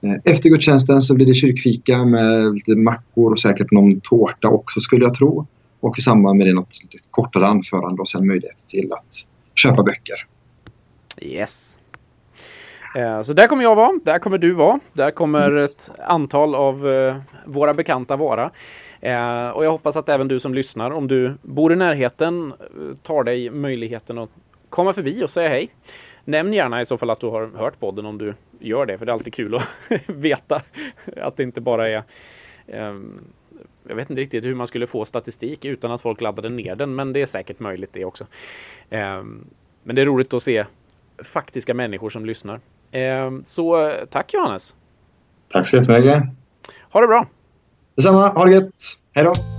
Eh, 0.01 0.13
efter 0.34 0.49
gudstjänsten 0.49 1.01
så 1.01 1.15
blir 1.15 1.26
det 1.26 1.34
kyrkfika 1.34 2.05
med 2.05 2.53
lite 2.53 2.76
mackor 2.76 3.32
och 3.32 3.39
säkert 3.39 3.71
någon 3.71 4.01
tårta 4.01 4.47
också 4.47 4.80
skulle 4.80 5.05
jag 5.05 5.15
tro. 5.15 5.47
Och 5.80 5.99
i 5.99 6.01
samband 6.01 6.38
med 6.38 6.47
det 6.47 6.53
något 6.53 6.84
lite 6.84 6.97
kortare 7.11 7.47
anförande 7.47 8.01
och 8.01 8.07
sen 8.07 8.28
möjlighet 8.28 8.67
till 8.67 8.93
att 8.93 9.26
köpa 9.55 9.84
böcker. 9.84 10.15
Yes. 11.21 11.80
Eh, 12.95 13.21
Så 13.21 13.34
där 13.34 13.47
kommer 13.47 13.63
jag 13.63 13.76
vara, 13.76 13.99
där 14.03 14.19
kommer 14.19 14.38
du 14.38 14.51
vara, 14.53 14.80
där 14.93 15.11
kommer 15.11 15.51
ett 15.51 15.91
antal 16.07 16.55
av 16.55 16.88
eh, 16.88 17.15
våra 17.45 17.73
bekanta 17.73 18.15
vara. 18.15 18.51
Eh, 19.01 19.49
Och 19.49 19.65
jag 19.65 19.71
hoppas 19.71 19.95
att 19.97 20.09
även 20.09 20.28
du 20.28 20.39
som 20.39 20.53
lyssnar, 20.53 20.91
om 20.91 21.07
du 21.07 21.34
bor 21.41 21.73
i 21.73 21.76
närheten, 21.76 22.53
eh, 22.59 22.95
tar 23.03 23.23
dig 23.23 23.49
möjligheten 23.49 24.17
att 24.17 24.30
komma 24.69 24.93
förbi 24.93 25.23
och 25.23 25.30
säga 25.30 25.49
hej. 25.49 25.69
Nämn 26.26 26.53
gärna 26.53 26.82
i 26.82 26.86
så 26.86 26.97
fall 26.97 27.09
att 27.09 27.19
du 27.19 27.28
har 27.28 27.47
hört 27.47 27.80
podden 27.80 28.05
om 28.05 28.17
du 28.17 28.34
gör 28.59 28.86
det, 28.86 28.97
för 28.97 29.05
det 29.05 29.11
är 29.11 29.13
alltid 29.13 29.34
kul 29.34 29.55
att 29.55 29.67
veta 30.07 30.61
att 31.17 31.38
det 31.38 31.43
inte 31.43 31.61
bara 31.61 31.88
är 31.89 32.03
ehm, 32.67 33.19
jag 33.88 33.95
vet 33.95 34.09
inte 34.09 34.21
riktigt 34.21 34.45
hur 34.45 34.55
man 34.55 34.67
skulle 34.67 34.88
få 34.88 35.05
statistik 35.05 35.65
utan 35.65 35.91
att 35.91 36.01
folk 36.01 36.21
laddade 36.21 36.49
ner 36.49 36.76
den, 36.76 36.95
men 36.95 37.13
det 37.13 37.21
är 37.21 37.26
säkert 37.26 37.59
möjligt 37.59 37.93
det 37.93 38.05
också. 38.05 38.28
Ehm, 38.89 39.45
Men 39.84 39.95
det 39.95 40.01
är 40.01 40.05
roligt 40.05 40.34
att 40.34 40.43
se 40.43 40.65
faktiska 41.23 41.73
människor 41.73 42.09
som 42.09 42.26
lyssnar. 42.26 42.59
Ehm, 42.91 43.43
Så 43.45 43.88
eh, 43.89 44.05
tack 44.05 44.34
Johannes! 44.34 44.76
Tack 45.51 45.67
så 45.67 45.76
jättemycket. 45.76 46.23
Ha 46.91 47.01
det 47.01 47.07
bra! 47.07 47.28
Detsamma, 47.95 48.28
ha 48.30 48.45
det 48.45 48.51
gött. 48.51 48.73
Hej 49.13 49.26
då! 49.26 49.55